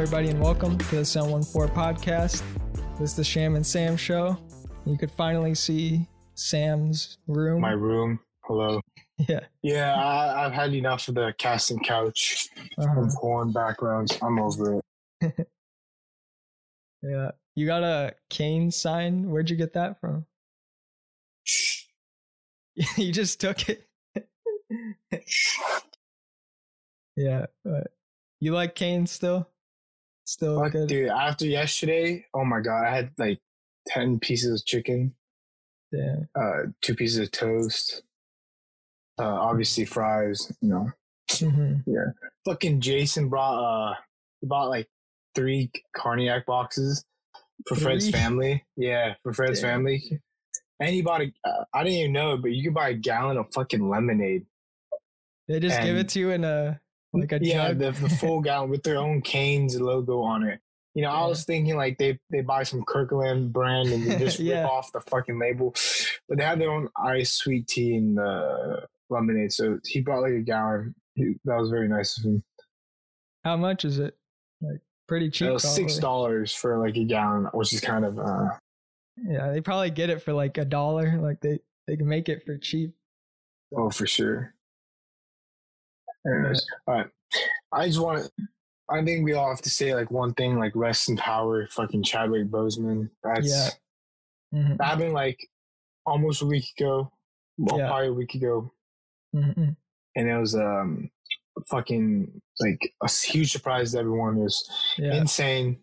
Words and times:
everybody, 0.00 0.30
and 0.30 0.40
welcome 0.40 0.78
to 0.78 0.94
the 0.94 1.04
714 1.04 1.76
podcast. 1.76 2.42
This 2.98 3.10
is 3.10 3.16
the 3.16 3.22
Shyam 3.22 3.54
and 3.54 3.66
Sam 3.66 3.98
show. 3.98 4.34
You 4.86 4.96
could 4.96 5.10
finally 5.10 5.54
see 5.54 6.08
Sam's 6.34 7.18
room. 7.26 7.60
My 7.60 7.72
room. 7.72 8.18
Hello. 8.44 8.80
yeah. 9.28 9.40
Yeah, 9.62 9.92
I, 9.92 10.46
I've 10.46 10.54
had 10.54 10.72
enough 10.72 11.06
of 11.08 11.16
the 11.16 11.34
casting 11.36 11.80
couch 11.80 12.48
uh-huh. 12.78 12.98
and 12.98 13.12
porn 13.12 13.52
backgrounds. 13.52 14.18
I'm 14.22 14.38
over 14.38 14.80
it. 15.20 15.48
Yeah. 17.02 17.32
You 17.54 17.66
got 17.66 17.82
a 17.82 18.14
Kane 18.30 18.70
sign. 18.70 19.28
Where'd 19.28 19.50
you 19.50 19.56
get 19.56 19.74
that 19.74 20.00
from? 20.00 20.24
You 22.96 23.12
just 23.12 23.38
took 23.38 23.68
it. 23.68 23.86
yeah. 27.16 27.46
But 27.62 27.88
you 28.40 28.54
like 28.54 28.74
Kane 28.74 29.06
still? 29.06 29.46
Still 30.30 30.62
Fuck, 30.62 30.70
good. 30.72 30.88
dude, 30.88 31.08
after 31.08 31.44
yesterday, 31.44 32.24
oh 32.34 32.44
my 32.44 32.60
god, 32.60 32.84
I 32.86 32.94
had 32.94 33.10
like 33.18 33.40
10 33.88 34.20
pieces 34.20 34.60
of 34.60 34.64
chicken, 34.64 35.12
Yeah. 35.90 36.20
uh, 36.36 36.66
two 36.80 36.94
pieces 36.94 37.18
of 37.18 37.32
toast, 37.32 38.04
uh, 39.18 39.24
obviously 39.24 39.84
fries, 39.86 40.52
you 40.60 40.68
know. 40.68 40.92
hmm 41.36 41.78
Fucking 42.44 42.80
Jason 42.80 43.28
brought, 43.28 43.58
uh, 43.58 43.94
he 44.40 44.46
bought 44.46 44.68
like 44.68 44.88
three 45.34 45.68
cognac 45.96 46.46
boxes 46.46 47.04
for 47.66 47.74
Fred's 47.74 48.08
family. 48.08 48.64
Yeah, 48.76 49.14
for 49.24 49.32
Fred's 49.32 49.60
Damn. 49.60 49.78
family. 49.80 50.20
And 50.78 50.90
he 50.90 51.02
bought 51.02 51.22
a, 51.22 51.32
uh, 51.44 51.64
I 51.74 51.82
didn't 51.82 51.98
even 51.98 52.12
know 52.12 52.34
it, 52.34 52.42
but 52.42 52.52
you 52.52 52.62
could 52.62 52.74
buy 52.74 52.90
a 52.90 52.94
gallon 52.94 53.36
of 53.36 53.52
fucking 53.52 53.88
lemonade. 53.88 54.46
They 55.48 55.58
just 55.58 55.82
give 55.82 55.96
it 55.96 56.08
to 56.10 56.20
you 56.20 56.30
in 56.30 56.44
a 56.44 56.80
like 57.12 57.32
a 57.32 57.38
yeah, 57.42 57.72
the, 57.72 57.90
the 57.92 58.08
full 58.08 58.40
gallon 58.42 58.70
with 58.70 58.82
their 58.82 58.98
own 58.98 59.20
Cane's 59.22 59.80
logo 59.80 60.20
on 60.22 60.44
it. 60.44 60.60
You 60.94 61.02
know, 61.02 61.10
I 61.10 61.26
was 61.26 61.44
thinking 61.44 61.76
like 61.76 61.98
they 61.98 62.18
they 62.30 62.40
buy 62.40 62.64
some 62.64 62.82
Kirkland 62.84 63.52
brand 63.52 63.90
and 63.90 64.04
they 64.06 64.18
just 64.18 64.38
Yeah. 64.40 64.62
rip 64.62 64.70
off 64.70 64.92
the 64.92 65.00
fucking 65.00 65.38
label, 65.38 65.74
but 66.28 66.38
they 66.38 66.44
have 66.44 66.58
their 66.58 66.70
own 66.70 66.88
ice 66.96 67.32
sweet 67.32 67.68
tea 67.68 67.94
and 67.96 68.18
uh, 68.18 68.80
lemonade. 69.08 69.52
So 69.52 69.78
he 69.84 70.00
bought 70.00 70.22
like 70.22 70.32
a 70.32 70.40
gallon. 70.40 70.94
He, 71.14 71.34
that 71.44 71.56
was 71.56 71.70
very 71.70 71.88
nice 71.88 72.18
of 72.18 72.24
him. 72.24 72.42
How 73.44 73.56
much 73.56 73.84
is 73.84 73.98
it? 73.98 74.16
Like 74.60 74.80
pretty 75.06 75.30
cheap. 75.30 75.48
It 75.48 75.52
was 75.52 75.62
six 75.74 75.98
dollars 75.98 76.52
for 76.52 76.78
like 76.84 76.96
a 76.96 77.04
gallon, 77.04 77.44
which 77.54 77.72
is 77.72 77.80
kind 77.80 78.04
of 78.04 78.18
uh, 78.18 78.48
Yeah, 79.24 79.50
they 79.52 79.60
probably 79.60 79.90
get 79.90 80.10
it 80.10 80.22
for 80.22 80.32
like 80.32 80.58
a 80.58 80.64
dollar. 80.64 81.18
Like 81.20 81.40
they 81.40 81.60
they 81.86 81.96
can 81.96 82.08
make 82.08 82.28
it 82.28 82.44
for 82.44 82.58
cheap. 82.58 82.94
oh 83.76 83.90
for 83.90 84.06
sure. 84.08 84.54
Anyways, 86.26 86.66
all 86.86 86.94
right. 86.94 87.06
I 87.72 87.86
just 87.86 88.00
want 88.00 88.24
to. 88.24 88.30
I 88.90 89.04
think 89.04 89.24
we 89.24 89.34
all 89.34 89.48
have 89.48 89.62
to 89.62 89.70
say 89.70 89.94
like 89.94 90.10
one 90.10 90.34
thing, 90.34 90.58
like 90.58 90.72
rest 90.74 91.08
in 91.08 91.16
power, 91.16 91.66
fucking 91.70 92.02
Chadwick 92.02 92.48
Boseman. 92.48 93.08
That's 93.22 93.48
Yeah. 93.48 93.68
Mhm, 94.60 94.78
That 94.78 94.84
happened 94.84 95.12
like 95.12 95.38
almost 96.06 96.42
a 96.42 96.46
week 96.46 96.64
ago. 96.76 97.12
Well, 97.56 97.78
Yeah. 97.78 97.86
probably 97.88 98.08
a 98.08 98.12
week 98.12 98.34
ago, 98.34 98.72
mhm, 99.34 99.54
mhm. 99.54 99.76
and 100.16 100.28
it 100.28 100.36
was 100.36 100.54
um 100.56 101.10
fucking 101.68 102.40
like 102.58 102.94
a 103.02 103.08
huge 103.10 103.52
surprise 103.52 103.92
to 103.92 103.98
everyone. 103.98 104.38
It 104.38 104.42
was 104.42 104.68
Yeah, 104.98 105.14
insane 105.14 105.80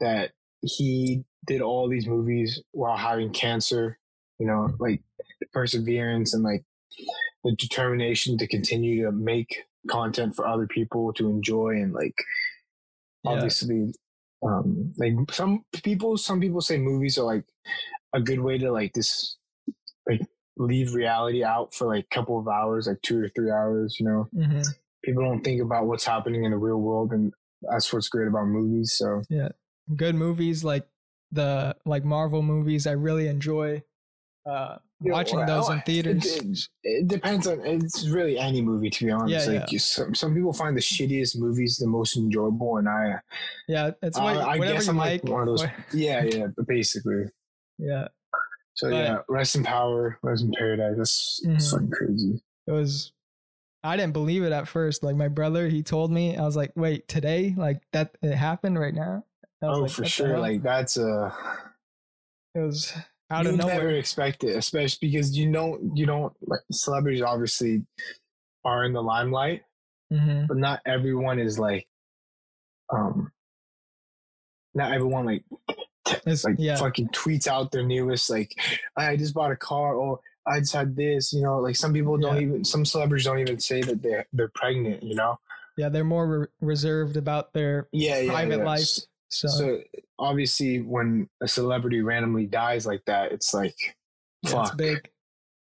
that 0.00 0.32
he 0.62 1.24
did 1.46 1.60
all 1.60 1.88
these 1.88 2.06
movies 2.06 2.60
while 2.72 2.96
having 2.96 3.30
cancer. 3.32 3.98
You 4.40 4.46
know, 4.48 4.74
like 4.80 5.02
perseverance 5.52 6.34
and 6.34 6.42
like 6.42 6.64
the 7.44 7.54
determination 7.56 8.38
to 8.38 8.46
continue 8.46 9.04
to 9.04 9.12
make 9.12 9.56
content 9.88 10.34
for 10.34 10.46
other 10.46 10.66
people 10.66 11.12
to 11.12 11.28
enjoy 11.28 11.70
and 11.70 11.92
like 11.92 12.14
Yeah. 13.24 13.32
obviously 13.32 13.92
um 14.46 14.92
like 14.98 15.14
some 15.30 15.64
people 15.82 16.16
some 16.16 16.40
people 16.40 16.60
say 16.60 16.78
movies 16.78 17.18
are 17.18 17.24
like 17.24 17.44
a 18.14 18.20
good 18.20 18.40
way 18.40 18.58
to 18.58 18.70
like 18.72 18.92
this 18.94 19.36
like 20.08 20.20
leave 20.56 20.94
reality 20.94 21.42
out 21.44 21.74
for 21.74 21.86
like 21.86 22.06
a 22.10 22.14
couple 22.14 22.38
of 22.38 22.48
hours 22.48 22.86
like 22.86 23.00
two 23.02 23.18
or 23.20 23.28
three 23.30 23.50
hours 23.50 23.96
you 23.98 24.06
know 24.06 24.28
mhm. 24.34 24.64
people 25.02 25.22
don't 25.22 25.42
think 25.42 25.60
about 25.60 25.86
what's 25.86 26.04
happening 26.04 26.44
in 26.44 26.50
the 26.52 26.56
real 26.58 26.80
world 26.80 27.12
and 27.12 27.32
that's 27.62 27.92
what's 27.92 28.08
great 28.08 28.28
about 28.28 28.46
movies 28.46 28.94
so 28.96 29.22
Yeah. 29.28 29.48
good 29.96 30.14
movies 30.14 30.62
like 30.64 30.86
the 31.32 31.74
like 31.84 32.04
Marvel 32.04 32.42
movies. 32.42 32.86
I 32.86 32.92
really 32.92 33.26
enjoy 33.26 33.82
uh 34.46 34.76
watching 35.12 35.38
well, 35.38 35.46
those 35.46 35.70
in 35.70 35.80
theaters. 35.82 36.24
It, 36.36 36.68
it 37.02 37.08
depends 37.08 37.46
on 37.46 37.60
it's 37.64 38.06
really 38.08 38.38
any 38.38 38.62
movie 38.62 38.90
to 38.90 39.04
be 39.04 39.10
honest. 39.10 39.48
Yeah, 39.48 39.60
like 39.60 39.72
yeah. 39.72 39.78
Some 39.78 40.14
some 40.14 40.34
people 40.34 40.52
find 40.52 40.76
the 40.76 40.80
shittiest 40.80 41.38
movies 41.38 41.76
the 41.76 41.86
most 41.86 42.16
enjoyable, 42.16 42.76
and 42.78 42.88
I 42.88 43.20
yeah, 43.68 43.90
it's 44.02 44.18
uh, 44.18 44.22
what, 44.22 44.36
I 44.38 44.58
guess 44.58 44.84
you 44.86 44.90
I'm 44.90 44.96
like. 44.96 45.22
like 45.24 45.32
one 45.32 45.42
of 45.42 45.46
those. 45.48 45.62
what- 45.62 45.72
Yeah, 45.94 46.22
yeah, 46.24 46.46
but 46.56 46.66
basically. 46.66 47.24
yeah, 47.78 48.08
So 48.74 48.90
But- 48.90 48.96
yeah, 48.96 49.18
rest 49.28 49.56
in 49.56 49.64
power, 49.64 50.18
rest 50.22 50.42
in 50.44 50.52
paradise. 50.52 50.94
That's, 50.96 51.40
that's 51.44 51.66
Mhm. 51.68 51.70
fucking 51.72 51.90
crazy. 51.90 52.42
it 52.66 52.72
was. 52.72 53.12
I 53.82 53.96
didn't 53.98 54.14
believe 54.14 54.42
it 54.44 54.52
at 54.52 54.66
first. 54.66 55.02
Like 55.02 55.14
my 55.16 55.28
brother, 55.28 55.68
he 55.68 55.82
told 55.82 56.10
me. 56.10 56.36
I 56.38 56.42
was 56.42 56.56
like, 56.56 56.72
"Wait, 56.74 57.06
today? 57.06 57.54
Like 57.56 57.82
that? 57.92 58.16
It 58.22 58.34
happened 58.34 58.78
right 58.78 58.94
now?" 58.94 59.24
Oh, 59.60 59.80
like, 59.80 59.90
for 59.90 60.06
sure. 60.06 60.38
Like 60.38 60.62
that's 60.62 60.96
a. 60.96 61.34
it 62.54 62.60
was 62.60 62.92
out 63.34 63.44
you 63.44 63.50
of 63.50 63.56
nowhere. 63.56 63.74
never 63.76 63.90
expect 63.90 64.44
it, 64.44 64.56
especially 64.56 65.08
because 65.08 65.36
you 65.36 65.50
don't 65.52 65.96
you 65.96 66.06
don't 66.06 66.32
like 66.46 66.60
celebrities 66.70 67.22
obviously 67.22 67.84
are 68.64 68.84
in 68.84 68.92
the 68.92 69.02
limelight, 69.02 69.62
hmm 70.10 70.44
but 70.48 70.56
not 70.56 70.80
everyone 70.86 71.38
is 71.38 71.58
like 71.58 71.86
um 72.92 73.30
not 74.74 74.92
everyone 74.92 75.24
like 75.26 75.44
It's, 76.26 76.44
like 76.44 76.56
yeah, 76.58 76.76
fucking 76.76 77.08
tweets 77.08 77.46
out 77.46 77.72
their 77.72 77.82
newest 77.84 78.28
like 78.30 78.52
I 78.96 79.16
just 79.16 79.34
bought 79.34 79.50
a 79.52 79.56
car 79.56 79.94
or 79.94 80.20
I 80.46 80.60
just 80.60 80.74
had 80.74 80.94
this, 80.94 81.32
you 81.32 81.42
know, 81.42 81.58
like 81.60 81.76
some 81.76 81.92
people 81.94 82.18
don't 82.18 82.36
Yeah. 82.36 82.42
even 82.42 82.64
some 82.64 82.84
celebrities 82.84 83.24
don't 83.24 83.38
even 83.38 83.58
say 83.60 83.80
that 83.82 84.02
they're 84.02 84.26
they're 84.32 84.50
pregnant, 84.54 85.02
you 85.02 85.14
know? 85.14 85.38
yeah, 85.76 85.88
they're 85.88 86.04
more 86.04 86.26
re- 86.26 86.46
reserved 86.60 87.16
about 87.16 87.52
their 87.52 87.88
Yeah, 87.92 88.20
yeah. 88.20 88.30
private 88.30 88.58
yeah. 88.58 88.64
life. 88.64 88.88
So, 89.34 89.48
So 89.48 89.80
obviously 90.18 90.80
when 90.80 91.28
a 91.42 91.48
celebrity 91.48 92.00
randomly 92.02 92.46
dies 92.46 92.86
like 92.86 93.04
that, 93.06 93.32
it's 93.32 93.52
like 93.52 93.74
yeah, 94.42 94.50
fuck. 94.50 94.66
it's 94.66 94.74
big. 94.76 95.10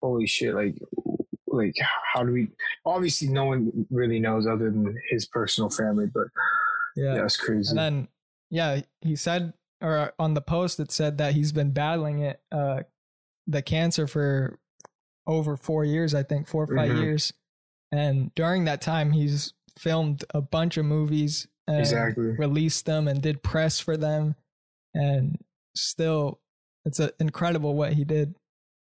Holy 0.01 0.27
shit, 0.27 0.53
like 0.53 0.75
like 1.47 1.73
how 2.13 2.23
do 2.23 2.31
we 2.31 2.49
obviously 2.85 3.27
no 3.29 3.45
one 3.45 3.87
really 3.89 4.19
knows 4.19 4.45
other 4.45 4.69
than 4.69 4.95
his 5.09 5.25
personal 5.25 5.69
family, 5.69 6.05
but 6.13 6.27
Yeah. 6.95 7.15
yeah, 7.15 7.27
crazy. 7.39 7.69
And 7.69 7.77
then, 7.79 8.07
yeah, 8.49 8.81
he 9.01 9.15
said, 9.15 9.53
or 9.81 10.13
on 10.19 10.33
the 10.33 10.41
post, 10.41 10.79
it 10.79 10.91
said 10.91 11.17
that 11.17 11.33
he's 11.33 11.51
been 11.51 11.71
battling 11.71 12.19
it, 12.19 12.41
uh, 12.51 12.83
the 13.47 13.61
cancer 13.61 14.05
for 14.07 14.59
over 15.27 15.57
four 15.57 15.83
years, 15.85 16.13
I 16.13 16.23
think, 16.23 16.47
four 16.47 16.63
or 16.63 16.75
5 16.75 16.91
Mhm. 16.91 16.99
years. 17.01 17.33
And 17.91 18.33
during 18.35 18.65
that 18.65 18.81
time, 18.81 19.11
he's 19.11 19.53
filmed 19.77 20.23
a 20.31 20.41
bunch 20.41 20.77
of 20.77 20.85
movies 20.85 21.47
Exactly. 21.67 22.31
released 22.33 22.85
them 22.85 23.07
and 23.07 23.21
did 23.21 23.41
press 23.43 23.79
for 23.79 23.97
them. 23.97 24.35
And 24.93 25.37
still, 25.75 26.39
it's 26.85 26.99
a, 26.99 27.11
incredible 27.19 27.73
what 27.75 27.93
he 27.93 28.03
did. 28.03 28.35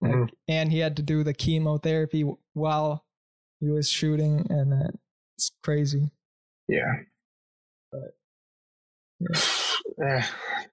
Like, 0.02 0.12
Mhm. 0.14 0.30
And 0.48 0.72
he 0.72 0.80
had 0.80 0.96
to 0.98 1.04
do 1.04 1.24
the 1.24 1.34
chemotherapy 1.34 2.26
while 2.54 3.06
he 3.60 3.70
was 3.70 3.88
shooting, 3.90 4.48
and 4.50 4.74
uh, 4.74 4.90
it's 5.38 5.52
crazy. 5.64 6.10
Yeah. 6.68 7.02
But, 7.92 8.16
Eh, 10.04 10.24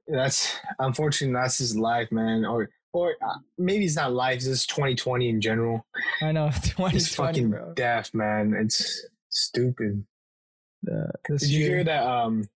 that's 0.06 0.56
unfortunately 0.78 1.34
that's 1.34 1.58
his 1.58 1.76
life, 1.76 2.10
man. 2.12 2.44
Or 2.44 2.70
or 2.94 3.14
uh, 3.20 3.38
maybe 3.58 3.84
it's 3.84 3.96
not 3.96 4.12
life. 4.12 4.36
It's 4.36 4.46
just 4.46 4.70
2020 4.70 5.28
in 5.28 5.40
general. 5.40 5.84
I 6.22 6.32
know, 6.32 6.46
2020, 6.50 6.96
It's 6.96 7.14
fucking 7.14 7.50
bro. 7.50 7.72
death, 7.74 8.14
man. 8.14 8.54
It's 8.58 9.04
stupid. 9.28 10.06
Uh, 10.88 11.10
Did 11.36 11.42
you 11.50 11.58
year. 11.60 11.68
hear 11.76 11.84
that? 11.84 12.02
Um, 12.04 12.48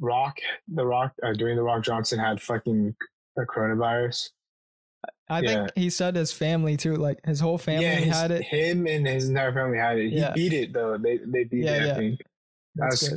Rock, 0.00 0.38
the 0.68 0.84
Rock, 0.86 1.12
uh, 1.22 1.32
during 1.32 1.56
the 1.56 1.62
Rock 1.62 1.82
Johnson 1.82 2.18
had 2.18 2.40
fucking 2.40 2.94
the 3.36 3.42
coronavirus. 3.46 4.30
I 5.28 5.40
Yeah. 5.40 5.48
think 5.66 5.72
he 5.76 5.90
said 5.90 6.14
his 6.16 6.32
family 6.32 6.76
too, 6.76 6.94
like 6.96 7.24
his 7.24 7.40
whole 7.40 7.58
family 7.58 7.84
yeah, 7.84 7.94
his, 7.96 8.16
had 8.16 8.30
it. 8.30 8.42
Him 8.42 8.86
and 8.86 9.06
his 9.06 9.28
entire 9.28 9.52
family 9.52 9.78
had 9.78 9.98
it. 9.98 10.10
He 10.10 10.16
Yeah. 10.18 10.32
beat 10.32 10.52
it 10.52 10.72
though. 10.72 10.96
They 10.98 11.18
they 11.18 11.44
beat 11.44 11.64
Yeah, 11.64 11.74
it. 11.74 11.86
yeah. 11.86 11.92
I 11.92 11.96
think. 11.96 12.20
That's 12.74 13.10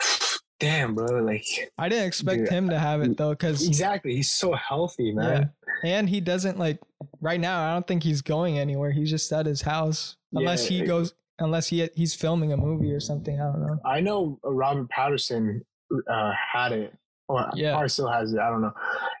damn, 0.60 0.94
bro. 0.94 1.22
Like 1.22 1.44
I 1.78 1.88
didn't 1.88 2.06
expect 2.06 2.40
Dude, 2.40 2.48
him 2.50 2.68
to 2.70 2.78
have 2.78 3.02
it 3.02 3.16
though, 3.16 3.30
because 3.30 3.66
exactly. 3.66 4.14
He's 4.16 4.30
so 4.32 4.52
healthy, 4.54 5.12
man. 5.12 5.50
and 5.84 6.08
he 6.08 6.20
doesn't 6.20 6.58
like 6.58 6.78
right 7.20 7.40
now. 7.40 7.68
I 7.68 7.72
don't 7.74 7.86
think 7.86 8.02
he's 8.02 8.22
going 8.22 8.58
anywhere. 8.58 8.90
He's 8.90 9.10
just 9.10 9.32
at 9.32 9.46
his 9.46 9.62
house, 9.62 10.16
unless 10.32 10.70
Yeah, 10.70 10.80
he 10.80 10.86
goes, 10.86 11.14
unless 11.38 11.68
he 11.68 11.88
he's 11.94 12.14
filming 12.14 12.52
a 12.52 12.56
movie 12.56 12.92
or 12.92 13.00
something. 13.00 13.40
I 13.40 13.44
don't 13.44 13.66
know. 13.66 13.78
I 13.84 14.00
know 14.00 14.38
Robert 14.42 14.88
Pattinson 14.90 15.60
uh, 16.08 16.32
had 16.52 16.72
it, 16.72 16.94
or 17.28 17.48
Yeah. 17.54 17.72
probably 17.72 17.88
still 17.88 18.08
has 18.10 18.32
it. 18.32 18.38
I 18.40 18.50
don't 18.50 18.62
know. 18.62 18.72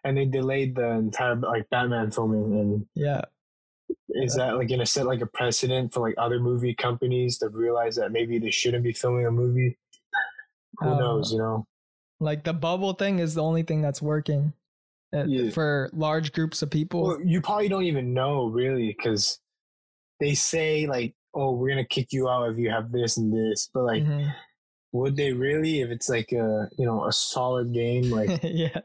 And 0.04 0.16
they 0.16 0.24
delayed 0.26 0.74
the 0.74 0.90
entire 0.90 1.36
like 1.36 1.68
Batman 1.70 2.10
filming. 2.10 2.58
And 2.58 2.86
Yeah, 2.94 3.22
is 4.10 4.34
that 4.36 4.56
like 4.56 4.68
gonna 4.68 4.86
set 4.86 5.06
like 5.06 5.20
a 5.20 5.26
precedent 5.26 5.92
for 5.92 6.00
like 6.00 6.14
other 6.18 6.38
movie 6.40 6.74
companies 6.74 7.38
to 7.38 7.48
realize 7.48 7.96
that 7.96 8.12
maybe 8.12 8.38
they 8.38 8.50
shouldn't 8.50 8.84
be 8.84 8.92
filming 8.92 9.26
a 9.26 9.30
movie? 9.30 9.78
who 10.80 10.90
Uh, 10.90 10.98
knows? 10.98 11.32
You 11.32 11.38
know, 11.38 11.66
Like 12.20 12.44
the 12.44 12.52
bubble 12.52 12.94
thing 12.94 13.18
is 13.20 13.34
the 13.34 13.42
only 13.42 13.62
thing 13.62 13.80
that's 13.82 14.02
working 14.02 14.52
uh, 15.14 15.24
Yeah. 15.26 15.50
for 15.50 15.88
large 15.92 16.32
groups 16.32 16.62
of 16.62 16.70
people. 16.70 17.02
well, 17.02 17.20
you 17.24 17.40
probably 17.40 17.68
don't 17.68 17.84
even 17.84 18.12
know 18.14 18.46
really 18.46 18.88
because 18.88 19.38
they 20.20 20.34
say 20.34 20.86
like, 20.88 21.14
"Oh, 21.34 21.52
we're 21.56 21.68
gonna 21.70 21.84
kick 21.84 22.12
you 22.12 22.28
out 22.28 22.50
if 22.50 22.58
you 22.58 22.70
have 22.70 22.92
this 22.92 23.16
and 23.16 23.32
this," 23.32 23.68
but 23.74 23.84
like, 23.84 24.02
Mhm. 24.04 24.34
would 24.92 25.16
they 25.16 25.32
really? 25.32 25.80
If 25.80 25.90
it's 25.90 26.08
like 26.08 26.32
a 26.32 26.68
you 26.78 26.86
know 26.86 27.04
a 27.06 27.12
solid 27.12 27.72
game, 27.72 28.10
like 28.10 28.28
yeah. 28.42 28.80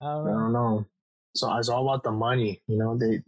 I 0.00 0.06
I 0.20 0.24
don't 0.24 0.52
know. 0.52 0.86
So 1.34 1.54
it's 1.56 1.68
all 1.68 1.88
about 1.88 2.02
the 2.04 2.12
money, 2.12 2.62
you 2.68 2.76
know. 2.78 2.96
They. 2.96 3.22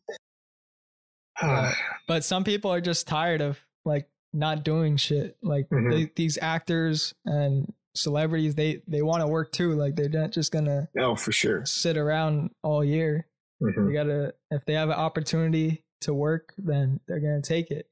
Yeah. 1.43 1.75
But 2.09 2.23
some 2.25 2.45
people 2.45 2.73
are 2.73 2.81
just 2.81 3.09
tired 3.09 3.41
of 3.41 3.59
like 3.85 4.09
not 4.33 4.63
doing 4.65 4.97
shit. 4.97 5.37
Like 5.43 5.69
Mhm. 5.71 5.91
they, 5.91 6.13
these 6.15 6.39
actors 6.41 7.15
and 7.25 7.73
celebrities, 7.97 8.55
they 8.55 8.83
they 8.87 9.03
want 9.03 9.23
to 9.23 9.27
work 9.27 9.51
too. 9.53 9.73
Like 9.75 9.97
they're 9.97 10.09
not 10.09 10.31
just 10.31 10.53
gonna 10.53 10.89
oh, 10.99 11.17
for 11.17 11.33
sure. 11.33 11.65
sit 11.67 11.97
around 11.97 12.51
all 12.63 12.85
year. 12.85 13.27
Mhm. 13.63 13.89
They 13.89 13.93
gotta 13.93 14.35
if 14.53 14.65
they 14.67 14.75
have 14.75 14.89
an 14.91 14.95
opportunity 14.97 15.83
to 16.07 16.15
work, 16.15 16.55
then 16.59 17.01
they're 17.07 17.21
gonna 17.21 17.43
take 17.43 17.71
it. 17.71 17.89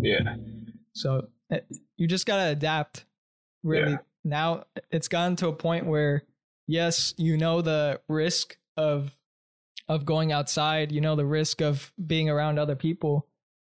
Yeah. 0.00 0.36
So 0.94 1.28
it, 1.50 1.66
you 1.96 2.06
just 2.06 2.26
gotta 2.26 2.50
adapt. 2.50 3.04
Really, 3.62 3.92
Yeah. 3.92 3.98
now 4.24 4.64
it's 4.90 5.08
gotten 5.08 5.36
to 5.36 5.48
a 5.48 5.52
point 5.52 5.86
where 5.86 6.24
yes, 6.66 7.14
you 7.16 7.36
know 7.36 7.60
the 7.62 8.00
risk 8.08 8.56
of 8.76 9.16
of 9.88 10.04
going 10.04 10.32
outside. 10.32 10.90
You 10.92 11.00
know 11.00 11.16
the 11.16 11.26
risk 11.26 11.60
of 11.60 11.92
being 12.04 12.30
around 12.30 12.58
other 12.58 12.76
people, 12.76 13.28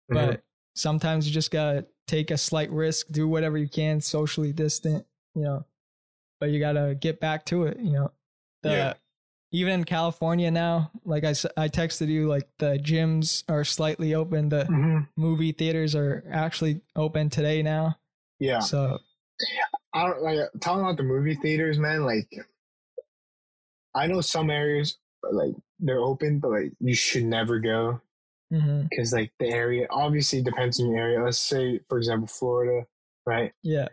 but 0.08 0.28
mm-hmm. 0.28 0.40
sometimes 0.74 1.26
you 1.26 1.32
just 1.32 1.50
gotta 1.50 1.86
take 2.06 2.30
a 2.30 2.38
slight 2.38 2.70
risk, 2.70 3.06
do 3.10 3.26
whatever 3.28 3.56
you 3.56 3.68
can, 3.68 4.00
socially 4.00 4.52
distant. 4.52 5.06
You 5.34 5.42
know, 5.42 5.66
but 6.40 6.50
you 6.50 6.60
gotta 6.60 6.96
get 6.98 7.20
back 7.20 7.46
to 7.46 7.64
it. 7.64 7.78
You 7.78 7.92
know, 7.92 8.12
the, 8.62 8.70
Yeah. 8.70 8.94
Even 9.54 9.74
in 9.74 9.84
California 9.84 10.50
now, 10.50 10.90
like 11.04 11.24
I, 11.24 11.30
I 11.56 11.68
texted 11.68 12.08
you, 12.08 12.26
like 12.26 12.48
the 12.58 12.78
gyms 12.82 13.44
are 13.48 13.64
slightly 13.64 14.14
open. 14.14 14.48
The 14.48 14.64
Mhm. 14.64 15.08
movie 15.16 15.52
theaters 15.52 15.94
are 15.94 16.24
actually 16.30 16.80
open 16.96 17.28
today 17.28 17.62
now. 17.62 17.98
Yeah. 18.40 18.60
So 18.60 18.98
I 19.92 20.06
don't 20.06 20.22
like 20.22 20.38
talking 20.60 20.80
about 20.84 20.96
the 20.96 21.02
movie 21.02 21.34
theaters, 21.34 21.78
man. 21.78 22.04
Like, 22.06 22.28
I 23.94 24.06
know 24.06 24.22
some 24.22 24.48
areas 24.50 24.96
like 25.30 25.54
they're 25.78 26.00
open, 26.00 26.38
but 26.38 26.50
like 26.50 26.72
you 26.80 26.94
should 26.94 27.24
never 27.24 27.58
go 27.58 28.00
because 28.90 29.12
like 29.12 29.32
the 29.38 29.48
area 29.48 29.86
obviously 29.90 30.42
depends 30.42 30.80
on 30.80 30.88
your 30.90 30.98
area. 30.98 31.22
Let's 31.24 31.38
say, 31.38 31.80
for 31.88 31.98
example, 31.98 32.26
Florida, 32.26 32.86
right? 33.26 33.52
yeah, 33.62 33.88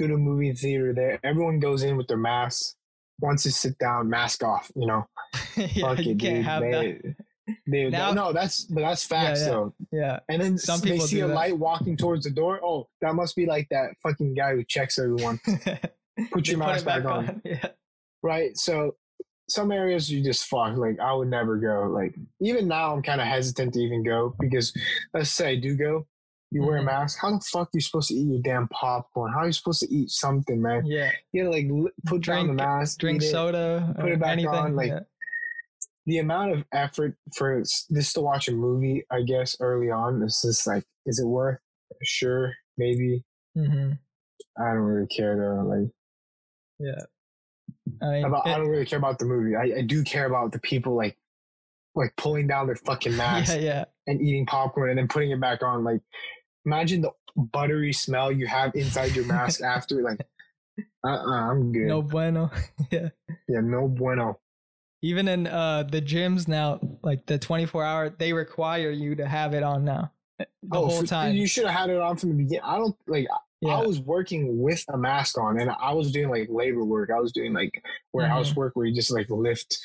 Go 0.00 0.06
to 0.08 0.14
a 0.14 0.18
movie 0.18 0.52
theater 0.52 0.92
there. 0.92 1.18
Everyone 1.24 1.58
goes 1.60 1.82
in 1.82 1.96
with 1.96 2.06
their 2.08 2.16
masks. 2.16 2.76
Once 3.20 3.44
you 3.44 3.50
sit 3.50 3.78
down, 3.78 4.08
mask 4.10 4.42
off. 4.44 4.70
You 4.74 4.86
know, 4.86 5.06
yeah, 5.56 5.66
fuck 5.80 5.98
you 6.00 6.12
it, 6.12 6.18
can't 6.18 6.36
dude. 6.36 6.44
have 6.44 6.62
that. 6.62 6.70
They- 6.82 7.14
they- 7.66 7.90
Now- 7.90 8.12
no, 8.12 8.32
that's 8.32 8.64
but 8.64 8.80
that's 8.80 9.04
facts 9.06 9.40
yeah. 9.42 9.48
though. 9.48 9.74
Yeah, 9.92 10.20
And 10.30 10.40
then 10.40 10.56
Some 10.56 10.80
they 10.80 10.92
people 10.92 11.06
see 11.06 11.20
a 11.20 11.26
that. 11.28 11.34
light 11.34 11.58
walking 11.58 11.94
towards 11.96 12.24
the 12.24 12.30
door. 12.30 12.58
Oh, 12.64 12.88
that 13.02 13.14
must 13.14 13.36
be 13.36 13.44
like 13.44 13.68
that 13.70 13.90
fucking 14.02 14.32
guy 14.34 14.54
who 14.54 14.64
checks 14.64 14.98
everyone. 14.98 15.38
Put 16.32 16.48
your 16.48 16.56
mask 16.58 16.82
it 16.82 16.86
back 16.86 17.04
on. 17.04 17.42
Yeah, 17.44 17.68
right? 18.22 18.56
So 18.56 18.96
some 19.50 19.72
areas 19.72 20.10
you 20.10 20.22
just 20.24 20.46
fuck. 20.46 20.74
Like 20.78 20.98
I 21.00 21.12
would 21.12 21.28
never 21.28 21.58
go. 21.58 21.82
Like 21.92 22.14
even 22.40 22.66
now, 22.66 22.94
I'm 22.94 23.02
kind 23.02 23.20
of 23.20 23.26
hesitant 23.26 23.74
to 23.74 23.80
even 23.80 24.02
go 24.02 24.34
because 24.40 24.72
let's 25.12 25.28
say 25.28 25.50
I 25.50 25.56
do 25.56 25.76
go, 25.76 26.06
you 26.54 26.62
wear 26.62 26.76
a 26.78 26.80
Mhm. 26.80 26.86
mask. 26.86 27.18
How 27.20 27.30
the 27.32 27.40
fuck 27.40 27.66
are 27.68 27.70
you 27.74 27.80
supposed 27.80 28.08
to 28.08 28.14
eat 28.14 28.28
your 28.28 28.40
damn 28.42 28.68
popcorn? 28.68 29.32
How 29.32 29.40
are 29.40 29.46
you 29.46 29.52
supposed 29.52 29.80
to 29.80 29.92
eat 29.92 30.10
something, 30.10 30.62
man? 30.62 30.86
yeah. 30.86 31.10
You 31.32 31.42
gotta 31.44 31.54
like 31.56 31.66
li- 31.68 31.90
put 32.06 32.22
down 32.24 32.46
the 32.46 32.52
mask, 32.54 32.98
Drink 33.00 33.22
eat 33.22 33.26
it. 33.26 33.30
soda, 33.30 33.94
put 33.98 34.10
it 34.12 34.20
back 34.20 34.30
anything. 34.32 34.48
on, 34.54 34.76
like, 34.76 34.88
yeah. 34.90 35.00
The 36.06 36.18
amount 36.18 36.52
of 36.52 36.64
effort 36.72 37.16
for 37.34 37.62
this 37.90 38.12
to 38.12 38.20
watch 38.20 38.46
a 38.48 38.52
movie, 38.52 39.04
I 39.10 39.22
guess, 39.22 39.56
early 39.60 39.90
on, 39.90 40.22
is 40.22 40.40
just 40.44 40.66
like, 40.66 40.84
is 41.06 41.18
it 41.18 41.26
worth? 41.26 41.58
Sure, 42.02 42.52
maybe. 42.76 43.24
Mhm. 43.56 43.98
I 44.58 44.64
don't 44.68 44.76
really 44.78 45.06
care 45.08 45.36
though. 45.36 45.62
Like, 45.66 45.90
yeah. 46.78 47.04
I 48.02 48.10
mean, 48.12 48.24
about, 48.26 48.46
I 48.46 48.56
don't 48.58 48.68
really 48.68 48.84
care 48.86 48.98
about 48.98 49.18
the 49.18 49.24
movie. 49.24 49.56
I, 49.56 49.78
I 49.78 49.82
do 49.82 50.04
care 50.04 50.26
about 50.26 50.52
the 50.52 50.58
people 50.60 50.94
like, 50.94 51.16
like 51.96 52.14
pulling 52.16 52.46
down 52.48 52.66
their 52.66 52.76
fucking 52.76 53.16
masks. 53.16 53.54
yeah, 53.54 53.60
yeah. 53.60 53.84
and 54.06 54.20
eating 54.20 54.44
popcorn 54.46 54.90
and 54.90 54.98
then 54.98 55.08
putting 55.08 55.30
it 55.30 55.40
back 55.40 55.62
on. 55.62 55.84
Like, 55.84 56.00
imagine 56.66 57.02
the 57.02 57.10
buttery 57.36 57.92
smell 57.92 58.30
you 58.32 58.46
have 58.46 58.74
inside 58.74 59.14
your 59.16 59.26
mask 59.26 59.62
after. 59.76 60.02
Like, 60.02 60.20
uh, 61.04 61.08
uh 61.08 61.50
I'm 61.50 61.72
good. 61.72 61.86
No 61.86 62.02
bueno. 62.02 62.50
yeah. 62.90 63.08
Yeah, 63.48 63.60
no 63.60 63.88
bueno. 63.88 64.38
Even 65.02 65.28
in 65.28 65.46
uh 65.46 65.82
the 65.82 66.00
gyms 66.00 66.48
now, 66.48 66.80
like 67.02 67.26
the 67.26 67.38
24 67.38 67.84
hour, 67.84 68.10
they 68.10 68.32
require 68.32 68.90
you 68.90 69.14
to 69.16 69.26
have 69.26 69.52
it 69.54 69.62
on 69.62 69.84
now 69.84 70.10
eh, 70.40 70.44
the 70.62 70.78
whole 70.78 71.00
for- 71.00 71.06
time. 71.06 71.34
You 71.34 71.46
should 71.46 71.66
have 71.66 71.74
had 71.74 71.90
it 71.90 71.98
on 72.00 72.16
from 72.16 72.30
the 72.30 72.36
beginning. 72.36 72.62
I 72.64 72.78
don't 72.78 72.96
like. 73.06 73.26
yeah. 73.60 73.76
I 73.78 73.86
was 73.86 74.00
working 74.00 74.60
with 74.62 74.82
a 74.88 74.96
mask 74.96 75.36
on, 75.38 75.60
and 75.60 75.70
I 75.70 75.92
was 75.92 76.10
doing 76.12 76.30
like 76.30 76.48
labor 76.50 76.84
work. 76.84 77.10
I 77.14 77.20
was 77.20 77.32
doing 77.32 77.52
like 77.52 77.82
warehouse 78.12 78.50
Mm-hmm. 78.50 78.60
work 78.60 78.76
where 78.76 78.86
you 78.86 78.94
just 78.94 79.10
like 79.10 79.28
lift, 79.28 79.78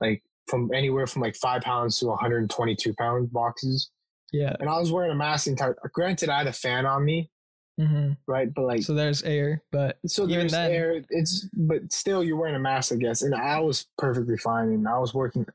like 0.00 0.22
from 0.46 0.70
anywhere 0.74 1.06
from 1.06 1.22
like 1.22 1.36
five 1.36 1.62
pounds 1.62 1.98
to 2.00 2.06
122 2.06 2.94
pound 2.94 3.32
boxes. 3.32 3.90
Yeah. 4.32 4.54
And 4.60 4.68
I 4.68 4.78
was 4.78 4.90
wearing 4.92 5.10
a 5.12 5.14
mask 5.14 5.44
the 5.44 5.50
entire. 5.52 5.76
Granted, 5.92 6.28
I 6.28 6.38
had 6.38 6.46
a 6.46 6.52
fan 6.52 6.86
on 6.86 7.04
me, 7.04 7.30
hmm 7.78 8.12
right? 8.26 8.52
But 8.52 8.62
like, 8.66 8.82
So 8.82 8.94
there's 8.94 9.22
air, 9.22 9.62
but 9.72 9.98
So 10.06 10.24
Even 10.24 10.38
there's 10.38 10.52
then- 10.52 10.70
air. 10.72 11.02
It's 11.10 11.48
but 11.52 11.92
still 11.92 12.22
you're 12.24 12.36
wearing 12.36 12.54
a 12.56 12.58
mask, 12.60 12.92
I 12.92 12.96
guess. 12.96 13.22
And 13.22 13.34
I 13.34 13.60
was 13.60 13.86
perfectly 13.98 14.36
fine, 14.36 14.68
and 14.68 14.86
I 14.88 14.98
was 14.98 15.14
working 15.14 15.46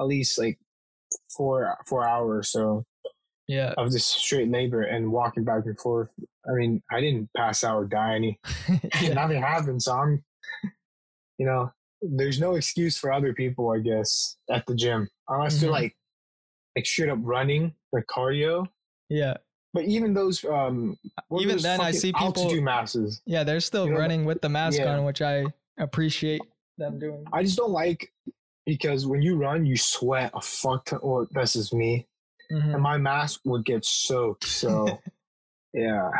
at 0.00 0.06
least 0.06 0.38
like 0.38 0.58
four 1.36 1.76
four 1.86 2.06
hours 2.06 2.48
so 2.50 2.84
yeah. 3.48 3.74
of 3.76 3.90
just 3.92 4.08
straight 4.10 4.50
labor 4.50 4.82
and 4.82 5.12
walking 5.12 5.44
back 5.44 5.66
and 5.66 5.78
forth. 5.78 6.10
I 6.48 6.52
mean, 6.54 6.82
I 6.90 7.00
didn't 7.00 7.28
pass 7.36 7.62
out 7.64 7.76
or 7.76 7.84
die 7.84 8.14
any. 8.16 8.40
yeah. 9.02 9.14
Nothing 9.14 9.42
happened, 9.42 9.82
so 9.82 9.92
I'm, 9.92 10.24
you 11.38 11.46
know, 11.46 11.70
there's 12.02 12.40
no 12.40 12.54
excuse 12.54 12.96
for 12.96 13.12
other 13.12 13.32
people, 13.34 13.70
I 13.70 13.78
guess, 13.78 14.36
at 14.50 14.64
the 14.66 14.74
gym 14.74 15.08
unless 15.28 15.60
they're 15.60 15.70
Mhm. 15.70 15.72
like 15.72 15.96
like 16.76 16.86
straight 16.86 17.08
up 17.08 17.18
running 17.22 17.74
like 17.92 18.04
cardio. 18.06 18.66
Yeah. 19.08 19.34
But 19.72 19.84
even 19.84 20.14
those, 20.14 20.44
um, 20.44 20.96
Even 21.38 21.58
then, 21.58 21.80
I 21.80 21.90
see 21.90 22.12
people- 22.12 22.48
do 22.48 22.60
masses. 22.62 23.20
Yeah, 23.26 23.44
they're 23.44 23.60
still 23.60 23.86
You 23.86 23.92
know, 23.94 23.98
running 23.98 24.24
with 24.24 24.40
the 24.40 24.48
mask 24.48 24.78
yeah. 24.78 24.96
on, 24.96 25.04
which 25.04 25.20
I 25.22 25.44
appreciate 25.78 26.40
them 26.78 26.98
doing. 26.98 27.24
I 27.32 27.42
just 27.42 27.56
don't 27.58 27.72
like 27.72 28.10
because 28.64 29.06
when 29.06 29.20
you 29.22 29.36
run, 29.36 29.66
you 29.66 29.76
sweat 29.76 30.30
a 30.34 30.40
fuck 30.40 30.86
ton. 30.86 31.00
Or 31.02 31.26
that's 31.32 31.52
just 31.54 31.74
me, 31.74 32.06
Mhm. 32.50 32.74
and 32.74 32.82
my 32.82 32.96
mask 32.96 33.40
would 33.44 33.64
get 33.66 33.84
soaked. 33.84 34.44
So 34.44 34.86
yeah, 35.74 36.10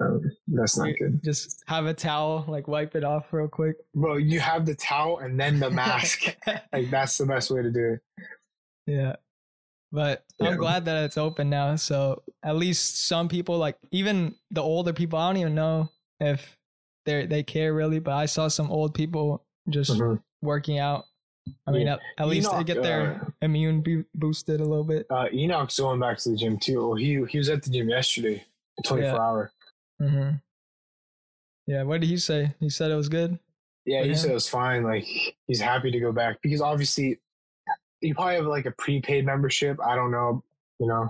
um, 0.00 0.20
that's 0.48 0.76
not 0.76 0.90
good, 0.98 1.22
Just 1.24 1.62
have 1.68 1.86
a 1.86 1.94
towel, 1.94 2.44
like 2.48 2.68
wipe 2.68 2.94
it 2.96 3.04
off 3.04 3.32
real 3.32 3.48
quick. 3.48 3.76
bro. 3.94 4.16
You 4.16 4.40
have 4.40 4.66
the 4.66 4.74
towel 4.74 5.18
and 5.20 5.40
then 5.40 5.58
the 5.58 5.70
mask. 5.82 6.36
like 6.72 6.90
that's 6.90 7.16
the 7.16 7.24
best 7.26 7.50
way 7.50 7.62
to 7.62 7.70
do 7.70 7.94
it. 7.94 8.00
yeah. 8.86 9.16
But 9.92 10.24
Yeah. 10.38 10.48
I'm 10.50 10.56
glad 10.56 10.84
that 10.84 11.04
it's 11.04 11.18
open 11.18 11.50
now. 11.50 11.74
So 11.76 12.22
at 12.42 12.56
least 12.56 13.06
some 13.08 13.28
people, 13.28 13.58
like 13.58 13.76
even 13.90 14.34
the 14.50 14.62
older 14.62 14.92
people, 14.92 15.18
I 15.18 15.28
don't 15.28 15.36
even 15.40 15.54
know 15.54 15.88
if 16.20 16.56
they 17.06 17.26
they 17.26 17.42
care 17.42 17.74
really, 17.74 17.98
but 17.98 18.12
I 18.14 18.26
saw 18.26 18.48
some 18.48 18.70
old 18.70 18.94
people 18.94 19.44
just 19.68 19.90
Mhm. 19.90 20.22
working 20.42 20.78
out. 20.78 21.06
I 21.66 21.72
mean, 21.72 21.86
Yeah. 21.86 21.94
at, 21.94 22.00
at 22.18 22.28
least 22.28 22.50
they 22.52 22.62
get 22.62 22.82
their 22.82 23.34
immune 23.42 23.80
bo- 23.82 24.04
boosted 24.14 24.60
a 24.60 24.64
little 24.64 24.84
bit. 24.84 25.06
Uh, 25.10 25.26
Enoch's 25.32 25.78
going 25.80 25.98
back 25.98 26.18
to 26.18 26.30
the 26.30 26.36
gym 26.36 26.58
too. 26.58 26.86
Well, 26.88 26.94
he 26.96 27.24
he 27.26 27.38
was 27.38 27.48
at 27.48 27.62
the 27.64 27.70
gym 27.70 27.88
yesterday, 27.88 28.44
twenty 28.84 29.02
four 29.02 29.12
Yeah. 29.14 29.18
hour. 29.20 29.52
hmm 29.98 30.30
Yeah, 31.66 31.82
what 31.82 32.00
did 32.00 32.08
he 32.08 32.16
say? 32.18 32.54
He 32.60 32.68
said 32.68 32.90
it 32.90 32.96
was 32.96 33.08
good. 33.08 33.38
Yeah, 33.86 34.02
he 34.02 34.10
him? 34.10 34.16
said 34.16 34.30
it 34.30 34.34
was 34.34 34.48
fine. 34.48 34.82
Like 34.84 35.04
he's 35.46 35.60
happy 35.60 35.90
to 35.90 35.98
go 36.00 36.12
back 36.12 36.40
because 36.42 36.60
obviously 36.60 37.18
you 38.00 38.14
probably 38.14 38.36
have 38.36 38.46
like 38.46 38.66
a 38.66 38.70
prepaid 38.72 39.24
membership. 39.26 39.78
I 39.84 39.94
don't 39.96 40.10
know, 40.10 40.42
you 40.78 40.86
know. 40.86 41.08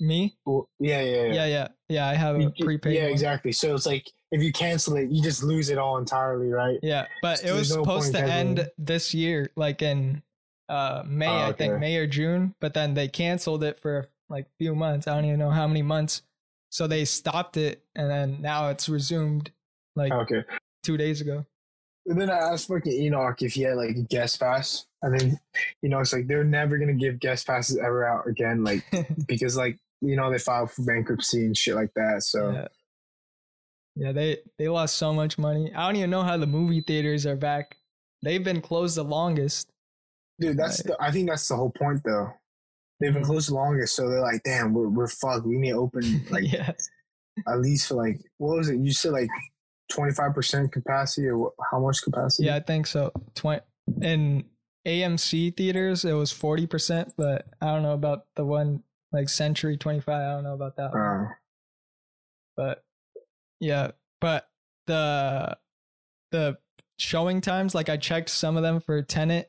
Me? 0.00 0.36
Well, 0.46 0.68
yeah, 0.78 1.00
yeah, 1.00 1.22
yeah. 1.24 1.32
Yeah, 1.32 1.46
yeah, 1.46 1.68
yeah. 1.88 2.06
I 2.08 2.14
have 2.14 2.36
a 2.36 2.42
You- 2.42 2.64
prepaid. 2.64 2.94
Yeah, 2.94 3.04
one. 3.04 3.12
exactly. 3.12 3.50
So 3.52 3.74
it's 3.74 3.86
like 3.86 4.06
if 4.30 4.40
you 4.42 4.52
cancel 4.52 4.96
it, 4.96 5.10
you 5.10 5.22
just 5.22 5.42
lose 5.42 5.70
it 5.70 5.78
all 5.78 5.98
entirely, 5.98 6.50
right? 6.50 6.78
Yeah, 6.82 7.06
but 7.22 7.42
it 7.44 7.50
was 7.52 7.70
no 7.74 7.82
supposed 7.82 8.12
to 8.12 8.20
end 8.22 8.70
this 8.78 9.12
year, 9.12 9.50
like 9.56 9.82
in 9.82 10.22
uh 10.68 11.02
May, 11.06 11.26
Oh, 11.26 11.48
I 11.48 11.52
think. 11.52 11.78
May 11.80 11.96
or 11.96 12.06
June. 12.06 12.54
But 12.60 12.74
then 12.74 12.94
they 12.94 13.08
canceled 13.08 13.64
it 13.64 13.80
for 13.80 14.06
like 14.28 14.44
a 14.44 14.54
few 14.58 14.74
months. 14.74 15.08
I 15.08 15.14
don't 15.14 15.24
even 15.24 15.38
know 15.40 15.50
how 15.50 15.66
many 15.66 15.82
months. 15.82 16.22
So 16.70 16.86
they 16.86 17.04
stopped 17.06 17.56
it, 17.56 17.82
and 17.96 18.08
then 18.10 18.40
now 18.42 18.68
it's 18.68 18.88
resumed 18.88 19.50
like 19.96 20.12
Okay. 20.12 20.44
two 20.84 20.96
days 20.98 21.20
ago. 21.22 21.44
And 22.08 22.20
then 22.20 22.30
I 22.30 22.38
asked 22.38 22.68
fucking 22.68 22.90
Enoch 22.92 23.42
if 23.42 23.52
he 23.52 23.62
had 23.62 23.76
like 23.76 23.90
a 23.90 24.02
guest 24.02 24.40
pass, 24.40 24.86
and 25.02 25.18
then 25.18 25.38
you 25.82 25.88
know 25.88 26.00
it's 26.00 26.12
like 26.12 26.26
they're 26.26 26.42
never 26.44 26.78
gonna 26.78 26.94
give 26.94 27.20
guest 27.20 27.46
passes 27.46 27.76
ever 27.78 28.04
out 28.06 28.26
again, 28.26 28.64
like 28.64 28.82
because 29.28 29.56
like 29.56 29.78
you 30.00 30.16
know 30.16 30.30
they 30.30 30.38
filed 30.38 30.70
for 30.70 30.82
bankruptcy 30.84 31.44
and 31.44 31.56
shit 31.56 31.74
like 31.74 31.92
that. 31.94 32.22
So 32.22 32.50
Yeah. 32.50 32.68
Yeah, 33.96 34.12
they 34.12 34.38
they 34.58 34.68
lost 34.68 34.96
so 34.96 35.12
much 35.12 35.38
money. 35.38 35.72
I 35.74 35.86
don't 35.86 35.96
even 35.96 36.10
know 36.10 36.22
how 36.22 36.36
the 36.36 36.46
movie 36.46 36.80
theaters 36.80 37.26
are 37.26 37.34
back. 37.36 37.76
They've 38.22 38.42
been 38.44 38.60
closed 38.60 38.96
the 38.96 39.02
longest. 39.04 39.70
Dude, 40.40 40.56
that's 40.56 40.82
the, 40.84 40.96
I 41.00 41.10
think 41.10 41.28
that's 41.28 41.48
the 41.48 41.56
whole 41.56 41.70
point 41.70 42.02
though. 42.04 42.32
They've 43.00 43.12
been 43.12 43.22
Mhm. 43.24 43.26
closed 43.26 43.50
the 43.50 43.54
longest, 43.54 43.96
so 43.96 44.08
they're 44.08 44.20
like, 44.20 44.42
damn, 44.44 44.72
we're 44.72 44.88
we're 44.88 45.08
fucked. 45.08 45.46
We 45.46 45.56
need 45.56 45.70
to 45.72 45.78
open 45.78 46.24
like 46.30 46.50
yeah, 46.50 46.72
at 47.48 47.60
least 47.60 47.88
for 47.88 47.94
like 47.96 48.20
what 48.38 48.56
was 48.58 48.68
it? 48.68 48.78
You 48.78 48.92
said 48.92 49.12
like 49.12 49.30
twenty 49.88 50.12
five 50.12 50.34
percent 50.34 50.72
capacity 50.72 51.28
or 51.28 51.52
how 51.70 51.80
much 51.80 52.02
capacity? 52.02 52.46
yeah, 52.46 52.56
I 52.56 52.60
think 52.60 52.86
so. 52.86 53.12
Twenty 53.34 53.62
in 54.02 54.44
AMC 54.86 55.56
theaters 55.56 56.04
it 56.04 56.12
was 56.12 56.32
forty 56.32 56.66
percent, 56.66 57.14
but 57.16 57.46
I 57.60 57.66
don't 57.66 57.82
know 57.82 57.94
about 57.94 58.26
the 58.36 58.44
one 58.44 58.82
like 59.12 59.28
Century 59.28 59.76
Twenty 59.76 60.00
Five. 60.00 60.22
I 60.22 60.34
don't 60.34 60.44
know 60.44 60.54
about 60.54 60.76
that. 60.76 60.92
one. 60.92 61.02
Uh, 61.02 61.28
but 62.58 62.84
yeah 63.60 63.92
but 64.20 64.48
the 64.86 65.56
the 66.32 66.58
showing 66.98 67.40
times 67.40 67.74
like 67.74 67.88
i 67.88 67.96
checked 67.96 68.28
some 68.28 68.56
of 68.56 68.62
them 68.62 68.80
for 68.80 69.00
tenant 69.02 69.46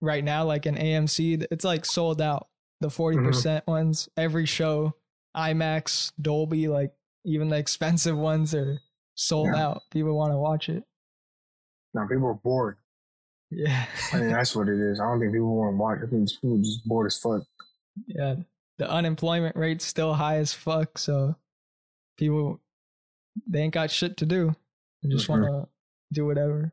right 0.00 0.24
now 0.24 0.44
like 0.44 0.64
in 0.64 0.76
amc 0.76 1.44
it's 1.50 1.64
like 1.64 1.84
sold 1.84 2.22
out 2.22 2.48
the 2.80 2.88
40% 2.88 3.64
ones 3.66 4.08
every 4.16 4.46
show 4.46 4.94
imax 5.36 6.12
dolby 6.20 6.68
like 6.68 6.92
even 7.24 7.48
the 7.48 7.56
expensive 7.58 8.16
ones 8.16 8.54
are 8.54 8.80
sold 9.14 9.48
Yeah. 9.54 9.66
out 9.66 9.82
people 9.90 10.16
want 10.16 10.32
to 10.32 10.38
watch 10.38 10.68
it 10.68 10.82
now 11.94 12.06
people 12.06 12.26
are 12.28 12.34
bored. 12.34 12.76
yeah 13.50 13.84
I 14.12 14.18
think 14.18 14.30
that's 14.32 14.56
what 14.56 14.68
it 14.68 14.78
is. 14.80 14.98
I 15.00 15.04
don't 15.04 15.20
think 15.20 15.32
people 15.32 15.54
want 15.56 15.74
to 15.74 15.76
watch. 15.76 15.98
I 16.02 16.06
think 16.10 16.28
people 16.30 16.56
are 16.58 16.62
just 16.62 16.86
bored 16.88 17.06
as 17.06 17.18
fuck. 17.18 17.42
yeah 18.06 18.36
the 18.78 18.90
unemployment 18.90 19.54
rate's 19.56 19.84
still 19.84 20.14
high 20.14 20.36
as 20.38 20.52
fuck 20.54 20.96
so 20.98 21.36
people 22.16 22.60
they 23.46 23.60
ain't 23.60 23.74
got 23.74 23.90
shit 23.90 24.16
to 24.18 24.26
do 24.26 24.54
they 25.02 25.08
just 25.10 25.26
Mhm. 25.26 25.28
want 25.28 25.44
to 25.44 25.68
do 26.12 26.24
whatever 26.26 26.72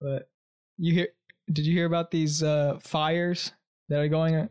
but 0.00 0.28
you 0.76 0.92
hear 0.94 1.08
did 1.52 1.66
you 1.66 1.72
hear 1.74 1.86
about 1.86 2.10
these 2.10 2.42
uh 2.42 2.78
fires 2.82 3.52
that 3.88 3.98
are 4.00 4.08
going 4.08 4.34
on 4.36 4.50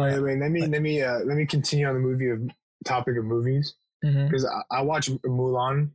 wait, 0.00 0.18
wait. 0.20 0.38
Let 0.40 0.50
me 0.50 0.66
let 0.66 0.80
me 0.82 1.02
uh, 1.02 1.18
let 1.20 1.36
me 1.36 1.44
continue 1.46 1.86
on 1.86 1.94
the 1.94 2.00
movie 2.00 2.28
of 2.30 2.40
topic 2.86 3.16
of 3.18 3.24
movies 3.24 3.74
because 4.02 4.44
I, 4.46 4.78
I 4.78 4.82
watched 4.82 5.10
Mulan. 5.24 5.90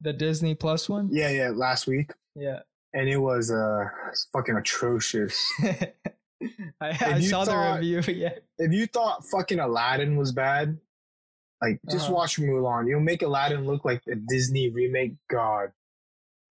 The 0.00 0.12
disney 0.12 0.54
plus 0.54 0.88
one 0.88 1.08
Yeah, 1.10 1.30
yeah, 1.30 1.50
last 1.52 1.86
week, 1.88 2.12
yeah 2.36 2.60
and 2.94 3.08
it 3.08 3.16
was 3.18 3.50
uh 3.50 3.84
fucking 4.32 4.56
atrocious. 4.56 5.36
i, 5.62 5.90
I 6.80 7.20
saw 7.20 7.44
thought- 7.44 7.80
the 7.80 7.94
review 7.96 8.14
yeah 8.14 8.34
if 8.58 8.72
you 8.72 8.86
thought 8.86 9.24
fucking 9.26 9.58
Aladdin 9.58 10.16
was 10.16 10.30
bad, 10.32 10.78
like 11.60 11.80
just 11.90 12.06
Uh-huh. 12.06 12.14
watch 12.14 12.38
Mulan. 12.38 12.88
You'll 12.88 13.00
make 13.00 13.22
Aladdin 13.22 13.66
look 13.66 13.84
like 13.84 14.02
a 14.10 14.14
Disney 14.14 14.68
remake 14.70 15.14
god. 15.28 15.70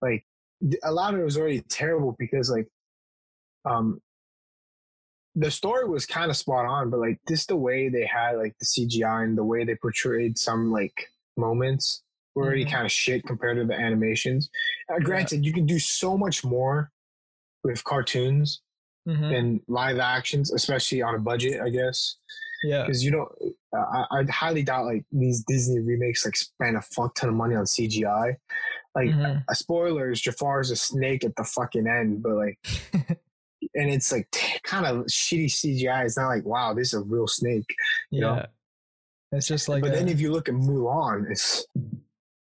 Like 0.01 0.25
Aladdin 0.83 1.23
was 1.23 1.37
already 1.37 1.61
terrible 1.61 2.15
because 2.19 2.49
like 2.51 2.67
um 3.63 4.01
the 5.35 5.51
story 5.51 5.87
was 5.87 6.05
kind 6.05 6.29
of 6.31 6.35
spot 6.37 6.65
on, 6.65 6.89
but 6.89 6.99
like 6.99 7.19
just 7.29 7.47
the 7.47 7.55
way 7.55 7.87
they 7.89 8.05
had 8.05 8.33
like 8.37 8.55
the 8.59 8.65
CGI 8.65 9.23
and 9.23 9.37
the 9.37 9.43
way 9.45 9.63
they 9.63 9.75
portrayed 9.75 10.37
some 10.37 10.71
like 10.71 11.09
moments 11.37 12.03
were 12.37 12.45
already 12.45 12.65
Mhm. 12.65 12.71
kind 12.71 12.85
of 12.85 12.91
shit 12.91 13.23
compared 13.25 13.57
to 13.57 13.65
the 13.65 13.73
animations. 13.73 14.49
Uh, 14.93 14.99
granted, 14.99 15.45
you 15.45 15.51
can 15.53 15.65
do 15.65 15.79
so 15.79 16.17
much 16.17 16.43
more 16.45 16.91
with 17.63 17.83
cartoons 17.83 18.61
Mhm. 19.07 19.29
than 19.31 19.61
live 19.67 19.99
actions, 19.99 20.51
especially 20.53 21.01
on 21.01 21.15
a 21.15 21.19
budget, 21.19 21.61
I 21.61 21.69
guess 21.69 22.15
yeah 22.63 22.81
because 22.83 23.03
you 23.05 23.11
don't 23.11 23.31
I, 23.71 24.05
I 24.09 24.23
highly 24.31 24.63
doubt 24.63 24.85
like 24.85 25.05
these 25.11 25.43
disney 25.47 25.79
remakes 25.79 26.25
like 26.25 26.35
spend 26.35 26.75
a 26.75 26.81
fuck 26.81 27.13
ton 27.13 27.29
of 27.29 27.35
money 27.35 27.53
on 27.53 27.65
cgi 27.65 28.35
like 28.95 29.09
Mhm. 29.09 29.43
a 29.47 29.53
spoilers 29.53 30.25
is 30.25 30.71
a 30.71 30.75
snake 30.75 31.23
at 31.23 31.35
the 31.35 31.43
fucking 31.43 31.85
end 31.85 32.23
but 32.23 32.33
like 32.33 32.57
and 33.75 33.91
it's 33.91 34.11
like 34.11 34.27
kind 34.63 34.87
of 34.87 35.05
shitty 35.05 35.45
cgi 35.45 36.03
it's 36.03 36.17
not 36.17 36.29
like 36.29 36.45
wow 36.45 36.73
this 36.73 36.87
is 36.87 36.93
a 36.95 37.01
real 37.01 37.27
snake 37.27 37.69
you 38.09 38.21
know? 38.21 38.37
yeah 38.37 38.45
it's 39.33 39.45
just 39.47 39.69
like 39.69 39.83
but 39.83 39.91
then 39.91 40.07
if 40.07 40.19
you 40.19 40.31
look 40.31 40.49
at 40.49 40.55
mulan 40.55 41.29
it's 41.29 41.63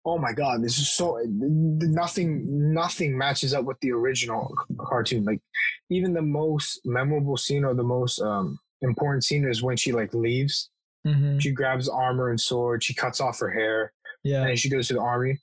oh 0.05 0.17
my 0.17 0.31
god 0.31 0.63
this 0.63 0.77
is 0.77 0.89
so 0.89 1.19
nothing 1.25 2.73
nothing 2.73 3.17
matches 3.17 3.53
up 3.53 3.65
with 3.65 3.79
the 3.81 3.91
original 3.91 4.53
cartoon. 4.77 5.23
Like 5.23 5.41
even 5.89 6.13
the 6.13 6.21
most 6.21 6.81
memorable 6.85 7.37
scene 7.37 7.65
or 7.65 7.73
the 7.73 7.83
most 7.83 8.19
um 8.21 8.59
important 8.81 9.23
scene 9.23 9.45
is 9.45 9.61
when 9.61 9.77
she 9.77 9.91
like 9.91 10.13
leaves. 10.13 10.69
Mhm. 11.07 11.41
she 11.41 11.51
grabs 11.51 11.87
armor 11.87 12.29
and 12.29 12.41
sword 12.41 12.83
she 12.83 12.93
cuts 12.93 13.21
off 13.21 13.39
her 13.39 13.49
hair 13.49 13.93
yeah. 14.21 14.45
and 14.45 14.59
she 14.59 14.69
goes 14.69 14.89
to 14.89 14.95
the 14.95 14.99
army. 14.99 15.39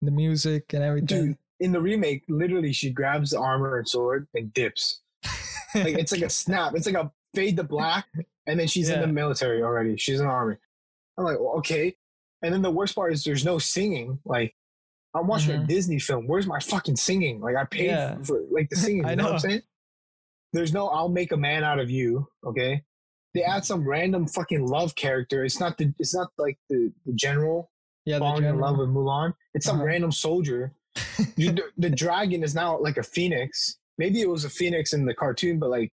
The 0.00 0.10
music 0.10 0.72
and 0.72 0.82
everything. 0.82 1.06
Dude 1.06 1.38
in 1.60 1.72
the 1.72 1.80
remake 1.80 2.24
literally 2.28 2.72
she 2.72 2.90
grabs 2.90 3.30
the 3.30 3.38
armor 3.38 3.78
and 3.78 3.88
sword 3.88 4.26
and 4.34 4.52
dips. 4.54 5.00
Like 5.74 5.98
it's 5.98 6.12
like 6.12 6.22
a 6.22 6.30
snap 6.42 6.74
it's 6.74 6.86
like 6.86 6.94
a 6.94 7.10
fade 7.34 7.56
to 7.56 7.64
black 7.64 8.06
and 8.46 8.58
then 8.60 8.66
she's 8.66 8.88
in 8.88 9.00
the 9.00 9.06
military 9.06 9.62
already. 9.62 9.96
She's 9.96 10.20
in 10.20 10.26
the 10.26 10.32
army. 10.32 10.56
I'm 11.18 11.24
like 11.24 11.38
well, 11.38 11.54
okay 11.58 11.96
and 12.44 12.52
then 12.54 12.62
the 12.62 12.70
worst 12.70 12.94
part 12.94 13.12
is 13.12 13.24
there's 13.24 13.44
no 13.44 13.58
singing 13.58 14.18
like 14.24 14.54
i'm 15.14 15.26
watching 15.26 15.54
a 15.56 15.58
Mhm. 15.58 15.66
disney 15.66 15.98
film 15.98 16.26
where's 16.26 16.46
my 16.46 16.60
fucking 16.60 16.96
singing 16.96 17.40
like 17.40 17.56
i 17.56 17.64
paid 17.64 17.86
Yeah. 17.86 18.16
for 18.22 18.40
like 18.50 18.68
the 18.70 18.76
singing 18.84 19.04
I 19.04 19.10
you 19.10 19.16
know, 19.16 19.24
what 19.24 19.32
i'm 19.34 19.38
saying 19.40 19.62
there's 20.52 20.72
no 20.72 20.88
i'll 20.88 21.08
make 21.08 21.32
a 21.32 21.36
man 21.36 21.64
out 21.64 21.78
of 21.78 21.90
you 21.90 22.28
okay 22.46 22.82
they 23.34 23.42
add 23.42 23.64
some 23.64 23.86
random 23.88 24.28
fucking 24.28 24.64
love 24.66 24.94
character 24.94 25.44
it's 25.44 25.58
not 25.58 25.76
the 25.78 25.92
it's 25.98 26.14
not 26.14 26.28
like 26.38 26.58
the, 26.70 26.92
the 27.06 27.12
general 27.14 27.70
yeah 28.04 28.16
the 28.18 28.20
falling 28.20 28.44
in 28.44 28.58
love 28.58 28.78
with 28.78 28.88
Mulan. 28.88 29.32
It's 29.54 29.64
some 29.66 29.76
Uh-huh. 29.78 29.86
random 29.86 30.12
soldier. 30.12 30.72
You, 31.36 31.52
the, 31.52 31.62
the 31.78 31.90
dragon 32.04 32.42
is 32.44 32.54
now 32.54 32.78
like 32.78 32.98
a 32.98 33.02
phoenix. 33.02 33.78
Maybe 33.98 34.20
it 34.20 34.28
was 34.28 34.44
a 34.44 34.50
phoenix 34.50 34.92
in 34.92 35.06
the 35.06 35.14
cartoon, 35.14 35.58
but 35.58 35.70
like 35.70 35.90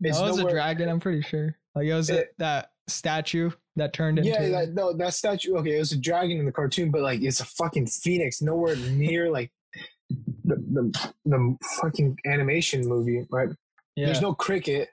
it's 0.00 0.18
That 0.18 0.28
was 0.30 0.38
a 0.38 0.48
dragon, 0.50 0.88
I'm 0.88 0.98
pretty 0.98 1.20
sure. 1.22 1.54
Like 1.74 1.86
it 1.86 1.94
was 1.94 2.08
a- 2.10 2.24
that 2.38 2.70
statue 2.88 3.50
that 3.76 3.92
turned 3.92 4.18
into. 4.18 4.30
Yeah, 4.30 4.48
that, 4.48 4.74
no, 4.74 4.92
that 4.92 5.14
statue. 5.14 5.56
Okay, 5.56 5.76
it 5.76 5.78
was 5.78 5.92
a 5.92 5.96
dragon 5.98 6.38
in 6.38 6.46
the 6.46 6.52
cartoon, 6.52 6.90
but 6.90 7.02
like 7.02 7.22
it's 7.22 7.40
a 7.40 7.44
fucking 7.44 7.86
phoenix. 7.86 8.42
Nowhere 8.42 8.76
near 8.76 9.30
like 9.30 9.50
the 10.44 10.56
the, 10.56 11.12
the 11.24 11.56
fucking 11.80 12.18
animation 12.26 12.86
movie, 12.86 13.26
right? 13.30 13.48
yeah. 13.96 14.06
There's 14.06 14.20
no 14.22 14.34
cricket. 14.34 14.88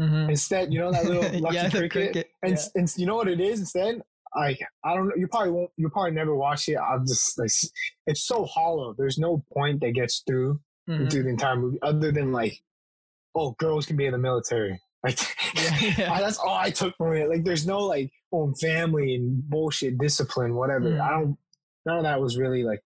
Mhm. 0.00 0.30
Instead, 0.30 0.72
you 0.72 0.78
know 0.80 0.90
that 0.90 1.04
little 1.04 1.22
lucky 1.40 1.56
yeah, 1.56 1.68
cricket. 1.70 1.90
cricket. 2.12 2.30
And, 2.42 2.52
yeah. 2.56 2.64
and 2.74 2.92
you 2.96 3.06
know 3.06 3.16
what 3.16 3.28
it 3.28 3.40
is 3.40 3.60
instead? 3.60 4.00
Like 4.34 4.58
I 4.84 4.94
don't 4.94 5.08
know. 5.08 5.14
You 5.16 5.28
probably 5.28 5.50
won't. 5.50 5.70
You 5.76 5.88
probably 5.90 6.12
never 6.12 6.34
watch 6.34 6.68
it. 6.68 6.76
I'll 6.76 7.04
just 7.04 7.38
like 7.38 7.50
it's 8.06 8.22
so 8.22 8.44
hollow. 8.46 8.94
There's 8.96 9.18
no 9.18 9.44
point 9.52 9.80
that 9.82 9.90
gets 9.92 10.22
through 10.26 10.60
Mhm. 10.88 11.10
through 11.10 11.22
the 11.24 11.28
entire 11.28 11.54
movie 11.56 11.78
other 11.82 12.10
than 12.10 12.32
like, 12.32 12.54
oh, 13.36 13.52
girls 13.52 13.86
can 13.86 13.96
be 13.96 14.06
in 14.06 14.12
the 14.12 14.18
military. 14.18 14.80
Like 15.04 15.18
Yeah, 15.54 15.78
yeah. 15.98 16.12
I- 16.12 16.20
that's 16.20 16.38
all 16.38 16.54
I 16.56 16.70
took 16.70 16.96
from 16.96 17.16
it. 17.16 17.28
Like 17.28 17.44
there's 17.44 17.66
no 17.66 17.80
like 17.80 18.12
oh 18.32 18.52
family 18.60 19.14
and 19.14 19.42
bullshit 19.48 19.98
discipline 19.98 20.54
whatever. 20.54 20.90
Mhm. 20.90 21.00
I 21.00 21.10
don't. 21.10 21.38
None 21.84 21.96
of 21.98 22.02
that 22.04 22.20
was 22.20 22.38
really 22.38 22.62
like 22.62 22.82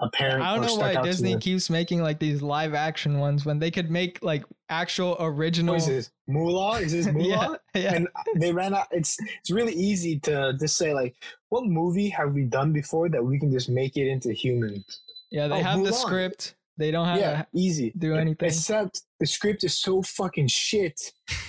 apparent. 0.00 0.42
I 0.42 0.54
don't 0.54 0.64
know 0.64 0.76
why 0.76 1.02
Disney 1.02 1.36
keeps 1.36 1.68
making 1.68 2.00
like 2.00 2.20
these 2.20 2.42
live 2.42 2.74
action 2.74 3.18
ones 3.18 3.44
when 3.44 3.58
they 3.58 3.72
could 3.72 3.90
make 3.90 4.22
like 4.22 4.44
actual 4.68 5.16
original. 5.18 5.74
What 5.74 5.82
is 5.82 5.86
this? 5.88 6.10
Mulan? 6.28 6.82
Is 6.82 6.92
this 6.92 7.06
Mulan? 7.08 7.58
yeah, 7.74 7.80
yeah. 7.82 7.94
and 7.94 8.08
they 8.36 8.52
ran 8.52 8.74
out 8.74 8.86
it's 8.92 9.16
it's 9.40 9.50
really 9.50 9.72
easy 9.74 10.18
to 10.20 10.54
just 10.58 10.76
say 10.76 10.94
like 10.94 11.16
what 11.48 11.64
movie 11.66 12.08
have 12.08 12.32
we 12.32 12.44
done 12.44 12.72
before 12.72 13.08
that 13.08 13.24
we 13.24 13.40
can 13.40 13.50
just 13.50 13.68
make 13.68 13.96
it 13.96 14.06
into 14.06 14.32
human 14.32 14.84
yeah, 15.30 15.46
they 15.46 15.60
oh, 15.60 15.62
have 15.62 15.84
the 15.84 15.92
script. 15.92 16.54
They 16.80 16.90
don't 16.90 17.06
have 17.06 17.18
yeah 17.20 17.44
easy 17.54 17.92
do 17.96 18.14
anything. 18.16 18.48
except 18.48 19.02
the 19.20 19.26
script 19.26 19.62
is 19.64 19.78
so 19.78 20.02
fucking 20.02 20.48
shit 20.48 20.98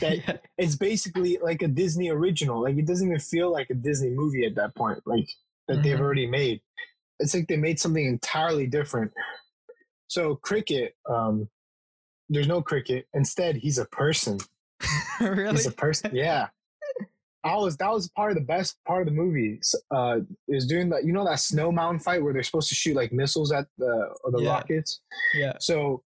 that 0.02 0.18
yeah. 0.28 0.38
it's 0.58 0.76
basically 0.76 1.40
like 1.42 1.62
a 1.64 1.68
disney 1.68 2.10
original 2.10 2.62
like 2.62 2.78
it 2.78 2.86
doesn't 2.86 3.08
even 3.08 3.20
feel 3.20 3.50
like 3.52 3.70
a 3.72 3.74
disney 3.88 4.10
movie 4.12 4.46
at 4.46 4.56
that 4.56 4.76
point 4.76 5.00
like 5.06 5.28
that 5.68 5.82
they've 5.84 5.98
Mhm. 5.98 6.02
already 6.02 6.28
made 6.28 6.60
it's 7.20 7.34
like 7.34 7.48
they 7.48 7.58
made 7.58 7.80
something 7.80 8.06
entirely 8.06 8.68
different 8.68 9.12
so 10.08 10.36
cricket 10.36 10.96
um 11.10 11.48
there's 12.30 12.48
no 12.48 12.62
cricket 12.62 13.08
instead 13.14 13.56
he's 13.56 13.78
a 13.80 13.86
person 13.86 14.38
really? 15.22 15.52
He's 15.52 15.68
a 15.68 15.72
person. 15.72 16.10
Yeah. 16.16 16.48
I 17.44 17.56
was 17.56 17.78
that 17.78 17.92
was 17.92 18.08
part 18.10 18.32
of 18.32 18.36
the 18.36 18.44
best 18.44 18.78
part 18.86 19.02
of 19.02 19.08
the 19.08 19.14
movie. 19.20 19.60
Uh, 19.90 20.20
is 20.48 20.66
doing 20.68 20.90
that. 20.90 21.04
You 21.06 21.14
know 21.14 21.26
that 21.26 21.40
snow 21.40 21.72
mountain 21.72 22.00
fight 22.00 22.22
where 22.24 22.34
they're 22.34 22.44
supposed 22.44 22.70
to 22.70 22.76
shoot 22.76 22.96
like 22.96 23.12
missiles 23.12 23.52
at 23.52 23.68
the 23.78 24.14
or 24.24 24.32
the 24.32 24.42
Yeah. 24.44 24.52
rockets. 24.54 25.02
yeah. 25.36 25.54
So, 25.60 26.04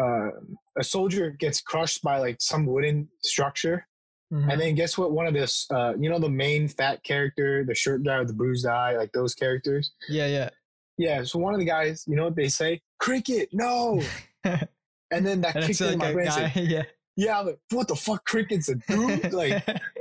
uh, 0.00 0.30
a 0.76 0.82
soldier 0.84 1.30
gets 1.30 1.60
crushed 1.60 2.02
by 2.02 2.18
like 2.18 2.36
some 2.40 2.66
wooden 2.66 3.08
structure, 3.22 3.86
Mhm. 4.32 4.50
and 4.52 4.60
then 4.60 4.74
guess 4.74 4.98
what? 4.98 5.12
One 5.12 5.26
of 5.26 5.34
this, 5.34 5.66
uh, 5.70 5.94
you 5.98 6.10
know, 6.10 6.18
the 6.18 6.28
main 6.28 6.66
fat 6.68 7.02
character, 7.04 7.64
the 7.64 7.74
short 7.74 8.02
guy 8.02 8.18
with 8.18 8.28
the 8.28 8.34
bruised 8.34 8.66
eye, 8.66 8.96
like 8.96 9.12
those 9.12 9.34
characters. 9.34 9.92
yeah, 10.08 10.26
yeah. 10.26 10.50
Yeah. 10.98 11.22
So 11.22 11.38
one 11.38 11.54
of 11.54 11.60
the 11.60 11.64
guys, 11.66 12.04
you 12.08 12.16
know 12.16 12.24
what 12.24 12.34
they 12.34 12.48
say? 12.48 12.82
Cricket, 12.98 13.50
no. 13.52 14.02
And 15.10 15.24
then 15.26 15.40
that 15.40 15.56
and 15.56 15.64
kicked 15.64 15.80
in 15.80 15.86
like 15.86 15.98
my 15.98 16.12
brain. 16.12 16.26
guy. 16.26 16.52
Yeah. 16.56 16.82
yeah, 17.16 17.40
I'm 17.40 17.46
like 17.46 17.58
what 17.70 17.88
the 17.88 17.96
fuck? 17.96 18.24
Cricket's 18.26 18.68
a 18.68 18.74
dude. 18.74 19.32
Like 19.32 19.64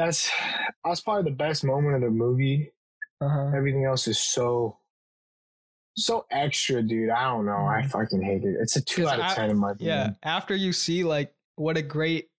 that's 0.00 0.30
that's 0.84 1.00
probably 1.02 1.30
the 1.30 1.36
best 1.36 1.62
moment 1.64 1.94
of 1.96 2.00
the 2.00 2.10
movie 2.10 2.72
Uh-huh. 3.20 3.50
Everything 3.54 3.84
else 3.84 4.08
is 4.08 4.18
so 4.18 4.78
so 5.96 6.24
extra, 6.30 6.82
dude. 6.82 7.10
I 7.10 7.24
don't 7.24 7.44
know. 7.44 7.66
I 7.66 7.82
Mhm. 7.82 7.90
fucking 7.90 8.22
hate 8.22 8.44
it. 8.44 8.56
It's 8.60 8.76
a 8.76 8.80
two 8.82 9.06
out 9.08 9.18
of 9.18 9.34
ten 9.34 9.50
in 9.50 9.58
my 9.58 9.74
Yeah. 9.78 10.12
After 10.22 10.54
you 10.54 10.72
see 10.72 11.04
like 11.04 11.34
what 11.56 11.76
a 11.76 11.82
great 11.82 12.30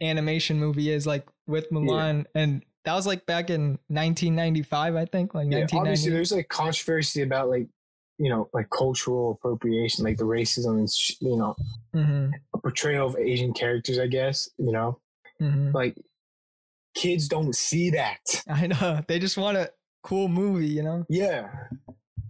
animation 0.00 0.58
movie 0.58 0.90
is, 0.90 1.06
like 1.06 1.26
with 1.46 1.70
Mulan, 1.70 2.24
and 2.34 2.64
that 2.84 2.94
was 2.94 3.06
like 3.06 3.26
back 3.26 3.50
in 3.50 3.78
1995, 3.88 4.96
I 4.96 5.04
think, 5.04 5.34
like 5.34 5.48
Yeah, 5.50 5.64
obviously 5.64 6.10
1990. 6.10 6.10
there's 6.10 6.32
like 6.32 6.48
controversy 6.48 7.20
about 7.22 7.50
like 7.50 7.68
you 8.18 8.30
know 8.30 8.48
like 8.54 8.70
cultural 8.70 9.32
appropriation, 9.32 10.04
like 10.04 10.16
the 10.16 10.24
racism 10.24 10.78
and 10.78 10.90
sh- 10.90 11.16
you 11.20 11.36
know 11.36 11.56
hmm 11.92 12.30
portrayal 12.62 13.06
of 13.08 13.16
Asian 13.16 13.52
characters. 13.52 13.98
I 13.98 14.06
guess 14.06 14.48
you 14.56 14.72
know 14.72 14.98
hmm 15.38 15.72
like 15.72 15.96
kids 17.00 17.28
don't 17.28 17.54
see 17.54 17.90
that. 17.90 18.20
I 18.48 18.66
know 18.66 19.00
they 19.08 19.18
just 19.18 19.36
want 19.38 19.56
a 19.56 19.70
cool 20.02 20.28
movie, 20.28 20.66
you 20.68 20.82
know. 20.82 21.04
Yeah, 21.08 21.48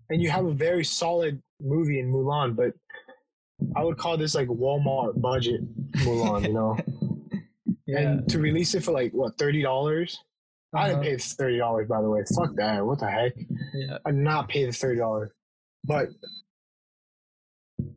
and 0.08 0.22
you 0.22 0.30
have 0.30 0.44
a 0.46 0.52
very 0.52 0.84
solid 0.84 1.42
movie 1.60 1.98
in 2.00 2.12
Mulan, 2.12 2.54
but 2.56 2.72
I 3.76 3.82
would 3.84 3.98
call 3.98 4.16
this 4.16 4.34
like 4.34 4.48
Walmart 4.48 5.20
budget 5.20 5.60
Mulan. 6.04 6.42
You 6.46 6.52
know, 6.54 6.76
Yeah. 7.86 7.98
and 8.00 8.28
to 8.30 8.38
release 8.38 8.74
it 8.74 8.84
for 8.84 8.92
like 8.92 9.12
what 9.12 9.36
thirty 9.38 9.62
dollars. 9.62 10.18
I 10.72 10.84
didn't 10.86 11.00
Uh-huh. 11.00 11.02
pay 11.10 11.16
the 11.16 11.22
thirty 11.22 11.58
dollars, 11.58 11.88
by 11.88 12.00
the 12.00 12.08
way. 12.08 12.22
Fuck 12.36 12.54
that. 12.56 12.86
What 12.86 13.00
the 13.00 13.10
heck? 13.10 13.32
Yeah. 13.74 13.98
I 14.06 14.10
did 14.12 14.20
not 14.20 14.48
pay 14.48 14.64
the 14.66 14.72
thirty 14.72 14.98
dollars. 15.00 15.32
But 15.84 16.08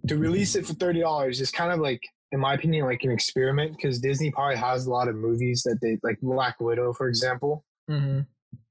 to 0.08 0.18
release 0.18 0.56
it 0.56 0.66
for 0.66 0.74
thirty 0.74 1.02
dollars 1.02 1.40
is 1.42 1.52
kind 1.52 1.72
of 1.72 1.80
like, 1.80 2.02
in 2.34 2.40
my 2.40 2.56
opinion, 2.56 2.86
like 2.86 3.04
an 3.04 3.12
experiment 3.12 3.72
because 3.78 4.00
Disney 4.00 4.32
probably 4.32 4.58
has 4.58 4.86
a 4.88 4.90
lot 4.90 5.08
of 5.08 5.16
movies 5.16 5.62
that 5.64 5.80
they 5.82 5.98
like 6.04 6.20
Black 6.22 6.60
Widow, 6.60 6.92
for 6.92 7.08
example, 7.08 7.64
hmm 7.88 8.22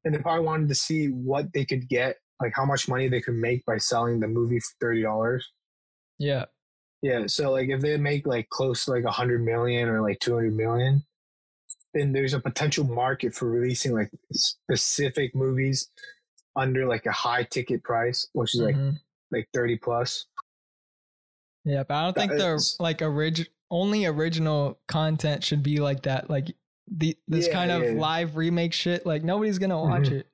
and 0.05 0.15
they 0.15 0.19
probably 0.19 0.45
wanted 0.45 0.69
to 0.69 0.75
see 0.75 1.07
what 1.09 1.53
they 1.53 1.65
could 1.65 1.89
get, 1.89 2.17
like 2.41 2.53
how 2.55 2.65
much 2.65 2.89
money 2.89 3.09
they 3.09 3.21
could 3.21 3.35
make 3.35 3.65
by 3.65 3.79
selling 3.79 4.19
the 4.21 4.27
movie 4.29 4.59
for 4.59 4.75
thirty 4.81 5.03
dollars. 5.03 5.49
Yeah. 6.19 6.47
Yeah, 7.03 7.27
so 7.27 7.51
like 7.51 7.69
if 7.69 7.81
they 7.81 7.97
make 7.97 8.27
like 8.27 8.49
close 8.49 8.85
to 8.85 8.93
like 8.93 9.05
a 9.05 9.11
hundred 9.11 9.45
million 9.45 9.89
or 9.89 10.03
like 10.03 10.19
two 10.21 10.35
hundred 10.35 10.55
million, 10.55 11.05
then 11.95 12.13
there's 12.13 12.35
a 12.35 12.41
potential 12.41 12.85
market 12.85 13.35
for 13.35 13.49
releasing 13.49 13.93
like 13.93 14.11
specific 14.33 15.35
movies 15.35 15.89
under 16.57 16.87
like 16.87 17.07
a 17.07 17.13
high 17.13 17.45
ticket 17.45 17.83
price, 17.83 18.29
which 18.35 18.55
is 18.55 18.61
like 18.61 18.77
Mhm. 18.77 18.99
like 19.33 19.49
thirty 19.55 19.77
plus. 19.77 20.27
Yeah, 21.65 21.85
but 21.85 21.95
I 21.95 22.03
don't 22.05 22.15
That 22.17 22.21
think 22.29 22.33
the 22.41 22.77
like 22.81 23.03
orig- 23.03 23.49
only 23.71 24.07
original 24.07 24.79
content 24.89 25.45
should 25.45 25.63
be 25.63 25.79
like 25.79 26.03
that. 26.03 26.29
Like 26.29 26.55
the 26.91 27.17
this 27.29 27.47
Yeah, 27.47 27.53
kind 27.53 27.71
of 27.71 27.83
yeah, 27.83 27.91
yeah. 27.93 28.01
live 28.01 28.37
remake 28.37 28.73
shit. 28.73 29.07
Like 29.07 29.23
nobody's 29.23 29.59
gonna 29.59 29.81
watch 29.81 30.05
Mhm. 30.09 30.13
it. 30.13 30.27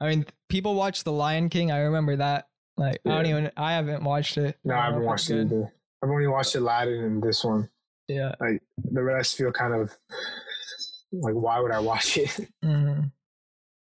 I 0.00 0.08
mean, 0.08 0.26
people 0.48 0.74
watch 0.74 1.04
The 1.04 1.12
Lion 1.12 1.48
King. 1.48 1.70
I 1.70 1.78
remember 1.78 2.16
that. 2.16 2.48
Like 2.76 3.00
I 3.06 3.10
don't 3.10 3.26
even. 3.26 3.50
I 3.56 3.72
haven't 3.72 4.04
watched 4.04 4.36
it. 4.36 4.58
No, 4.64 4.74
I 4.74 4.84
haven't 4.86 5.04
watched 5.04 5.30
it 5.30 5.40
either. 5.46 5.72
I've 6.02 6.10
only 6.10 6.26
watched 6.26 6.54
Aladdin 6.54 7.02
and 7.04 7.22
this 7.22 7.42
one. 7.44 7.70
Yeah. 8.08 8.34
The 8.90 9.02
rest 9.02 9.36
feel 9.36 9.50
kind 9.52 9.72
of 9.74 9.96
like 11.12 11.34
why 11.34 11.58
would 11.60 11.70
I 11.72 11.78
watch 11.78 12.18
it? 12.18 12.30
Mhm. 12.64 13.10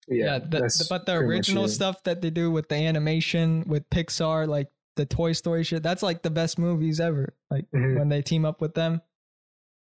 yeah, 0.07 0.25
Yeah. 0.25 0.39
the, 0.39 0.49
the- 0.61 0.87
but 0.89 1.07
the 1.07 1.15
original 1.15 1.67
stuff 1.67 2.03
that 2.05 2.21
they 2.23 2.31
do 2.31 2.51
with 2.51 2.69
the 2.69 2.77
animation 2.77 3.65
with 3.67 3.89
Pixar, 3.91 4.47
like 4.47 4.69
the 4.99 5.07
Toy 5.07 5.33
Story 5.33 5.65
shit, 5.65 5.83
that's 5.83 6.03
like 6.03 6.21
the 6.23 6.29
best 6.31 6.59
movies 6.59 7.01
ever. 7.01 7.33
Like 7.51 7.65
Mhm. 7.71 7.99
when 7.99 8.09
they 8.11 8.21
team 8.21 8.45
up 8.45 8.61
with 8.61 8.75
them. 8.75 9.01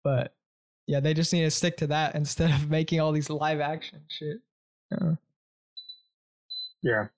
But 0.05 0.35
yeah, 0.87 1.01
they 1.01 1.13
just 1.15 1.33
need 1.33 1.43
to 1.43 1.51
stick 1.51 1.77
to 1.79 1.89
that 1.89 2.15
instead 2.21 2.51
of 2.53 2.71
making 2.71 3.01
all 3.01 3.11
these 3.11 3.29
live 3.31 3.59
action 3.61 4.03
shit. 4.09 4.39
Yeah, 6.83 7.09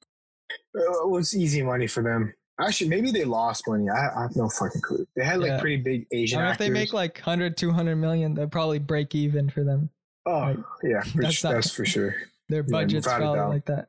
Uh, 0.74 1.04
it 1.04 1.08
was 1.08 1.36
easy 1.36 1.62
money 1.62 1.86
for 1.86 2.02
them. 2.02 2.32
Actually, 2.60 2.90
maybe 2.90 3.10
they 3.10 3.24
lost 3.24 3.66
money. 3.68 3.88
I, 3.88 4.08
I 4.18 4.22
have 4.22 4.36
no 4.36 4.48
fucking 4.48 4.80
clue. 4.80 5.06
They 5.16 5.24
had 5.24 5.40
like 5.40 5.48
Yeah. 5.50 5.60
pretty 5.60 5.76
big 5.82 6.06
I 6.12 6.16
Asian 6.16 6.40
mean, 6.42 6.50
if 6.50 6.58
they 6.58 6.70
make 6.70 6.92
like 6.92 7.18
100, 7.18 7.56
200 7.56 7.96
million, 7.96 8.34
they'll 8.34 8.48
probably 8.48 8.78
break 8.78 9.14
even 9.14 9.48
for 9.50 9.64
them. 9.64 9.90
oh 10.26 10.38
like, 10.38 10.56
yeah, 10.82 11.00
for, 11.02 11.22
that's 11.22 11.42
that's, 11.42 11.44
not- 11.44 11.52
that's 11.54 11.70
for 11.72 11.84
sure. 11.84 12.14
Their 12.48 12.62
Yeah, 12.62 12.70
budget's 12.70 13.06
a 13.06 13.10
probably 13.16 13.40
like 13.40 13.66
that. 13.66 13.88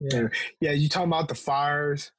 Yeah. 0.00 0.20
Yeah. 0.22 0.28
Yeah, 0.60 0.70
you 0.72 0.88
talking 0.88 1.08
about 1.08 1.28
the 1.28 1.34
fires? 1.34 2.10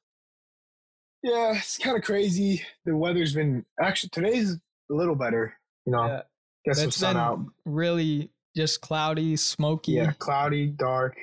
Yeah, 1.22 1.56
it's 1.56 1.76
kind 1.78 1.96
of 1.96 2.02
crazy. 2.02 2.62
The 2.84 2.96
weather's 2.96 3.34
been 3.34 3.64
actually 3.80 4.10
today's 4.10 4.52
a 4.54 4.94
little 4.94 5.14
better. 5.14 5.54
You 5.86 5.92
know, 5.92 6.06
Yeah. 6.06 6.22
get 6.64 6.76
some 6.76 6.88
It's 6.88 6.96
sun 6.96 7.14
been 7.14 7.22
out. 7.22 7.38
really 7.64 8.30
just 8.56 8.80
cloudy, 8.80 9.36
smoky. 9.36 9.92
Yeah, 9.92 10.12
cloudy, 10.18 10.68
dark. 10.68 11.16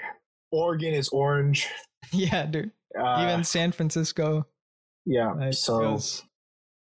Oregon 0.51 0.93
is 0.93 1.09
orange. 1.09 1.67
Yeah, 2.13 2.45
dude. 2.45 2.71
Uh, 2.97 3.21
Even 3.27 3.43
San 3.43 3.73
Francisco 3.73 4.45
yeah, 5.05 5.33
like, 5.33 5.53
so 5.55 5.79
feels 5.81 6.23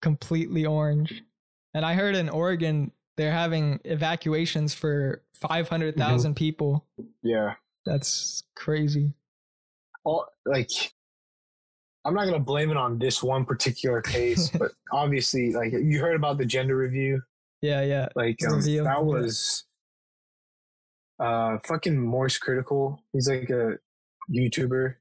completely 0.02 0.64
orange. 0.66 1.24
And 1.74 1.84
I 1.84 1.94
heard 1.94 2.14
in 2.14 2.28
Oregon 2.28 2.92
they're 3.16 3.32
having 3.32 3.80
evacuations 3.84 4.72
for 4.72 5.24
500,000 5.34 6.34
people. 6.36 6.86
yeah, 7.22 7.54
That's 7.84 8.44
crazy. 8.54 9.14
all 10.04 10.26
like 10.46 10.70
I'm 12.04 12.14
not 12.14 12.24
gonna 12.24 12.38
blame 12.40 12.70
it 12.70 12.76
on 12.76 12.98
this 12.98 13.22
one 13.22 13.44
particular 13.44 14.00
case, 14.02 14.48
but 14.58 14.72
obviously, 14.92 15.52
like 15.52 15.72
you 15.72 16.00
heard 16.00 16.16
about 16.16 16.38
the 16.38 16.46
gender 16.46 16.76
review, 16.76 17.22
Yeah, 17.62 17.82
yeah. 17.82 18.08
like 18.16 18.38
um, 18.46 18.60
that 18.84 19.04
was 19.04 19.64
uh 21.18 21.58
fucking 21.66 21.98
Moist 21.98 22.40
Critical. 22.40 23.02
He's 23.12 23.28
like 23.28 23.50
a 23.50 23.78
YouTuber. 24.32 24.94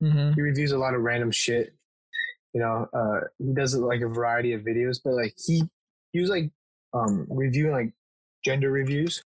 hmm 0.00 0.32
He 0.32 0.40
reviews 0.40 0.72
a 0.72 0.78
lot 0.78 0.94
of 0.94 1.02
random 1.02 1.30
shit. 1.30 1.74
You 2.54 2.60
know, 2.60 2.88
uh 2.92 3.20
he 3.38 3.52
does 3.52 3.74
like 3.76 4.00
a 4.00 4.08
variety 4.08 4.52
of 4.54 4.62
videos, 4.62 4.98
but 5.04 5.12
like 5.14 5.34
he 5.44 5.62
he 6.12 6.20
was 6.20 6.30
like 6.30 6.50
um 6.94 7.26
reviewing 7.28 7.72
like 7.72 7.92
gender 8.44 8.70
reviews. 8.70 9.22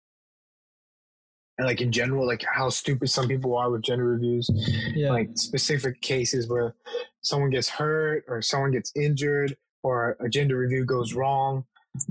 And 1.57 1.65
like 1.65 1.81
in 1.81 1.91
general, 1.91 2.27
like 2.27 2.43
how 2.51 2.69
stupid 2.69 3.09
some 3.09 3.27
people 3.27 3.55
are 3.57 3.69
with 3.71 3.81
gender 3.81 4.05
reviews 4.05 4.49
Yeah. 4.95 5.11
like 5.11 5.29
specific 5.35 6.01
cases 6.01 6.47
where 6.47 6.75
someone 7.21 7.49
gets 7.49 7.67
hurt 7.67 8.23
or 8.27 8.41
someone 8.41 8.71
gets 8.71 8.91
injured 8.95 9.57
or 9.83 10.17
a 10.19 10.29
gender 10.29 10.57
review 10.57 10.85
goes 10.85 11.13
wrong, 11.13 11.65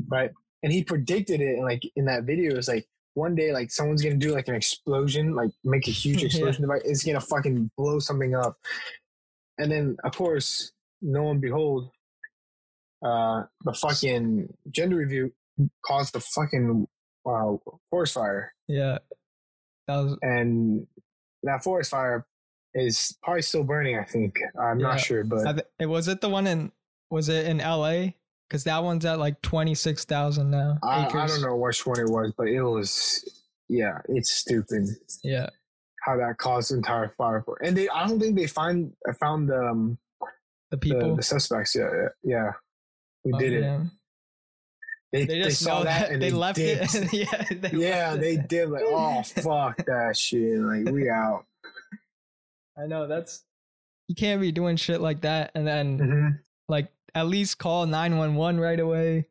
right? 0.09 0.31
And 0.63 0.73
he 0.73 0.83
predicted 0.83 1.41
it, 1.41 1.55
and 1.57 1.65
like 1.65 1.83
in 1.95 2.07
that 2.07 2.25
video, 2.25 2.57
it's 2.57 2.67
like 2.69 2.89
one 3.15 3.35
day, 3.37 3.53
like 3.53 3.71
someone's 3.71 4.03
gonna 4.03 4.17
do 4.17 4.33
like 4.35 4.49
an 4.49 4.55
explosion, 4.57 5.35
like 5.35 5.51
make 5.63 5.87
a 5.87 5.93
huge 5.93 6.21
Yeah. 6.23 6.27
explosion 6.27 6.63
device. 6.63 6.83
It's 6.85 7.05
gonna 7.05 7.21
fucking 7.21 7.71
blow 7.77 7.99
something 8.01 8.35
up, 8.35 8.57
and 9.59 9.71
then 9.71 9.97
of 10.03 10.13
course, 10.17 10.73
lo 11.03 11.31
and 11.31 11.41
behold, 11.41 11.91
uh, 13.05 13.45
the 13.65 13.73
fucking 13.75 14.53
gender 14.71 14.97
review 14.97 15.33
caused 15.85 16.15
the 16.15 16.21
fucking 16.21 16.87
uh, 17.27 17.53
forest 17.91 18.15
fire 18.15 18.53
yeah. 18.69 18.99
That 19.89 19.97
was 19.97 20.19
and 20.23 20.87
that 21.43 21.63
forest 21.63 21.91
fire 21.91 22.27
is 22.75 23.17
probably 23.23 23.43
still 23.43 23.65
burning. 23.65 23.99
I 23.99 24.05
think 24.05 24.39
I'm 24.61 24.81
Yeah. 24.81 24.89
not 24.89 25.01
sure, 25.01 25.25
but 25.25 25.53
th- 25.53 25.67
it 25.79 25.87
was 25.87 26.09
it 26.09 26.21
the 26.21 26.29
one 26.29 26.47
in 26.47 26.73
was 27.11 27.29
it 27.29 27.47
in 27.47 27.59
LA? 27.59 28.13
Cuz 28.51 28.65
that 28.65 28.83
one's 28.83 29.05
at 29.05 29.19
like 29.19 29.41
26,000 29.43 30.51
now. 30.51 30.79
I. 30.83 31.07
I 31.07 31.27
don't 31.27 31.43
know 31.43 31.57
which 31.57 31.87
one 31.87 31.99
it 31.99 32.09
was, 32.09 32.33
but 32.37 32.49
it 32.49 32.63
was 32.63 33.25
yeah, 33.69 33.99
it's 34.09 34.31
stupid 34.31 34.85
Yeah. 35.25 35.49
how 36.03 36.17
that 36.17 36.39
caused 36.39 36.71
the 36.71 36.77
entire 36.77 37.09
fire. 37.19 37.43
For, 37.43 37.57
and 37.63 37.77
they, 37.77 37.89
I 37.89 38.07
don't 38.07 38.21
think 38.21 38.37
they 38.37 38.47
find 38.47 38.93
found 39.19 39.51
um, 39.51 39.99
The 40.21 40.77
the, 40.77 40.79
people 40.79 41.17
the 41.17 41.23
suspects. 41.23 41.75
Yeah, 41.75 41.91
yeah, 41.93 42.09
yeah. 42.23 42.51
who 43.25 43.35
Oh, 43.35 43.39
did 43.39 43.53
it? 43.55 43.81
They, 45.13 45.25
They 45.25 45.39
they, 45.39 45.43
just 45.45 45.63
saw 45.63 45.85
that 45.85 46.11
and 46.11 46.21
they, 46.21 46.31
they, 46.31 46.37
left 46.37 46.57
dipped. 46.57 46.95
it. 46.95 47.13
yeah. 47.13 47.45
They 47.51 47.79
yeah, 47.79 48.17
they 48.17 48.35
it. 48.35 48.49
did. 48.49 48.69
Like, 48.69 48.83
oh 48.87 49.23
fuck 49.23 49.85
that 49.87 50.17
shit! 50.17 50.59
Like 50.59 50.91
we 50.93 51.09
out. 51.09 51.45
I 52.79 52.87
know 52.87 53.07
that's 53.07 53.45
you 54.09 54.15
can't 54.15 54.41
be 54.41 54.53
doing 54.53 54.77
shit 54.77 55.01
like 55.01 55.23
that 55.23 55.51
and 55.55 55.67
then 55.67 55.99
hmm 55.99 56.29
like 56.69 56.89
at 57.15 57.29
least 57.29 57.59
call 57.59 57.87
911 57.87 58.61
right 58.61 58.81
away 58.81 59.27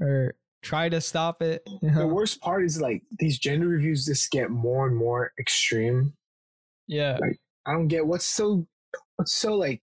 or 0.00 0.34
try 0.62 0.88
to 0.88 1.00
stop 1.00 1.42
it. 1.42 1.62
You 1.82 1.90
The 1.90 2.06
worst 2.06 2.40
part 2.40 2.64
is 2.64 2.80
like 2.80 3.02
these 3.18 3.38
gender 3.38 3.68
reviews 3.68 4.06
just 4.06 4.30
get 4.30 4.50
more 4.50 4.86
and 4.86 4.96
more 4.96 5.32
extreme. 5.38 6.14
Yeah. 6.86 7.18
I 7.66 7.72
don't 7.72 7.88
get 7.88 8.06
what's 8.06 8.26
so 8.26 8.66
what's 9.16 9.34
so 9.34 9.54
like 9.56 9.82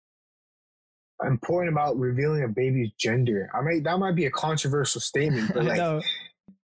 important 1.25 1.71
about 1.71 1.97
revealing 1.97 2.43
a 2.43 2.47
baby's 2.47 2.91
gender. 2.99 3.49
I 3.53 3.61
mean, 3.61 3.83
that 3.83 3.97
might 3.99 4.15
be 4.15 4.25
a 4.25 4.31
controversial 4.31 5.01
statement, 5.01 5.51
but 5.53 5.63
like 5.65 6.03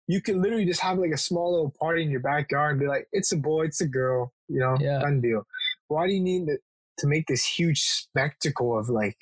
you 0.09 0.21
can 0.21 0.43
literally 0.43 0.65
just 0.65 0.81
have 0.81 0.99
like 0.99 1.13
a 1.13 1.17
small 1.19 1.53
little 1.53 1.75
party 1.81 2.03
in 2.03 2.11
your 2.11 2.21
backyard 2.21 2.73
and 2.73 2.81
be 2.81 2.87
like, 2.87 3.07
"It's 3.13 3.33
a 3.33 3.37
boy, 3.37 3.65
it's 3.67 3.81
a 3.81 3.89
girl," 3.89 4.33
you 4.49 4.59
know, 4.61 4.77
Yeah. 4.81 4.99
done 5.01 5.21
deal. 5.21 5.47
Why 5.89 6.07
do 6.07 6.13
you 6.13 6.21
need 6.21 6.47
to, 6.47 6.59
to 6.99 7.07
make 7.07 7.27
this 7.27 7.45
huge 7.45 7.81
spectacle 7.81 8.79
of 8.79 8.89
like, 8.89 9.17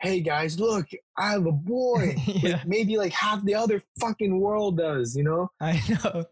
"Hey 0.00 0.20
guys, 0.20 0.58
look, 0.58 0.86
I 1.18 1.32
have 1.32 1.46
a 1.46 1.52
boy." 1.52 2.14
yeah. 2.26 2.52
Like 2.56 2.66
maybe 2.66 2.96
like 2.96 3.12
half 3.12 3.44
the 3.44 3.54
other 3.54 3.82
fucking 4.00 4.40
world 4.40 4.78
does, 4.78 5.16
you 5.16 5.24
know? 5.24 5.50
I 5.60 5.82
know. 5.88 6.24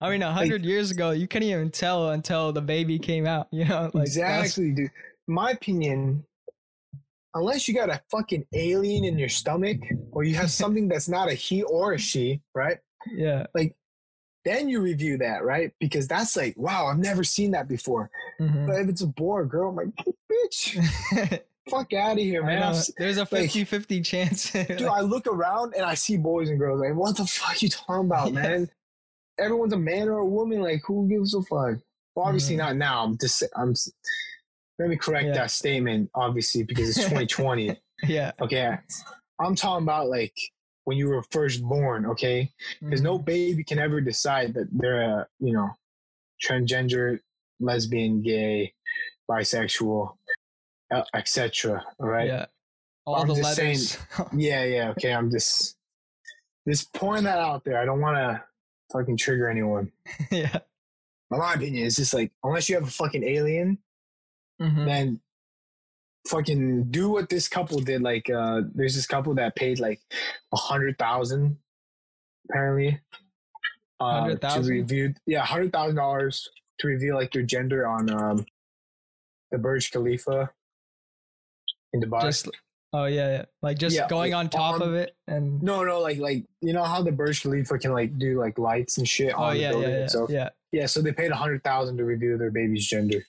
I 0.00 0.10
mean, 0.10 0.22
a 0.22 0.32
hundred 0.32 0.64
years 0.64 0.90
ago, 0.90 1.12
you 1.12 1.26
couldn't 1.26 1.48
even 1.48 1.70
tell 1.70 2.10
until 2.10 2.52
the 2.52 2.60
baby 2.60 2.98
came 2.98 3.26
out. 3.26 3.48
You 3.52 3.64
know, 3.64 3.90
like 3.94 4.06
exactly, 4.06 4.72
dude. 4.72 4.90
My 5.26 5.52
opinion, 5.52 6.26
unless 7.34 7.66
you 7.68 7.74
got 7.74 7.90
a 7.90 8.00
fucking 8.10 8.46
alien 8.52 9.04
in 9.04 9.18
your 9.18 9.28
stomach, 9.28 9.78
or 10.12 10.24
you 10.24 10.34
have 10.36 10.50
something 10.50 10.88
that's 10.88 11.08
not 11.08 11.28
a 11.28 11.34
he 11.34 11.62
or 11.62 11.92
a 11.92 11.98
she, 11.98 12.40
right? 12.54 12.78
Yeah. 13.14 13.46
Like 13.54 13.76
then 14.44 14.68
you 14.68 14.80
review 14.82 15.16
that, 15.18 15.42
right? 15.42 15.72
Because 15.80 16.06
that's 16.06 16.36
like, 16.36 16.54
wow, 16.58 16.86
I've 16.86 16.98
never 16.98 17.24
seen 17.24 17.52
that 17.52 17.66
before. 17.66 18.10
Mhm. 18.40 18.66
But 18.66 18.76
if 18.80 18.88
it's 18.90 19.00
a 19.00 19.06
boy 19.06 19.36
or 19.36 19.44
girl, 19.46 19.70
I'm 19.70 19.76
like, 19.76 19.88
bitch, 20.30 21.40
fuck 21.70 21.92
out 21.94 22.12
of 22.12 22.18
here, 22.18 22.44
man. 22.44 22.60
know, 22.60 22.66
I've 22.68 22.74
s- 22.76 22.90
There's 22.98 23.16
a 23.16 23.24
50 23.24 23.64
50 23.64 24.02
chance. 24.02 24.50
Dude, 24.52 24.82
I 24.82 25.00
look 25.00 25.26
around 25.26 25.72
and 25.74 25.84
I 25.86 25.94
see 25.94 26.18
boys 26.18 26.50
and 26.50 26.58
girls. 26.58 26.80
Like, 26.80 26.94
what 26.94 27.16
the 27.16 27.26
fuck 27.26 27.62
you 27.62 27.70
talking 27.70 28.04
about, 28.06 28.32
man? 28.34 28.68
Everyone's 29.38 29.72
a 29.72 29.78
man 29.78 30.08
or 30.08 30.18
a 30.18 30.26
woman. 30.26 30.60
Like, 30.60 30.82
who 30.86 31.08
gives 31.08 31.34
a 31.34 31.40
fuck? 31.40 31.78
Well, 32.14 32.26
obviously 32.26 32.54
Mhm. 32.54 32.58
not 32.58 32.76
now. 32.76 33.02
I'm 33.04 33.16
just. 33.18 33.42
I'm. 33.56 33.74
Let 34.78 34.88
me 34.88 34.96
correct 34.96 35.26
Yeah. 35.26 35.34
that 35.34 35.50
statement, 35.50 36.10
obviously, 36.14 36.62
because 36.64 36.88
it's 36.88 36.98
2020. 37.08 37.78
yeah. 38.04 38.32
okay, 38.40 38.76
I'm 39.40 39.54
talking 39.54 39.84
about 39.84 40.08
like 40.08 40.34
when 40.84 40.96
you 40.98 41.08
were 41.08 41.22
first 41.30 41.62
born. 41.62 42.06
Okay, 42.06 42.50
because 42.80 43.00
no 43.00 43.18
Mhm. 43.18 43.24
baby 43.24 43.64
can 43.64 43.78
ever 43.78 44.00
decide 44.00 44.54
that 44.54 44.68
they're 44.72 45.00
a 45.02 45.26
you 45.40 45.52
know 45.52 45.70
transgender, 46.44 47.20
lesbian, 47.60 48.22
gay, 48.22 48.74
bisexual, 49.30 50.16
etc. 51.14 51.84
All 52.00 52.08
right. 52.08 52.26
Yeah. 52.26 52.46
All 53.06 53.16
I'm 53.16 53.28
the 53.28 53.34
just 53.36 53.54
saying- 53.56 53.76
letters. 53.78 53.98
Yeah, 54.36 54.64
yeah, 54.64 54.88
okay. 54.90 55.12
I'm 55.12 55.30
just 55.30 55.76
just 56.68 56.92
pouring 56.94 57.24
that 57.24 57.38
out 57.38 57.64
there. 57.64 57.78
I 57.78 57.84
don't 57.84 58.00
want 58.00 58.16
to 58.16 58.42
fucking 58.92 59.16
trigger 59.18 59.48
anyone. 59.48 59.92
yeah. 60.30 60.58
But 61.30 61.38
my 61.38 61.54
opinion 61.54 61.84
is 61.86 61.96
just 61.96 62.14
like 62.14 62.32
unless 62.42 62.68
you 62.68 62.74
have 62.76 62.84
a 62.86 62.90
fucking 62.90 63.22
alien, 63.24 63.78
Mhm. 64.60 64.86
then 64.86 65.20
fucking 66.28 66.84
do 66.90 67.10
what 67.10 67.28
this 67.28 67.48
couple 67.48 67.80
did. 67.80 68.02
Like, 68.02 68.30
uh 68.30 68.62
there's 68.74 68.94
this 68.94 69.06
couple 69.06 69.34
that 69.34 69.56
paid 69.56 69.78
like 69.78 70.00
a 70.52 70.56
hundred 70.56 70.98
thousand, 70.98 71.58
apparently, 72.48 73.00
uh, 74.00 74.34
to 74.34 74.60
review. 74.62 75.14
Yeah, 75.26 75.44
hundred 75.44 75.72
thousand 75.72 75.96
dollars 75.96 76.48
to 76.80 76.88
reveal 76.88 77.14
like 77.14 77.32
their 77.32 77.42
gender 77.42 77.86
on 77.86 78.10
um 78.10 78.46
the 79.50 79.58
Burj 79.58 79.90
Khalifa 79.92 80.50
in 81.92 82.00
Dubai. 82.00 82.22
Just, 82.22 82.48
oh, 82.92 83.04
yeah, 83.04 83.28
yeah. 83.30 83.44
Like 83.62 83.78
just 83.78 83.94
Yeah, 83.94 84.08
going 84.08 84.32
like, 84.32 84.38
on 84.38 84.48
top 84.48 84.80
on- 84.80 84.82
of 84.82 84.94
it. 84.94 85.14
And 85.28 85.62
No, 85.62 85.84
no, 85.84 86.00
like 86.00 86.18
like 86.18 86.44
you 86.60 86.72
know 86.72 86.82
how 86.84 87.02
the 87.02 87.12
Burj 87.12 87.42
Khalifa 87.42 87.78
can 87.78 87.92
like 87.92 88.18
do 88.18 88.38
like 88.40 88.58
lights 88.58 88.98
and 88.98 89.06
shit 89.08 89.34
oh, 89.36 89.44
on 89.44 89.56
yeah, 89.56 89.68
the 89.68 89.72
building 89.74 89.90
yeah, 89.90 89.96
yeah. 89.98 90.04
itself. 90.04 90.30
Yeah. 90.30 90.48
Yeah, 90.72 90.86
so 90.86 91.00
they 91.02 91.12
paid 91.12 91.30
a 91.30 91.36
hundred 91.36 91.62
thousand 91.62 91.98
to 91.98 92.04
reveal 92.04 92.36
their 92.36 92.50
baby's 92.50 92.86
gender. 92.86 93.24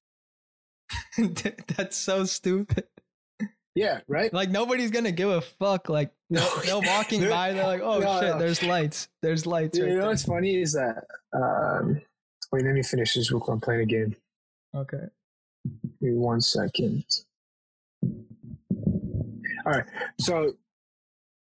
That's 1.78 1.96
so 1.98 2.26
stupid. 2.26 2.86
Yeah, 3.76 4.00
right. 4.08 4.32
Like 4.34 4.50
nobody's 4.50 4.92
gonna 4.92 5.12
give 5.12 5.30
a 5.30 5.42
fuck. 5.42 5.90
Like 5.90 6.12
No, 6.30 6.48
they're 6.66 6.80
walking 6.80 7.22
by, 7.30 7.52
they're 7.54 7.66
like, 7.68 7.82
"Oh 7.82 8.00
No, 8.00 8.20
shit, 8.22 8.30
no. 8.30 8.40
there's 8.40 8.64
lights. 8.64 9.10
There's 9.22 9.46
lights 9.46 9.78
You 9.78 9.84
right 9.86 9.94
know 9.94 10.00
there." 10.02 10.08
what's 10.10 10.24
funny 10.24 10.62
is 10.62 10.74
that 10.74 11.04
um 11.34 12.02
wait, 12.52 12.64
let 12.64 12.74
me 12.74 12.84
finish 12.84 13.16
this 13.16 13.30
quick. 13.30 13.44
I'm 13.50 13.60
playing 13.60 13.82
a 13.82 13.86
game. 13.86 14.16
Okay. 14.74 15.08
Give 16.00 16.12
me 16.12 16.14
one 16.18 16.40
second. 16.42 17.04
All 19.66 19.72
right. 19.74 19.86
So 20.20 20.54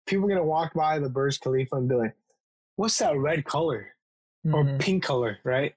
people 0.07 0.25
are 0.25 0.29
gonna 0.29 0.43
walk 0.43 0.73
by 0.73 0.99
the 0.99 1.09
Burj 1.09 1.39
Khalifa 1.39 1.75
and 1.75 1.87
be 1.89 1.95
like, 1.95 2.15
What's 2.77 2.97
that 2.99 3.15
red 3.17 3.45
color? 3.45 3.89
Or 4.45 4.63
Mhm. 4.65 4.79
pink 4.79 5.03
color, 5.03 5.37
right? 5.43 5.73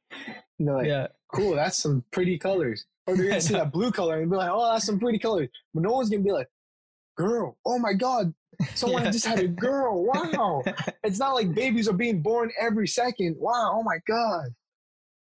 And 0.59 0.67
they're 0.67 0.75
like, 0.75 0.87
yeah. 0.87 1.09
cool, 1.29 1.55
that's 1.55 1.77
some 1.77 2.03
pretty 2.11 2.37
colors. 2.39 2.87
Or 3.07 3.17
they're 3.17 3.29
gonna 3.29 3.41
see 3.41 3.55
that 3.55 3.73
blue 3.73 3.91
color 3.93 4.21
and 4.21 4.31
be 4.31 4.37
like, 4.37 4.51
oh, 4.53 4.73
that's 4.73 4.87
some 4.87 4.99
pretty 4.99 5.19
colors. 5.19 5.49
But 5.75 5.83
no 5.85 5.93
one's 5.93 6.11
gonna 6.11 6.23
be 6.23 6.33
like, 6.33 6.49
girl, 7.17 7.57
oh 7.65 7.79
my 7.79 7.93
god, 7.93 8.33
someone 8.75 9.05
Yeah. 9.05 9.11
just 9.11 9.27
had 9.27 9.39
a 9.39 9.49
girl. 9.49 10.05
Wow. 10.05 10.63
it's 11.05 11.19
not 11.19 11.35
like 11.35 11.55
babies 11.55 11.89
are 11.89 11.93
being 11.93 12.21
born 12.23 12.51
every 12.61 12.89
second. 12.89 13.37
Wow, 13.39 13.73
oh 13.75 13.83
my 13.83 13.99
god. 14.09 14.49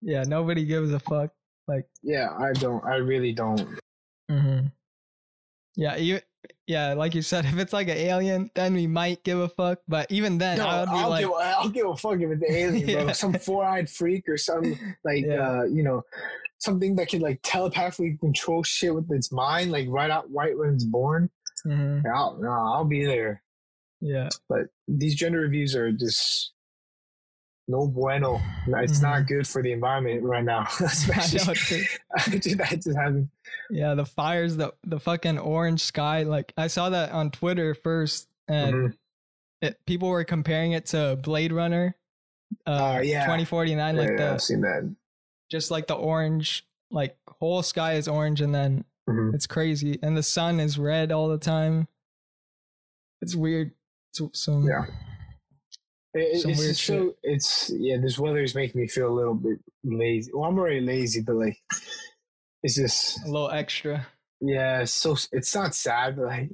yeah. 0.02 0.22
Nobody 0.24 0.64
gives 0.64 0.92
a 0.92 0.98
fuck. 1.00 1.30
Like. 1.68 1.86
Yeah, 2.02 2.28
I 2.38 2.52
don't. 2.54 2.84
I 2.84 2.96
really 2.96 3.32
don't. 3.32 3.60
Mm-hmm. 4.30 4.66
Yeah, 5.76 5.96
you. 5.96 6.20
Yeah, 6.66 6.94
like 6.94 7.14
you 7.14 7.22
said, 7.22 7.44
if 7.46 7.56
it's 7.58 7.72
like 7.72 7.88
an 7.88 7.96
alien, 7.96 8.50
then 8.54 8.74
we 8.74 8.86
might 8.86 9.22
give 9.24 9.38
a 9.38 9.48
fuck. 9.48 9.80
But 9.88 10.10
even 10.10 10.38
then, 10.38 10.58
No, 10.58 10.66
I 10.66 10.80
would 10.80 10.86
be 10.90 10.96
I'll, 10.96 11.10
like, 11.10 11.24
give, 11.24 11.32
I'll 11.34 11.68
give 11.68 11.86
a 11.86 11.96
fuck 11.96 12.20
if 12.20 12.30
it's 12.30 12.42
an 12.42 12.54
alien, 12.54 13.04
bro. 13.04 13.12
Some 13.12 13.34
four-eyed 13.34 13.88
freak 13.90 14.28
or 14.28 14.36
some 14.36 14.64
like 15.04 15.24
Yeah. 15.24 15.60
uh, 15.60 15.62
you 15.64 15.82
know, 15.82 16.02
something 16.58 16.94
that 16.96 17.08
can 17.08 17.20
like 17.20 17.40
telepathically 17.42 18.16
control 18.20 18.62
shit 18.62 18.94
with 18.94 19.10
its 19.10 19.32
mind, 19.32 19.72
like 19.72 19.86
right 19.88 20.10
out 20.10 20.26
right 20.32 20.56
when 20.56 20.74
it's 20.74 20.84
born. 20.84 21.28
Mhm. 21.66 22.02
I'll, 22.14 22.38
no, 22.40 22.50
I'll 22.50 22.84
be 22.84 23.04
there. 23.04 23.42
yeah, 24.00 24.28
but 24.48 24.62
these 24.88 25.14
gender 25.14 25.40
reviews 25.40 25.76
are 25.76 25.92
just 25.92 26.52
no 27.72 27.86
bueno. 27.88 28.40
It's 28.68 29.00
not 29.00 29.26
good 29.26 29.48
for 29.48 29.62
the 29.62 29.72
environment 29.72 30.22
right 30.22 30.44
now. 30.44 30.66
I 30.80 30.84
Especially, 30.84 31.38
know, 31.80 32.38
dude. 32.38 32.58
that 32.58 32.70
just 32.82 32.96
happened. 32.96 33.30
yeah. 33.70 33.94
The 33.94 34.04
fires, 34.04 34.56
the 34.56 34.74
the 34.84 35.00
fucking 35.00 35.38
orange 35.38 35.80
sky. 35.82 36.22
Like 36.24 36.52
I 36.56 36.66
saw 36.66 36.90
that 36.90 37.12
on 37.12 37.30
Twitter 37.30 37.74
first, 37.74 38.28
and 38.46 38.74
Mhm. 38.74 38.94
it, 39.62 39.84
people 39.86 40.08
were 40.08 40.24
comparing 40.24 40.72
it 40.72 40.86
to 40.86 41.18
Blade 41.22 41.52
Runner. 41.52 41.96
Uh, 42.66 42.96
Oh, 42.98 43.00
yeah. 43.00 43.24
twenty 43.26 43.44
forty 43.46 43.74
nine. 43.74 43.96
Like 43.96 44.10
yeah, 44.10 44.16
the 44.16 44.32
I've 44.34 44.42
seen 44.42 44.60
that. 44.60 44.94
just 45.50 45.70
like 45.70 45.86
the 45.86 45.94
orange, 45.94 46.66
like 46.90 47.16
whole 47.40 47.62
sky 47.62 47.94
is 47.94 48.06
orange, 48.08 48.40
and 48.42 48.54
then 48.54 48.84
Mhm. 49.08 49.34
it's 49.34 49.46
crazy, 49.46 49.98
and 50.02 50.16
the 50.16 50.22
sun 50.22 50.60
is 50.60 50.78
red 50.78 51.10
all 51.10 51.28
the 51.28 51.38
time. 51.38 51.88
It's 53.22 53.34
weird. 53.34 53.72
So, 54.12 54.30
some 54.34 54.64
Yeah. 54.68 54.84
It- 56.14 56.20
it's 56.34 56.44
weird 56.44 56.58
just 56.58 56.84
so 56.84 57.14
it's 57.22 57.70
yeah. 57.74 57.96
This 57.98 58.18
weather 58.18 58.42
is 58.42 58.54
making 58.54 58.80
me 58.80 58.86
feel 58.88 59.08
a 59.08 59.14
little 59.18 59.34
bit 59.34 59.58
lazy. 59.84 60.30
Well, 60.34 60.44
I'm 60.44 60.58
already 60.58 60.80
lazy, 60.80 61.20
but 61.22 61.36
like 61.36 61.58
it's 62.62 62.76
just 62.76 63.24
a 63.24 63.30
little 63.30 63.50
extra. 63.50 64.06
yeah. 64.40 64.82
It's 64.82 64.92
so 64.92 65.16
it's 65.32 65.54
not 65.54 65.74
sad, 65.74 66.16
but 66.16 66.26
like 66.26 66.50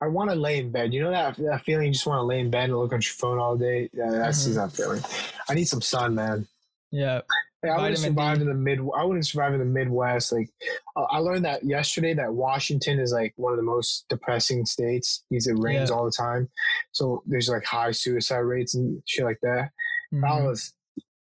I 0.00 0.06
want 0.08 0.30
to 0.30 0.36
lay 0.36 0.58
in 0.58 0.70
bed. 0.70 0.92
You 0.92 1.02
know 1.02 1.10
that 1.10 1.36
that 1.36 1.64
feeling? 1.64 1.86
You 1.86 1.92
just 1.92 2.06
want 2.06 2.18
to 2.18 2.24
lay 2.24 2.40
in 2.40 2.50
bed 2.50 2.64
and 2.70 2.78
look 2.78 2.92
on 2.92 3.00
your 3.00 3.12
phone 3.12 3.38
all 3.38 3.56
day. 3.56 3.88
Yeah, 3.92 4.10
that's 4.10 4.46
Mhm. 4.46 4.54
that 4.56 4.72
feeling. 4.72 5.02
I 5.48 5.54
need 5.54 5.64
some 5.66 5.80
sun, 5.82 6.14
man. 6.14 6.46
Yeah, 6.90 7.22
Hey, 7.64 7.70
I 7.70 7.76
wouldn't 7.80 7.98
survive 7.98 8.36
D. 8.36 8.42
in 8.42 8.48
the 8.48 8.54
mid. 8.54 8.78
I 8.96 9.04
wouldn't 9.04 9.26
survive 9.26 9.54
in 9.54 9.58
the 9.60 9.64
Midwest. 9.64 10.32
Like, 10.32 10.50
uh, 10.96 11.04
I 11.04 11.18
learned 11.18 11.44
that 11.46 11.64
yesterday 11.64 12.12
that 12.14 12.32
Washington 12.32 12.98
is 12.98 13.12
like 13.12 13.32
one 13.36 13.52
of 13.52 13.56
the 13.56 13.62
most 13.62 14.04
depressing 14.08 14.66
states 14.66 15.24
because 15.30 15.46
it 15.46 15.54
rains 15.58 15.88
Yeah. 15.90 15.96
all 15.96 16.04
the 16.04 16.10
time. 16.12 16.48
So 16.92 17.22
there's 17.26 17.48
like 17.48 17.64
high 17.64 17.92
suicide 17.92 18.38
rates 18.40 18.74
and 18.74 19.02
shit 19.06 19.24
like 19.24 19.38
that. 19.42 19.70
I 20.12 20.16
Mhm. 20.16 20.44
was, 20.44 20.74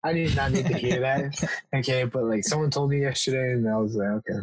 I 0.02 0.12
did 0.12 0.34
not 0.34 0.50
need 0.52 0.66
to 0.66 0.74
hear 0.74 1.00
that. 1.00 1.32
Okay, 1.74 2.04
but 2.04 2.24
like 2.24 2.42
someone 2.44 2.70
told 2.70 2.90
me 2.90 3.00
yesterday, 3.02 3.52
and 3.52 3.68
I 3.68 3.76
was 3.76 3.94
like, 3.94 4.08
okay. 4.08 4.40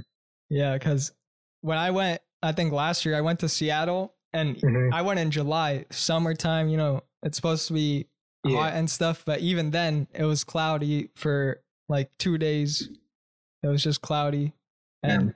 Yeah, 0.50 0.78
because 0.78 1.12
when 1.62 1.78
I 1.78 1.92
went, 1.92 2.22
I 2.42 2.54
think 2.54 2.72
last 2.72 3.06
year 3.06 3.16
I 3.18 3.22
went 3.22 3.40
to 3.42 3.50
Seattle 3.50 4.16
and 4.32 4.56
Mhm. 4.56 4.94
I 4.94 5.02
went 5.02 5.20
in 5.20 5.32
July, 5.32 5.86
summertime. 5.92 6.70
You 6.70 6.78
know, 6.78 7.04
it's 7.24 7.36
supposed 7.36 7.68
to 7.68 7.74
be 7.74 8.08
Yeah. 8.46 8.56
hot 8.56 8.74
and 8.74 8.90
stuff, 8.90 9.24
but 9.26 9.42
even 9.42 9.72
then 9.72 10.08
it 10.14 10.24
was 10.24 10.46
cloudy 10.46 11.10
for 11.16 11.62
like 11.90 12.10
two 12.18 12.38
days. 12.38 12.90
It 13.64 13.68
was 13.68 13.84
just 13.84 14.02
cloudy, 14.02 14.54
and 15.04 15.28
Yeah. 15.28 15.34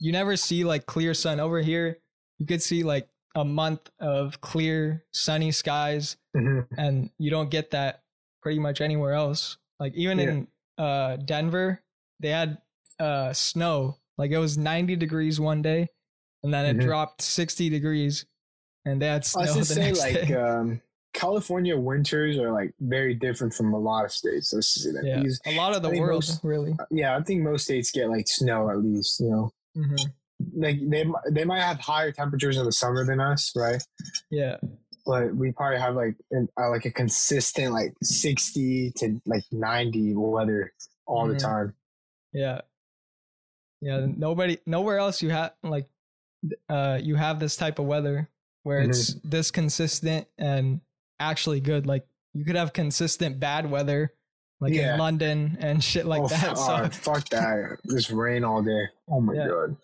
you 0.00 0.12
never 0.12 0.36
see 0.36 0.64
like 0.64 0.86
clear 0.86 1.14
sun 1.14 1.38
over 1.38 1.60
here. 1.60 2.00
You 2.38 2.46
could 2.46 2.62
see 2.62 2.82
like 2.82 3.08
a 3.36 3.44
month 3.44 3.90
of 4.00 4.40
clear 4.40 5.04
sunny 5.12 5.52
skies, 5.52 6.16
Mhm. 6.36 6.66
and 6.76 7.10
you 7.18 7.30
don't 7.30 7.50
get 7.50 7.70
that 7.70 8.02
pretty 8.42 8.58
much 8.58 8.80
anywhere 8.80 9.12
else. 9.12 9.56
Like 9.78 9.94
even 9.94 10.18
Yeah. 10.18 10.28
in 10.30 10.48
uh 10.78 11.16
Denver, 11.16 11.80
they 12.20 12.30
had 12.30 12.58
uh 12.98 13.32
snow. 13.32 13.98
Like 14.18 14.30
it 14.32 14.38
was 14.38 14.56
90 14.58 14.96
degrees 14.96 15.38
one 15.40 15.62
day, 15.62 15.88
and 16.42 16.52
then 16.52 16.64
it 16.66 16.80
Mhm. 16.80 16.86
dropped 16.86 17.22
60 17.22 17.68
degrees, 17.68 18.26
and 18.84 19.00
they 19.00 19.06
had 19.06 19.24
snow 19.24 19.42
I 19.42 19.56
was 19.56 19.68
the 19.68 19.74
say 19.74 19.80
next 19.86 20.00
like 20.00 20.26
day. 20.28 20.34
um, 20.34 20.80
California 21.14 21.76
winters 21.78 22.36
are 22.38 22.52
like 22.52 22.74
very 22.80 23.14
different 23.14 23.54
from 23.54 23.72
a 23.72 23.78
lot 23.78 24.04
of 24.04 24.12
states. 24.12 24.50
Just 24.50 24.86
yeah, 25.02 25.20
Because, 25.20 25.40
a 25.46 25.56
lot 25.56 25.74
of 25.74 25.82
the 25.82 25.90
world 25.98 26.24
most- 26.28 26.44
really. 26.44 26.76
yeah, 26.90 27.16
I 27.16 27.22
think 27.22 27.42
most 27.42 27.64
states 27.64 27.90
get 27.90 28.10
like 28.10 28.28
snow 28.28 28.68
at 28.68 28.78
least. 28.82 29.20
You 29.20 29.30
know. 29.30 29.52
hmm 29.74 29.94
like 30.56 30.76
they 30.90 31.06
they 31.30 31.44
might 31.44 31.60
have 31.62 31.78
higher 31.78 32.10
temperatures 32.12 32.58
in 32.58 32.64
the 32.66 32.72
summer 32.72 33.06
than 33.06 33.20
us, 33.20 33.52
right? 33.56 33.80
Yeah, 34.30 34.56
But 35.06 35.34
we 35.36 35.52
probably 35.52 35.78
have 35.78 35.94
like 35.94 36.16
an, 36.32 36.48
uh, 36.60 36.68
like 36.70 36.84
a 36.84 36.90
consistent 36.90 37.72
like 37.72 37.94
sixty 38.02 38.90
to 38.96 39.20
like 39.24 39.44
ninety 39.52 40.12
weather 40.14 40.74
all 41.06 41.28
the 41.28 41.34
Mhm. 41.36 41.38
time. 41.38 41.74
yeah, 42.32 42.60
yeah. 43.80 44.06
Nobody, 44.16 44.58
nowhere 44.66 44.98
else 44.98 45.22
you 45.22 45.30
have 45.30 45.52
like, 45.62 45.88
uh, 46.68 46.98
you 47.02 47.14
have 47.14 47.38
this 47.38 47.56
type 47.56 47.78
of 47.78 47.86
weather 47.86 48.28
where 48.64 48.82
Mhm. 48.82 48.88
it's 48.90 49.14
this 49.22 49.50
consistent 49.52 50.26
and 50.36 50.80
actually 51.20 51.60
good. 51.60 51.86
Like 51.86 52.06
you 52.32 52.44
could 52.44 52.56
have 52.56 52.72
consistent 52.72 53.38
bad 53.40 53.70
weather 53.70 54.12
like 54.60 54.72
Yeah. 54.74 54.94
in 54.94 54.98
London 55.00 55.56
and 55.60 55.82
shit 55.82 56.06
like 56.06 56.22
oh, 56.22 56.28
that. 56.28 56.44
f- 56.50 56.56
So 56.58 56.72
uh, 56.72 56.88
fuck 56.90 57.28
that. 57.30 57.78
Just 57.90 58.10
rain 58.10 58.44
all 58.44 58.62
day. 58.62 58.84
Oh 59.08 59.20
my 59.20 59.34
Yeah. 59.34 59.48
god. 59.48 59.76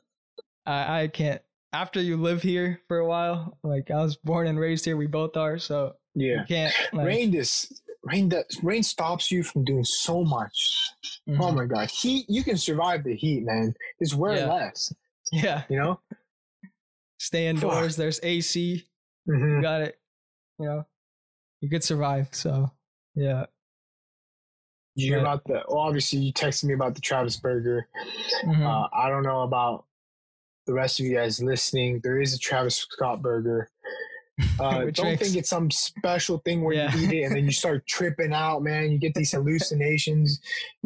I, 0.66 1.02
I 1.02 1.08
can't. 1.08 1.40
After 1.72 2.00
you 2.02 2.16
live 2.16 2.42
here 2.42 2.80
for 2.88 2.98
a 2.98 3.06
while, 3.06 3.56
like 3.62 3.90
I 3.90 4.02
was 4.02 4.16
born 4.16 4.46
and 4.48 4.58
raised 4.58 4.84
here, 4.84 4.96
we 4.96 5.06
both 5.06 5.36
are. 5.36 5.58
So 5.58 5.94
Yeah. 6.14 6.40
you 6.40 6.44
can't. 6.48 6.74
Like, 6.92 7.06
Rain 7.06 7.30
this 7.30 7.72
rain 8.04 8.28
does 8.30 8.44
rain 8.62 8.82
stops 8.82 9.30
you 9.30 9.42
from 9.42 9.64
doing 9.64 9.84
so 9.84 10.24
much. 10.24 10.74
mhm. 11.28 11.38
Oh 11.40 11.52
my 11.52 11.66
god. 11.66 11.90
Heat 11.90 12.26
you 12.28 12.42
can 12.42 12.56
survive 12.56 13.04
the 13.04 13.14
heat, 13.14 13.44
man. 13.44 13.74
Just 14.02 14.14
wear 14.14 14.36
Yeah. 14.36 14.52
less. 14.52 14.92
Yeah, 15.32 15.62
You 15.68 15.78
know? 15.78 16.00
stay 17.18 17.46
indoors. 17.46 17.94
There's 17.96 18.18
AC. 18.22 18.84
Mhm. 19.28 19.56
You 19.56 19.62
got 19.62 19.82
it. 19.82 19.96
You 20.58 20.66
know, 20.66 20.86
you 21.60 21.68
could 21.68 21.84
survive. 21.84 22.28
So 22.32 22.70
yeah. 23.14 23.46
You 24.96 25.06
hear 25.12 25.20
about 25.20 25.44
the 25.44 25.62
well, 25.68 25.78
obviously 25.78 26.18
you 26.18 26.32
texted 26.32 26.64
me 26.64 26.74
about 26.74 26.94
the 26.94 27.00
Travis 27.00 27.36
Burger. 27.36 27.86
Mhm. 28.44 28.62
Uh, 28.66 28.88
I 28.92 29.08
don't 29.08 29.22
know 29.22 29.42
about 29.42 29.84
the 30.66 30.72
rest 30.74 31.00
of 31.00 31.06
you 31.06 31.14
guys 31.14 31.40
listening. 31.42 32.00
There 32.02 32.20
is 32.20 32.34
a 32.34 32.38
Travis 32.38 32.76
Scott 32.76 33.22
burger. 33.22 33.70
Uh, 34.58 34.78
don't 34.84 34.94
tricks. 34.94 35.22
think 35.22 35.36
it's 35.36 35.50
some 35.50 35.70
special 35.70 36.38
thing 36.46 36.62
where 36.62 36.74
Yeah. 36.74 36.94
you 36.96 37.08
eat 37.08 37.12
it 37.12 37.22
and 37.24 37.36
then 37.36 37.44
you 37.44 37.50
start 37.64 37.86
tripping 37.86 38.32
out, 38.32 38.62
man. 38.62 38.90
You 38.90 38.96
get 38.96 39.12
these 39.14 39.32
hallucinations. 39.32 40.40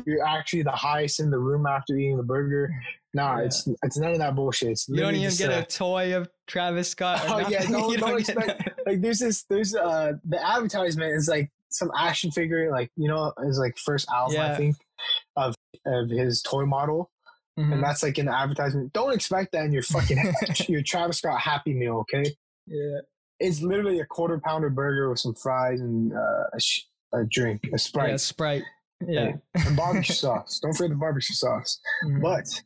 You're 0.04 0.26
actually 0.26 0.62
the 0.62 0.72
highest 0.72 1.20
in 1.20 1.30
the 1.30 1.38
room 1.38 1.64
after 1.64 1.94
eating 1.96 2.16
the 2.16 2.24
burger. 2.24 2.74
Nah, 3.14 3.38
Yeah. 3.38 3.44
it's 3.44 3.68
it's 3.82 3.96
none 3.96 4.12
of 4.12 4.18
that 4.18 4.34
bullshit. 4.34 4.70
It's 4.70 4.88
you 4.88 4.96
don't 4.96 5.14
even 5.14 5.34
get 5.36 5.50
uh, 5.52 5.58
a 5.60 5.64
toy 5.64 6.16
of 6.16 6.28
Travis 6.46 6.88
Scott. 6.90 7.22
Oh, 7.28 7.38
yeah, 7.48 7.62
don't- 7.70 7.90
You 7.90 7.96
don't 7.98 8.10
get 8.18 8.28
expect- 8.36 8.70
like 8.86 9.00
there's 9.00 9.18
this 9.20 9.44
there's 9.48 9.74
uh 9.74 10.12
the 10.24 10.44
advertisement 10.46 11.14
is 11.16 11.28
like 11.28 11.50
some 11.70 11.90
action 11.96 12.30
figure 12.30 12.70
like 12.70 12.90
you 12.96 13.08
know 13.08 13.32
is 13.44 13.58
like 13.58 13.76
first 13.78 14.08
album 14.10 14.40
I 14.40 14.54
think 14.56 14.76
of 15.36 15.54
of 15.86 16.10
his 16.10 16.42
toy 16.42 16.64
model 16.66 17.10
Mhm. 17.58 17.72
and 17.74 17.82
that's 17.84 18.02
like 18.02 18.18
in 18.18 18.26
the 18.26 18.36
advertisement. 18.36 18.92
Don't 18.92 19.12
expect 19.12 19.52
that 19.52 19.64
in 19.64 19.72
your 19.72 19.82
fucking 19.84 20.18
your 20.68 20.82
Travis 20.82 21.18
Scott 21.18 21.38
Happy 21.40 21.72
Meal, 21.72 21.98
okay? 21.98 22.24
yeah. 22.66 22.98
It's 23.40 23.60
literally 23.62 24.00
a 24.00 24.04
quarter 24.06 24.40
pounder 24.44 24.70
burger 24.70 25.08
with 25.10 25.18
some 25.20 25.34
fries 25.34 25.80
and 25.80 26.12
uh, 26.12 26.44
a, 26.52 26.60
sh- 26.60 26.82
a 27.12 27.24
drink, 27.24 27.62
a 27.64 27.70
Yeah, 27.70 27.76
Sprite, 27.76 28.20
Sprite. 28.20 28.62
Yeah. 29.06 29.32
and 29.54 29.76
barbecue 29.76 30.14
sauce. 30.14 30.58
Don't 30.60 30.72
forget 30.72 30.90
the 30.90 30.96
barbecue 30.96 31.34
sauce. 31.34 31.80
Mhm. 32.04 32.22
But 32.22 32.62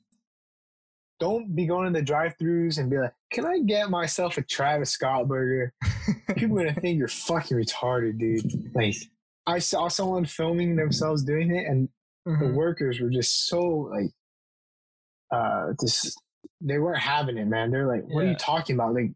don't 1.21 1.55
be 1.55 1.67
going 1.67 1.93
to 1.93 1.99
the 1.99 2.05
drive-throughs 2.05 2.79
and 2.79 2.89
be 2.91 2.99
like, 2.99 3.13
"Can 3.33 3.45
I 3.47 3.59
get 3.61 3.91
myself 3.91 4.39
a 4.39 4.43
Travis 4.43 4.91
Scott 4.91 5.27
burger?" 5.29 5.73
People 6.37 6.59
are 6.61 6.65
gonna 6.67 6.81
think 6.81 6.99
you're 6.99 7.09
fucking 7.09 7.57
retarded, 7.57 8.19
dude. 8.19 8.71
Like, 8.75 8.97
I 9.47 9.59
saw 9.61 9.89
someone 9.89 10.25
filming 10.27 10.77
themselves 10.77 11.25
doing 11.25 11.51
it, 11.55 11.67
and 11.67 11.89
the 12.27 12.33
Mhm. 12.33 12.55
workers 12.55 13.01
were 13.01 13.09
just 13.11 13.47
so 13.49 13.61
like 13.91 14.11
uh 15.31 15.73
just 15.81 16.21
they 16.61 16.79
weren't 16.79 17.01
having 17.01 17.37
it 17.39 17.47
man. 17.47 17.71
They're 17.71 17.87
like 17.87 18.05
what 18.07 18.25
are 18.25 18.29
you 18.29 18.37
talking 18.37 18.75
about? 18.77 18.95
Like 18.95 19.13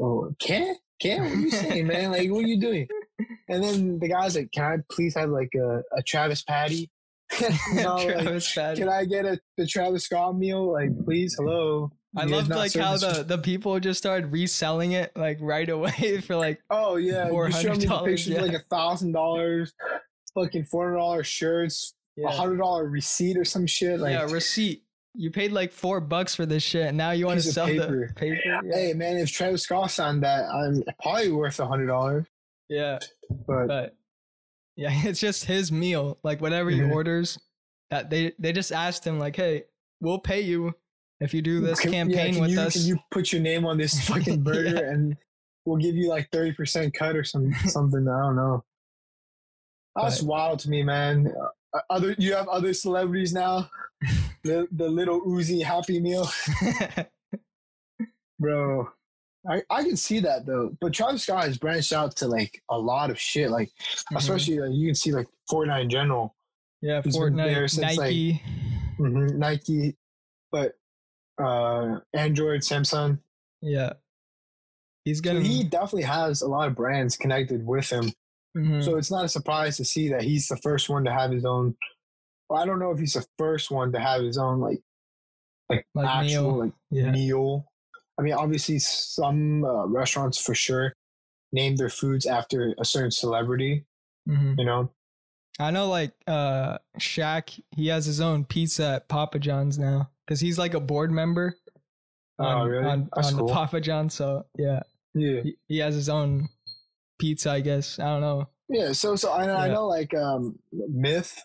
oh 0.00 0.34
can 0.38 0.74
can? 1.00 1.22
What 1.24 1.32
are 1.32 1.36
you 1.36 1.50
saying 1.50 1.86
man? 1.86 2.10
Like 2.12 2.30
what 2.30 2.44
are 2.44 2.48
you 2.48 2.60
doing? 2.60 2.88
And 3.48 3.62
then 3.62 3.98
the 3.98 4.08
guy's 4.08 4.36
like 4.36 4.50
can 4.52 4.64
i 4.64 4.76
please 4.90 5.14
have 5.14 5.30
like 5.30 5.54
a, 5.54 5.82
a 5.96 6.02
travis 6.02 6.42
patty 6.42 6.90
like, 7.40 8.06
Travis 8.06 8.54
Patty. 8.54 8.80
can 8.80 8.88
i 8.88 9.04
get 9.04 9.24
a 9.24 9.38
the 9.56 9.66
travis 9.66 10.04
scott 10.04 10.36
meal 10.36 10.72
like 10.72 10.90
please 11.04 11.34
hello 11.36 11.90
I 12.16 12.22
guys 12.22 12.30
loved 12.30 12.48
like 12.50 12.74
how 12.74 12.96
the, 12.96 13.24
the 13.26 13.36
people 13.36 13.78
just 13.80 13.98
started 13.98 14.32
reselling 14.32 14.92
it 14.92 15.12
like 15.16 15.38
right 15.40 15.68
away 15.68 16.20
for 16.26 16.36
like 16.36 16.62
oh 16.70 16.96
yeah 16.96 17.28
you 17.28 17.52
showed 17.52 17.78
me 17.78 17.84
the 17.84 17.92
$400, 17.92 18.04
pictures 18.04 18.28
yeah. 18.28 18.42
like 18.42 18.54
a 18.54 18.64
thousand 18.70 19.12
dollars 19.12 19.74
fucking 20.34 20.64
four 20.64 20.84
hundred 20.84 20.98
dollar 20.98 21.24
shirts 21.24 21.94
a 22.16 22.22
yeah, 22.22 22.30
hundred 22.30 22.58
dollar 22.58 22.86
receipt 22.88 23.36
or 23.36 23.44
some 23.44 23.66
shit 23.66 24.00
like 24.00 24.12
yeah 24.12 24.24
receipt. 24.30 24.82
You 25.18 25.30
paid 25.30 25.50
like 25.50 25.72
four 25.72 26.00
bucks 26.00 26.34
for 26.34 26.44
this 26.44 26.62
shit, 26.62 26.86
and 26.86 26.96
now 26.96 27.12
you 27.12 27.24
want 27.24 27.40
to 27.40 27.50
sell 27.50 27.66
paper. 27.66 28.08
the 28.08 28.14
paper. 28.14 28.38
Yeah. 28.44 28.60
Hey 28.70 28.92
man, 28.92 29.16
if 29.16 29.32
Travis 29.32 29.62
Scott 29.62 29.90
signed 29.90 30.22
that, 30.22 30.44
I'm 30.44 30.84
probably 31.00 31.32
worth 31.32 31.58
a 31.58 31.66
hundred 31.66 31.86
dollars. 31.86 32.26
yeah, 32.68 32.98
But 33.46 33.66
but 33.66 33.96
yeah, 34.76 34.90
it's 35.08 35.20
just 35.20 35.44
his 35.44 35.72
meal. 35.72 36.18
Like 36.22 36.40
whatever 36.40 36.70
he 36.70 36.80
Mhm. 36.80 36.92
orders, 36.92 37.38
that 37.90 38.10
they 38.10 38.32
they 38.38 38.52
just 38.52 38.72
asked 38.72 39.06
him 39.06 39.18
like, 39.18 39.36
hey, 39.36 39.64
we'll 40.00 40.18
pay 40.18 40.40
you 40.40 40.74
if 41.20 41.32
you 41.34 41.40
do 41.42 41.60
this 41.60 41.80
can- 41.80 41.92
yeah, 41.92 41.98
campaign 42.04 42.32
can 42.34 42.42
with 42.42 42.50
you, 42.52 42.60
us. 42.60 42.72
Can 42.74 42.82
you 42.86 42.98
put 43.10 43.32
your 43.32 43.40
name 43.42 43.64
on 43.64 43.78
this 43.78 44.00
fucking 44.08 44.42
burger 44.42 44.76
Yeah. 44.84 44.90
and 44.92 45.16
we'll 45.64 45.78
give 45.78 45.94
you 45.96 46.08
like 46.08 46.28
thirty 46.30 46.52
percent 46.52 46.94
cut 46.94 47.16
or 47.16 47.24
some 47.24 47.52
something? 47.66 48.06
I 48.08 48.20
don't 48.22 48.36
know. 48.36 48.64
That's 49.94 50.20
But- 50.20 50.26
wild 50.28 50.58
to 50.60 50.70
me, 50.70 50.82
man. 50.82 51.32
Uh, 51.74 51.80
Other 51.90 52.14
you 52.18 52.34
have 52.34 52.48
other 52.48 52.72
celebrities 52.74 53.32
now. 53.32 53.70
the 54.44 54.68
the 54.72 54.88
Lil 54.88 55.20
Uzi 55.22 55.62
Happy 55.62 56.00
Meal, 56.00 56.28
bro. 58.38 58.88
I, 59.50 59.62
I 59.70 59.82
can 59.82 59.96
see 59.96 60.20
that 60.20 60.44
though, 60.46 60.76
but 60.80 60.92
Travis 60.92 61.22
Scott 61.24 61.44
has 61.44 61.58
branched 61.58 61.92
out 61.92 62.16
to 62.16 62.26
like 62.28 62.62
a 62.70 62.78
lot 62.78 63.10
of 63.10 63.18
shit. 63.20 63.50
Like 63.50 63.70
Mhm. 64.12 64.16
especially 64.16 64.58
like, 64.58 64.72
you 64.74 64.88
can 64.88 64.94
see 64.94 65.12
like 65.12 65.28
Fortnite 65.50 65.82
in 65.82 65.90
general. 65.90 66.34
yeah, 66.82 67.00
he's 67.02 67.16
Fortnite, 67.16 67.70
since, 67.70 67.96
like, 67.96 67.98
Nike. 67.98 68.42
hmm 68.96 69.26
Nike, 69.38 69.96
but 70.50 70.74
uh 71.42 72.00
Android, 72.14 72.60
Samsung. 72.62 73.18
yeah, 73.62 73.92
he's 75.04 75.20
gonna. 75.20 75.40
he 75.40 75.62
definitely 75.64 76.02
has 76.02 76.42
a 76.42 76.48
lot 76.48 76.68
of 76.68 76.74
brands 76.74 77.16
connected 77.16 77.64
with 77.66 77.90
him. 77.90 78.12
Mhm. 78.56 78.82
So 78.82 78.96
it's 78.96 79.10
not 79.10 79.24
a 79.24 79.28
surprise 79.28 79.76
to 79.76 79.84
see 79.84 80.08
that 80.08 80.22
he's 80.22 80.48
the 80.48 80.56
first 80.56 80.88
one 80.88 81.04
to 81.04 81.12
have 81.12 81.30
his 81.30 81.44
own. 81.44 81.76
Well, 82.48 82.62
I 82.62 82.64
don't 82.66 82.78
know 82.78 82.90
if 82.90 82.98
he's 82.98 83.12
the 83.14 83.26
first 83.38 83.70
one 83.70 83.92
to 83.92 84.00
have 84.00 84.22
his 84.22 84.38
own 84.38 84.60
like 84.60 84.80
like, 85.68 85.84
Like 85.94 86.06
actual 86.06 86.42
meal. 86.52 86.58
like 86.58 86.72
yeah, 86.90 87.10
meal. 87.10 87.66
I 88.18 88.22
mean, 88.22 88.32
obviously, 88.34 88.78
some 88.78 89.64
uh, 89.64 89.86
restaurants 89.86 90.38
for 90.38 90.54
sure 90.54 90.92
name 91.52 91.76
their 91.76 91.88
foods 91.90 92.26
after 92.26 92.74
a 92.78 92.84
certain 92.84 93.10
celebrity. 93.10 93.84
Mhm. 94.28 94.58
You 94.58 94.64
know, 94.64 94.90
I 95.60 95.70
know 95.70 95.88
like 95.88 96.12
uh 96.26 96.78
Shaq, 96.98 97.60
he 97.70 97.86
has 97.88 98.04
his 98.06 98.20
own 98.20 98.44
pizza 98.44 98.86
at 98.96 99.08
Papa 99.08 99.38
John's 99.38 99.78
now 99.78 100.10
because 100.26 100.40
he's 100.40 100.58
like 100.58 100.74
a 100.74 100.80
board 100.80 101.10
member 101.12 101.56
Oh, 102.38 102.44
on, 102.44 102.68
really? 102.68 102.84
on, 102.84 103.08
That's 103.14 103.28
on 103.28 103.38
cool. 103.38 103.46
the 103.46 103.52
Papa 103.54 103.80
John. 103.80 104.10
So 104.10 104.44
yeah, 104.58 104.80
yeah, 105.14 105.40
he, 105.42 105.56
he 105.68 105.78
has 105.78 105.94
his 105.94 106.08
own 106.10 106.48
pizza, 107.18 107.50
I 107.50 107.60
guess. 107.60 107.98
I 107.98 108.04
don't 108.04 108.20
know. 108.20 108.48
yeah. 108.68 108.92
So, 108.92 109.16
so 109.16 109.30
I, 109.30 109.44
I 109.44 109.66
Yeah. 109.68 109.74
know 109.74 109.86
like 109.86 110.12
um 110.14 110.58
Myth, 110.72 111.42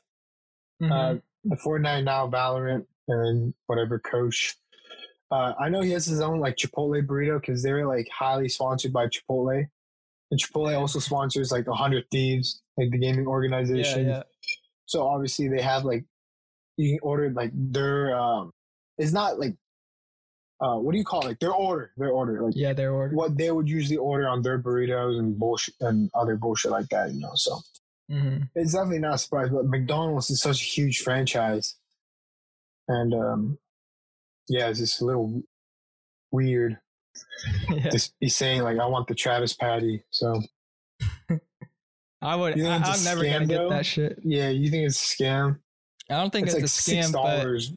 uh, 0.83 0.85
Mhm. 0.85 1.21
the 1.45 1.55
Fortnite 1.57 2.03
now, 2.03 2.27
Valorant, 2.27 2.85
and 3.07 3.53
whatever 3.67 3.99
coach. 3.99 4.57
Uh, 5.31 5.53
I 5.59 5.69
know 5.69 5.81
he 5.81 5.91
has 5.91 6.05
his 6.05 6.19
own 6.19 6.39
like 6.39 6.57
Chipotle 6.57 7.05
burrito 7.05 7.39
because 7.39 7.63
they're 7.63 7.87
like 7.87 8.07
highly 8.09 8.49
sponsored 8.49 8.91
by 8.91 9.07
Chipotle, 9.07 9.65
and 10.29 10.39
Chipotle 10.39 10.77
also 10.77 10.99
sponsors 10.99 11.51
like 11.51 11.65
Hundred 11.67 12.05
Thieves, 12.11 12.61
like 12.77 12.91
the 12.91 12.97
gaming 12.97 13.27
organization. 13.27 14.09
yeah, 14.09 14.23
So 14.87 15.07
obviously 15.07 15.47
they 15.47 15.61
have 15.61 15.85
like 15.85 16.03
you 16.77 16.91
can 16.91 16.99
order 17.01 17.29
like 17.29 17.51
their 17.53 18.17
um, 18.19 18.51
it's 18.97 19.13
not 19.13 19.39
like 19.39 19.55
uh, 20.59 20.75
what 20.77 20.91
do 20.91 20.97
you 20.97 21.05
call 21.05 21.25
it? 21.27 21.39
Their 21.39 21.53
order, 21.53 21.91
their 21.97 22.09
order, 22.09 22.41
like 22.43 22.53
yeah. 22.55 22.73
Their 22.73 22.91
order. 22.91 23.15
what 23.15 23.37
they 23.37 23.51
would 23.51 23.67
usually 23.69 23.97
order 23.97 24.27
on 24.27 24.41
their 24.41 24.59
burritos 24.59 25.17
and 25.17 25.37
bullshit 25.39 25.73
and 25.79 26.09
other 26.13 26.35
bullshit 26.35 26.71
like 26.71 26.89
that, 26.89 27.11
you 27.13 27.19
know. 27.19 27.31
So 27.35 27.59
hmm 28.09 28.37
it's 28.53 28.73
definitely 28.73 28.99
not 28.99 29.15
a 29.15 29.17
surprise, 29.17 29.49
but 29.49 29.65
McDonald's 29.65 30.29
is 30.29 30.41
such 30.41 30.61
a 30.61 30.65
huge 30.65 30.99
franchise, 30.99 31.75
and 32.89 33.13
um, 33.13 33.57
yeah, 34.51 34.67
it's 34.67 34.79
just 34.79 35.01
a 35.01 35.05
little 35.05 35.41
weird 36.31 36.77
yeah. 37.69 37.89
be 38.19 38.29
saying 38.29 38.63
like 38.63 38.79
I 38.79 38.85
want 38.85 39.07
the 39.07 39.15
Travis 39.15 39.53
patty. 39.53 40.03
So 40.11 40.41
I 42.21 42.35
would. 42.35 42.57
You 42.57 42.67
I, 42.67 42.75
I'm 42.75 43.03
never 43.03 43.23
gonna 43.23 43.45
get 43.45 43.69
that 43.69 43.85
shit. 43.85 44.19
yeah, 44.23 44.49
you 44.49 44.69
think 44.69 44.85
it's 44.85 45.01
a 45.01 45.23
scam? 45.23 45.59
I 46.09 46.15
don't 46.15 46.31
think 46.31 46.47
It's 46.47 46.55
it's, 46.55 46.87
like 46.87 46.97
a 46.99 47.01
scam, 47.07 47.11
but 47.11 47.17
dollars 47.23 47.73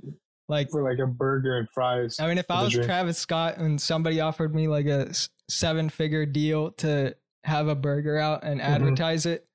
like, 0.49 0.71
for 0.71 0.83
like 0.83 0.99
a 0.99 1.07
burger 1.07 1.59
and 1.59 1.69
fries. 1.71 2.19
I 2.21 2.27
mean, 2.27 2.37
if 2.39 2.51
I 2.51 2.63
was 2.63 2.73
drink. 2.73 2.87
Travis 2.87 3.17
Scott 3.17 3.57
and 3.59 3.81
somebody 3.81 4.21
offered 4.21 4.55
me 4.55 4.69
like 4.69 4.87
a 4.87 5.13
seven 5.49 5.89
figure 5.89 6.27
deal 6.27 6.73
to 6.73 7.15
have 7.45 7.69
a 7.69 7.75
burger 7.75 8.19
out 8.19 8.43
and 8.43 8.61
Mhm. 8.61 8.65
advertise 8.65 9.25
it, 9.27 9.47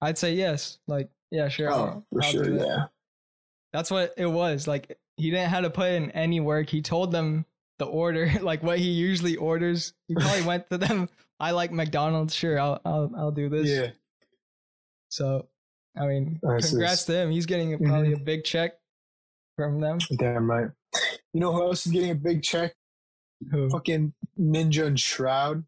I'd 0.00 0.18
say 0.18 0.34
yes. 0.34 0.78
Like, 0.88 1.10
yeah, 1.30 1.48
sure. 1.48 1.70
Oh, 1.70 1.74
I'll- 1.74 2.06
for 2.12 2.24
I'll 2.24 2.30
sure, 2.30 2.50
yeah. 2.50 2.84
That's 3.72 3.90
what 3.90 4.14
it 4.16 4.26
was. 4.26 4.66
Like 4.66 4.98
he 5.16 5.30
didn't 5.30 5.50
have 5.50 5.64
to 5.64 5.70
put 5.70 5.90
in 5.90 6.10
any 6.12 6.40
work. 6.40 6.68
He 6.70 6.82
told 6.82 7.12
them 7.12 7.44
the 7.78 7.84
order, 7.86 8.30
like 8.42 8.62
what 8.62 8.78
he 8.78 8.90
usually 8.90 9.36
orders. 9.36 9.92
He 10.08 10.14
probably 10.14 10.42
went 10.46 10.68
to 10.70 10.78
them. 10.78 11.08
I 11.40 11.50
like 11.52 11.72
McDonald's. 11.72 12.34
Sure, 12.34 12.58
I'll 12.58 12.80
I'll 12.84 13.10
I'll 13.16 13.30
do 13.32 13.48
this. 13.48 13.68
Yeah, 13.68 13.90
So, 15.08 15.48
I 15.98 16.06
mean, 16.06 16.38
That's 16.42 16.70
congrats 16.70 16.92
just- 16.94 17.06
to 17.08 17.16
him. 17.16 17.30
He's 17.30 17.46
getting 17.46 17.76
probably 17.78 18.10
mm-hmm. 18.12 18.22
a 18.22 18.24
big 18.24 18.44
check 18.44 18.72
from 19.56 19.80
them. 19.80 19.98
damn 20.18 20.50
right. 20.50 20.70
You 21.32 21.40
know 21.40 21.52
who 21.52 21.62
else 21.62 21.86
is 21.86 21.92
getting 21.92 22.10
a 22.10 22.14
big 22.14 22.42
check? 22.42 22.74
Who 23.50 23.68
Fucking 23.70 24.12
Ninja 24.38 24.86
and 24.86 25.00
Shroud. 25.00 25.64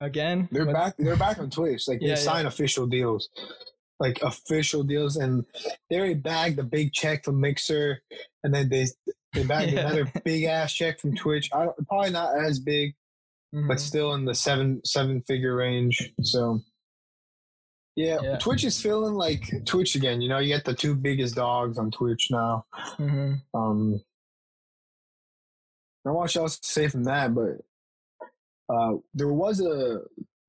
again? 0.00 0.48
They're 0.50 0.66
back. 0.66 0.94
They're 0.98 1.16
back 1.16 1.38
on 1.38 1.48
Twitch. 1.50 1.86
Like 1.86 2.00
they 2.00 2.06
Yeah, 2.08 2.14
yeah. 2.14 2.16
sign 2.16 2.46
official 2.46 2.86
deals. 2.86 3.28
Like 4.00 4.20
official 4.22 4.82
deals, 4.82 5.16
and 5.16 5.44
they 5.88 5.96
already 5.98 6.14
bagged 6.14 6.58
a 6.58 6.64
big 6.64 6.92
check 6.92 7.24
from 7.24 7.40
Mixer, 7.40 8.02
and 8.42 8.54
then 8.54 8.68
they 8.68 8.86
they 9.32 9.44
bagged 9.44 9.72
Yeah. 9.72 9.80
another 9.86 10.12
big 10.24 10.44
ass 10.44 10.72
check 10.72 11.00
from 11.00 11.14
Twitch. 11.16 11.48
I 11.52 11.64
don't, 11.66 11.88
probably 11.88 12.10
not 12.10 12.36
as 12.36 12.58
big, 12.58 12.94
Mhm. 13.54 13.68
but 13.68 13.80
still 13.80 14.14
in 14.14 14.24
the 14.24 14.34
seven 14.34 14.80
seven 14.84 15.22
figure 15.22 15.54
range. 15.56 16.12
So. 16.22 16.60
Yeah, 17.94 18.20
Yeah. 18.22 18.38
Twitch 18.38 18.64
is 18.64 18.80
feeling 18.80 19.12
like 19.12 19.66
Twitch 19.66 19.94
again. 19.96 20.22
You 20.22 20.30
know, 20.30 20.38
you 20.38 20.54
got 20.54 20.64
the 20.64 20.72
two 20.74 20.94
biggest 20.94 21.34
dogs 21.34 21.76
on 21.76 21.90
Twitch 21.90 22.28
now. 22.30 22.64
Mhm. 22.98 23.42
Um, 23.52 24.02
not 26.04 26.14
much 26.14 26.36
else 26.36 26.58
to 26.58 26.66
say 26.68 26.88
from 26.88 27.04
that, 27.04 27.34
but 27.34 27.58
uh, 28.74 28.94
there 29.12 29.28
was 29.32 29.60
a 29.60 30.00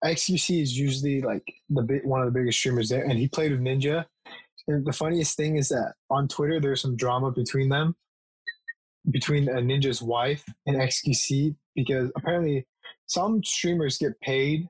XQC 0.03 0.61
is 0.61 0.77
usually 0.77 1.21
like 1.21 1.43
the 1.69 1.81
big 1.81 2.03
one 2.05 2.21
of 2.21 2.25
the 2.31 2.37
biggest 2.39 2.59
streamers 2.59 2.89
there, 2.89 3.03
and 3.03 3.13
he 3.17 3.27
played 3.27 3.51
with 3.51 3.61
Ninja. 3.61 4.05
And 4.67 4.85
the 4.85 4.93
funniest 4.93 5.35
thing 5.37 5.57
is 5.57 5.69
that 5.69 5.93
on 6.09 6.27
Twitter 6.27 6.59
there's 6.59 6.81
some 6.81 6.95
drama 6.95 7.31
between 7.31 7.69
them, 7.69 7.95
between 9.11 9.49
uh, 9.49 9.53
Ninja's 9.55 10.01
wife 10.01 10.43
and 10.65 10.77
XQC, 10.77 11.55
because 11.75 12.09
apparently 12.15 12.65
some 13.07 13.43
streamers 13.43 13.97
get 13.97 14.19
paid 14.21 14.67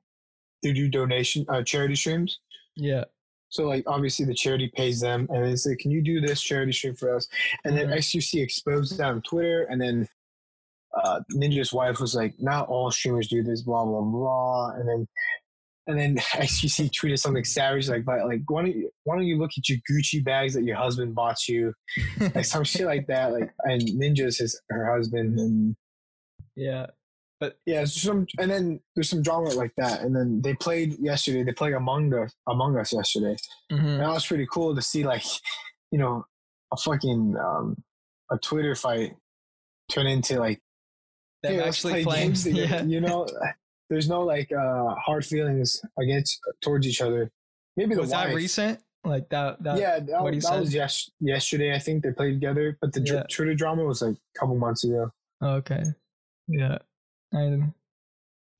to 0.63 0.73
do 0.73 0.89
donation 0.89 1.45
uh, 1.49 1.61
charity 1.61 1.95
streams. 1.95 2.39
Yeah. 2.75 3.03
So 3.49 3.65
like 3.67 3.83
obviously 3.85 4.25
the 4.25 4.33
charity 4.33 4.71
pays 4.75 4.99
them 4.99 5.27
and 5.29 5.45
they 5.45 5.55
say, 5.55 5.75
Can 5.75 5.91
you 5.91 6.01
do 6.01 6.19
this 6.19 6.41
charity 6.41 6.71
stream 6.71 6.95
for 6.95 7.15
us? 7.15 7.27
And 7.65 7.77
then 7.77 7.89
Mhm. 7.89 7.97
XQC 7.97 8.41
exposed 8.41 8.97
that 8.97 9.09
on 9.09 9.21
Twitter 9.21 9.63
and 9.69 9.79
then 9.79 10.07
uh, 11.01 11.21
Ninja's 11.33 11.73
wife 11.73 11.99
was 11.99 12.15
like, 12.15 12.33
Not 12.39 12.67
all 12.67 12.91
streamers 12.91 13.27
do 13.27 13.43
this, 13.43 13.61
blah 13.61 13.85
blah 13.85 14.01
blah. 14.01 14.71
And 14.71 14.87
then 14.87 15.07
and 15.87 15.99
then 15.99 16.17
XQC 16.33 16.91
tweeted 16.91 17.19
something 17.19 17.43
savage 17.43 17.89
like 17.89 18.05
but 18.05 18.25
like 18.25 18.41
why 18.47 18.61
don't 18.61 18.75
you 18.75 18.89
why 19.03 19.15
don't 19.15 19.25
you 19.25 19.37
look 19.37 19.51
at 19.57 19.67
your 19.67 19.79
Gucci 19.89 20.23
bags 20.23 20.53
that 20.53 20.63
your 20.63 20.77
husband 20.77 21.15
bought 21.15 21.47
you? 21.47 21.73
Like 22.35 22.45
some 22.45 22.63
shit 22.63 22.85
like 22.85 23.07
that. 23.07 23.31
Like 23.33 23.51
and 23.63 23.81
Ninja's 23.81 24.37
his 24.37 24.59
her 24.69 24.93
husband 24.95 25.39
and 25.39 25.75
yeah. 26.55 26.87
But 27.39 27.57
yeah, 27.65 27.83
some 27.83 28.25
and 28.39 28.49
then 28.49 28.79
there's 28.95 29.09
some 29.09 29.21
drama 29.21 29.49
like 29.49 29.73
that. 29.77 30.01
And 30.01 30.15
then 30.15 30.41
they 30.41 30.53
played 30.53 30.95
yesterday, 30.99 31.43
they 31.43 31.51
played 31.51 31.73
Among 31.73 32.13
Us 32.13 32.33
Among 32.47 32.77
Us 32.77 32.93
yesterday. 32.93 33.35
Mhm. 33.71 33.79
And 33.79 33.99
that 33.99 34.09
was 34.13 34.25
pretty 34.25 34.47
cool 34.49 34.73
to 34.73 34.81
see, 34.81 35.03
like, 35.03 35.25
you 35.91 35.99
know, 35.99 36.25
a 36.71 36.77
fucking 36.77 37.35
um, 37.37 37.83
a 38.31 38.37
Twitter 38.37 38.75
fight 38.75 39.15
turn 39.89 40.07
into 40.07 40.39
like 40.39 40.61
Them 41.43 41.53
hey, 41.53 41.61
actually 41.61 41.93
play 41.93 42.03
playing. 42.03 42.27
games 42.29 42.43
together. 42.43 42.67
Yeah. 42.75 42.83
You 42.83 43.01
know, 43.01 43.27
there's 43.89 44.09
no 44.09 44.21
like 44.21 44.51
uh, 44.51 44.95
hard 44.95 45.25
feelings 45.25 45.81
against 45.99 46.39
towards 46.61 46.87
each 46.87 47.01
other. 47.01 47.31
Maybe 47.77 47.95
the 47.95 48.01
Was 48.01 48.11
that 48.11 48.33
recent? 48.33 48.79
Like 49.03 49.27
that? 49.29 49.61
that 49.63 49.77
yeah, 49.77 49.99
that, 49.99 50.23
what 50.23 50.33
that 50.33 50.41
said? 50.41 50.59
was 50.61 50.73
yes, 50.73 51.09
yesterday. 51.19 51.75
I 51.75 51.79
think 51.79 52.03
they 52.03 52.11
played 52.11 52.35
together, 52.35 52.77
but 52.79 52.93
the 52.93 53.01
Yeah. 53.01 53.23
Twitter 53.29 53.53
drama 53.53 53.83
was 53.83 54.01
like 54.01 54.15
a 54.15 54.39
couple 54.39 54.55
months 54.55 54.85
ago. 54.85 55.11
Okay. 55.43 55.83
Yeah. 56.47 56.77
And 57.33 57.73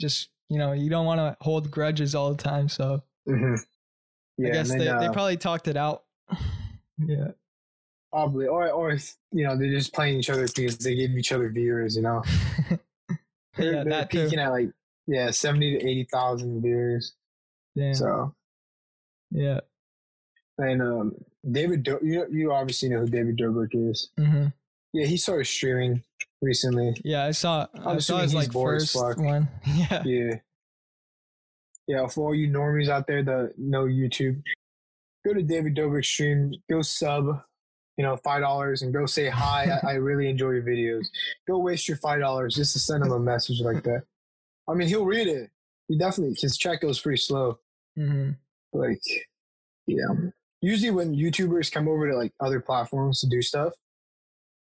just 0.02 0.30
you 0.50 0.58
know, 0.58 0.74
you 0.74 0.90
don't 0.90 1.06
want 1.06 1.20
to 1.20 1.38
hold 1.42 1.72
grudges 1.72 2.14
all 2.14 2.30
the 2.34 2.42
time, 2.44 2.68
so 2.68 3.02
Mm-hmm. 3.28 3.56
Yeah, 4.38 4.50
I 4.50 4.52
guess 4.52 4.70
they, 4.70 4.80
then, 4.80 5.00
they 5.00 5.06
uh, 5.08 5.14
probably 5.14 5.38
talked 5.38 5.68
it 5.68 5.78
out. 5.78 6.04
yeah. 6.98 7.30
Probably, 8.14 8.46
or 8.48 8.70
or 8.70 8.92
you 9.32 9.44
know, 9.48 9.58
they're 9.58 9.72
just 9.72 9.94
playing 9.94 10.20
each 10.20 10.30
other 10.30 10.46
because 10.48 10.78
they 10.78 10.96
give 10.96 11.12
each 11.12 11.32
other 11.32 11.50
viewers. 11.50 11.96
You 11.96 12.04
know, 12.04 12.24
they're, 12.70 13.74
yeah, 13.74 13.84
they're 13.84 13.86
that 13.86 14.12
too. 14.12 14.24
peaking 14.26 14.40
at 14.40 14.52
like 14.52 14.70
yeah, 15.08 15.32
seventy 15.32 15.78
to 15.78 15.84
eighty 15.86 16.08
thousand 16.12 16.62
viewers. 16.62 17.14
Damn. 17.76 17.96
So 17.96 18.34
yeah. 19.32 19.62
and 20.60 20.82
um, 20.82 21.16
David, 21.50 21.82
Do- 21.84 22.00
you 22.04 22.26
you 22.32 22.54
obviously 22.54 22.90
know 22.90 23.00
who 23.00 23.08
David 23.08 23.38
Dobrik 23.38 23.72
is. 23.74 24.10
hmm 24.18 24.46
Yeah, 24.94 25.08
he 25.08 25.18
started 25.18 25.46
streaming 25.46 26.04
recently. 26.42 26.96
Yeah, 27.04 27.26
I 27.26 27.32
saw. 27.32 27.66
I 27.74 27.92
I'm 27.94 28.00
saw 28.00 28.18
assuming 28.20 28.24
his 28.24 28.34
like 28.36 28.54
first 28.54 28.96
one. 29.20 29.50
Yeah. 29.66 30.04
Yeah, 30.06 30.36
yeah. 31.88 32.08
For 32.08 32.28
all 32.28 32.36
you 32.36 32.48
normies 32.48 32.90
out 32.90 33.08
there 33.08 33.24
that 33.24 33.54
know 33.58 33.86
YouTube, 33.86 34.42
go 35.26 35.34
to 35.34 35.42
David 35.42 35.76
Dobrik's 35.76 36.08
stream. 36.10 36.54
Go 36.70 36.82
sub, 36.84 37.42
you 37.98 38.04
know, 38.04 38.18
five 38.18 38.42
dollars, 38.42 38.82
and 38.82 38.94
go 38.94 39.06
say 39.06 39.30
hi. 39.30 39.80
I, 39.84 39.92
I 39.92 39.94
really 39.94 40.28
enjoy 40.30 40.52
your 40.52 40.64
videos. 40.64 41.08
Go 41.48 41.60
waste 41.60 41.88
your 41.88 41.98
five 41.98 42.20
dollars 42.20 42.56
just 42.56 42.74
to 42.74 42.80
send 42.80 43.04
him 43.04 43.12
a 43.12 43.20
message 43.20 43.62
like 43.62 43.84
that. 43.84 44.04
I 44.68 44.74
mean, 44.74 44.88
he'll 44.88 45.06
read 45.06 45.28
it. 45.28 45.52
He 45.88 45.98
definitely 45.98 46.36
his 46.40 46.58
chat 46.58 46.80
goes 46.82 47.00
pretty 47.02 47.18
slow. 47.18 47.60
hmm 47.96 48.32
like 48.76 49.02
yeah 49.86 50.08
usually 50.62 50.90
when 50.90 51.14
youtubers 51.14 51.72
come 51.72 51.88
over 51.88 52.10
to 52.10 52.16
like 52.18 52.32
other 52.40 52.60
platforms 52.60 53.20
to 53.22 53.28
do 53.28 53.42
stuff 53.42 53.74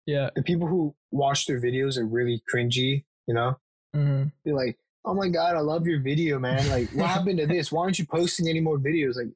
Yeah. 0.07 0.31
the 0.35 0.43
people 0.43 0.67
who 0.67 0.95
watch 1.13 1.47
their 1.47 1.61
videos 1.61 1.97
are 1.99 2.07
really 2.07 2.43
cringy 2.53 3.05
you 3.29 3.35
know 3.35 3.57
hmm 3.95 4.25
they're 4.45 4.55
like 4.57 4.79
oh 5.05 5.15
my 5.15 5.29
god 5.29 5.55
i 5.55 5.61
love 5.61 5.87
your 5.87 6.01
video 6.01 6.39
man 6.41 6.69
like 6.71 6.89
what 6.93 7.09
happened 7.11 7.39
to 7.39 7.47
this 7.47 7.71
why 7.71 7.83
aren't 7.85 7.99
you 8.01 8.07
posting 8.07 8.49
any 8.49 8.61
more 8.61 8.79
videos 8.79 9.15
like 9.17 9.29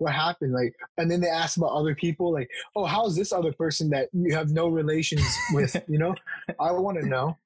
what 0.00 0.12
happened 0.12 0.52
like 0.52 0.74
and 0.98 1.10
then 1.10 1.20
they 1.20 1.28
ask 1.28 1.56
about 1.56 1.70
other 1.72 1.94
people 1.94 2.32
like 2.32 2.48
oh 2.76 2.84
how's 2.86 3.14
this 3.14 3.32
other 3.32 3.52
person 3.52 3.90
that 3.90 4.08
you 4.12 4.34
have 4.34 4.48
no 4.50 4.66
relations 4.68 5.22
with 5.52 5.76
you 5.88 5.98
know 5.98 6.14
i 6.58 6.72
want 6.72 6.98
to 7.00 7.06
know 7.06 7.36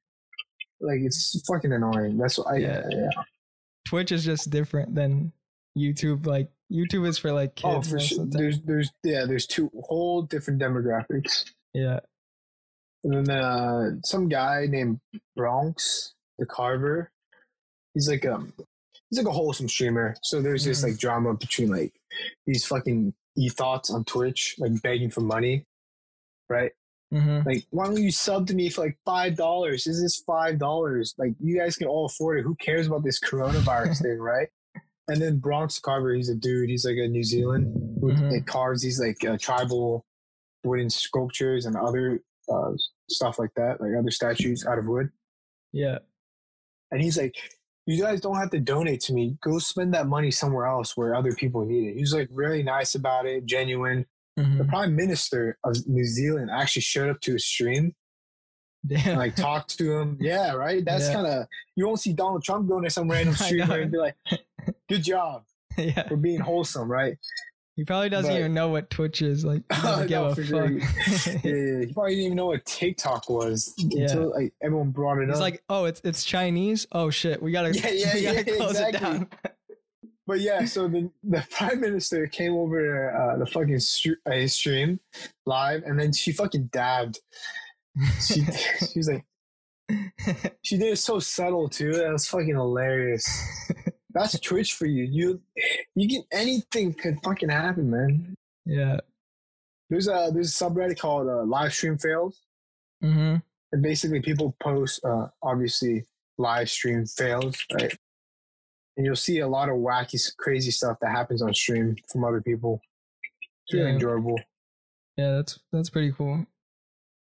like 0.81 1.01
it's 1.01 1.41
fucking 1.47 1.73
annoying 1.73 2.17
that's 2.17 2.39
what 2.39 2.47
i 2.49 2.57
Yeah. 2.57 2.83
yeah. 2.91 3.09
Twitch 3.87 4.13
is 4.13 4.25
just 4.25 4.49
different 4.51 4.95
than 4.95 5.31
YouTube. 5.77 6.25
Like 6.27 6.49
YouTube 6.73 7.07
is 7.07 7.19
for 7.19 7.33
like 7.33 7.55
kids. 7.55 7.89
oh 7.89 7.91
for 7.91 8.01
sure 8.01 8.23
of 8.23 8.31
the 8.31 8.39
time. 8.39 8.43
there's 8.45 8.61
there's 8.63 8.91
yeah 9.03 9.25
there's 9.27 9.47
two 9.47 9.71
whole 9.83 10.23
different 10.23 10.61
demographics 10.61 11.45
Yeah. 11.75 12.01
And 13.03 13.27
then 13.27 13.31
uh, 13.37 13.91
some 14.05 14.29
guy 14.29 14.67
named 14.69 15.01
Bronx 15.37 16.15
the 16.39 16.47
Carver. 16.47 17.11
He's 17.93 18.09
like 18.09 18.25
um 18.25 18.53
he's 19.11 19.19
like 19.19 19.27
a 19.29 19.33
wholesome 19.33 19.69
streamer. 19.69 20.17
So 20.23 20.41
there's 20.41 20.65
this 20.65 20.81
Mhm. 20.81 20.85
like 20.91 20.99
drama 20.99 21.35
between 21.35 21.69
like 21.71 21.93
these 22.47 22.65
fucking 22.67 23.15
e 23.37 23.49
thoughts 23.49 23.91
on 23.91 24.05
Twitch, 24.05 24.55
like 24.59 24.81
begging 24.83 25.11
for 25.11 25.21
money. 25.21 25.65
Right? 26.49 26.73
Mm-hmm. 27.13 27.49
Like, 27.49 27.65
why 27.71 27.87
don't 27.87 28.03
you 28.03 28.11
sub 28.11 28.47
to 28.49 28.55
me 28.55 28.69
for 28.69 28.83
like 28.85 28.99
five 29.05 29.37
dollars? 29.37 29.87
Is 29.87 30.01
this 30.03 30.23
five 30.27 30.59
dollars? 30.59 31.15
Like 31.19 31.35
you 31.41 31.57
guys 31.59 31.77
can 31.77 31.87
all 31.89 32.07
afford 32.07 32.39
it. 32.39 32.43
Who 32.43 32.55
cares 32.57 32.87
about 32.87 33.05
this 33.05 33.21
coronavirus 33.21 34.03
thing, 34.03 34.19
right? 34.19 34.49
And 35.09 35.21
then 35.21 35.39
Bronx 35.39 35.79
Carver, 35.79 36.15
he's 36.15 36.31
a 36.31 36.35
dude, 36.35 36.71
he's 36.71 36.85
like 36.87 36.97
a 36.97 37.07
New 37.09 37.25
Zealand 37.25 37.99
who 38.01 38.13
Mhm. 38.13 38.33
like 38.33 38.47
carves 38.47 38.83
these 38.83 38.99
like 39.01 39.23
uh, 39.25 39.37
tribal 39.39 40.05
wooden 40.65 40.89
sculptures 40.91 41.67
and 41.67 41.77
other 41.77 42.21
uh, 42.53 42.73
stuff 43.11 43.39
like 43.39 43.51
that, 43.57 43.81
like 43.81 43.91
other 43.99 44.11
statues 44.11 44.65
out 44.67 44.79
of 44.79 44.87
wood. 44.87 45.11
Yeah. 45.73 45.99
And 46.91 47.03
he's 47.03 47.19
like, 47.19 47.35
"You 47.87 48.03
guys 48.03 48.21
don't 48.21 48.37
have 48.37 48.51
to 48.51 48.61
donate 48.61 49.01
to 49.03 49.13
me. 49.13 49.37
Go 49.43 49.59
spend 49.59 49.93
that 49.95 50.07
money 50.07 50.31
somewhere 50.31 50.67
else 50.67 50.97
where 50.97 51.15
other 51.15 51.33
people 51.33 51.65
need 51.65 51.89
it." 51.91 51.97
He's 51.99 52.15
like 52.15 52.29
really 52.31 52.63
nice 52.63 52.95
about 52.95 53.27
it, 53.27 53.45
genuine. 53.47 54.07
hmm 54.39 54.59
The 54.59 54.65
prime 54.65 54.97
minister 54.97 55.59
of 55.65 55.77
New 55.87 56.05
Zealand 56.05 56.51
actually 56.51 56.83
showed 56.83 57.11
up 57.11 57.21
to 57.23 57.33
his 57.35 57.45
stream 57.45 57.95
Damn. 58.87 59.09
and 59.11 59.19
like 59.19 59.37
talked 59.37 59.79
to 59.79 59.97
him. 59.99 60.19
Yeah, 60.21 60.53
right. 60.55 60.85
That's 60.85 61.07
Yeah. 61.09 61.15
kind 61.15 61.27
of 61.27 61.47
you 61.77 61.87
won't 61.87 62.01
see 62.01 62.13
Donald 62.13 62.43
Trump 62.45 62.69
going 62.69 62.85
to 62.85 62.91
some 62.91 63.09
random 63.15 63.35
streamer 63.35 63.79
and 63.81 63.91
be 63.93 63.99
like, 63.99 64.17
"Good 64.89 65.03
job 65.05 65.45
yeah. 65.79 66.07
for 66.09 66.17
being 66.17 66.41
wholesome," 66.41 66.91
right? 66.91 67.17
He 67.77 67.83
probably 67.85 68.09
doesn't 68.09 68.31
But- 68.31 68.39
even 68.39 68.55
know 68.55 68.69
what 68.69 68.89
Twitch 68.89 69.21
is. 69.21 69.45
Like, 69.45 69.63
he 69.75 69.83
doesn't 69.83 70.07
give 70.07 70.23
a 70.23 70.35
for 70.35 70.45
fuck. 70.45 70.49
sure. 70.49 70.71
yeah, 70.71 71.41
yeah, 71.43 71.87
he 71.87 71.93
probably 71.93 72.13
didn't 72.15 72.25
even 72.27 72.37
know 72.37 72.47
what 72.47 72.65
TikTok 72.65 73.29
was 73.29 73.75
Yeah. 73.79 74.03
until 74.05 74.31
like 74.31 74.53
everyone 74.63 74.91
brought 74.91 75.19
it 75.19 75.23
He's 75.23 75.31
up. 75.31 75.35
It's 75.35 75.41
like, 75.41 75.63
oh, 75.69 75.85
it's 75.87 76.01
it's 76.05 76.25
Chinese. 76.25 76.87
Oh 76.93 77.11
shit, 77.11 77.43
we 77.43 77.51
gotta 77.53 77.73
Yeah, 77.75 77.91
yeah, 77.91 78.15
we 78.15 78.23
gotta 78.23 78.51
yeah, 78.51 78.57
close 78.57 78.79
it 78.79 79.01
down. 79.01 79.29
but 80.27 80.39
yeah, 80.41 80.65
so 80.67 80.87
the 80.87 81.11
the 81.25 81.45
prime 81.51 81.81
minister 81.81 82.27
came 82.29 82.53
over 82.55 83.11
uh, 83.13 83.37
the 83.39 83.47
fucking 83.47 83.81
str- 83.81 84.21
uh, 84.31 84.47
stream 84.47 85.01
live, 85.47 85.83
and 85.85 85.99
then 85.99 86.13
she 86.13 86.31
fucking 86.33 86.67
dabbed. 86.73 87.19
She 88.21 88.45
she 88.93 88.99
was 89.01 89.09
like, 89.11 89.25
she 90.63 90.77
did 90.79 90.93
it 90.93 90.97
so 90.99 91.19
subtle 91.19 91.69
too. 91.69 91.93
That 91.93 92.13
was 92.13 92.27
fucking 92.29 92.55
hilarious. 92.55 93.27
That's 94.15 94.39
Twitch 94.41 94.75
for 94.75 94.87
you. 94.87 95.05
You 95.05 95.41
you 95.97 96.09
can 96.09 96.23
anything 96.33 96.95
could 96.95 97.19
fucking 97.25 97.49
happen, 97.51 97.91
man. 97.91 98.35
yeah. 98.65 98.99
There's 99.91 100.09
a 100.09 100.31
there's 100.33 100.51
a 100.61 100.65
subreddit 100.65 100.99
called 100.99 101.29
uh, 101.29 101.45
live 101.45 101.73
stream 101.75 101.99
fails. 101.99 102.41
hmm 103.03 103.37
and 103.73 103.83
basically 103.83 104.21
people 104.21 104.55
post 104.63 105.05
uh, 105.05 105.27
obviously 105.43 106.05
live 106.39 106.71
stream 106.71 107.05
fails 107.07 107.57
right 107.75 107.93
and 108.97 109.05
you'll 109.05 109.17
see 109.17 109.41
a 109.41 109.49
lot 109.49 109.69
of 109.69 109.75
wacky 109.77 110.19
crazy 110.37 110.71
stuff 110.71 110.97
that 111.01 111.11
happens 111.11 111.43
on 111.43 111.53
stream 111.53 111.97
from 112.11 112.23
other 112.25 112.41
people 112.41 112.81
it's 113.67 113.75
really 113.75 113.89
Yeah. 113.89 113.95
enjoyable 113.95 114.39
Yeah, 115.17 115.33
that's 115.33 115.59
that's 115.73 115.91
pretty 115.91 116.13
cool. 116.13 116.47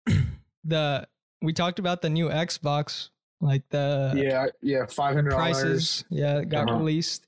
the 0.63 1.07
we 1.41 1.53
talked 1.53 1.79
about 1.79 2.01
the 2.01 2.09
new 2.09 2.29
Xbox, 2.29 3.09
like 3.43 3.63
the 3.69 4.13
yeah 4.15 4.45
yeah 4.61 4.85
five 4.87 5.13
hundred 5.15 5.31
dollars 5.31 5.61
prices. 5.61 6.05
Yeah, 6.09 6.39
it 6.39 6.49
got 6.49 6.69
Uh-huh. 6.69 6.79
released. 6.79 7.27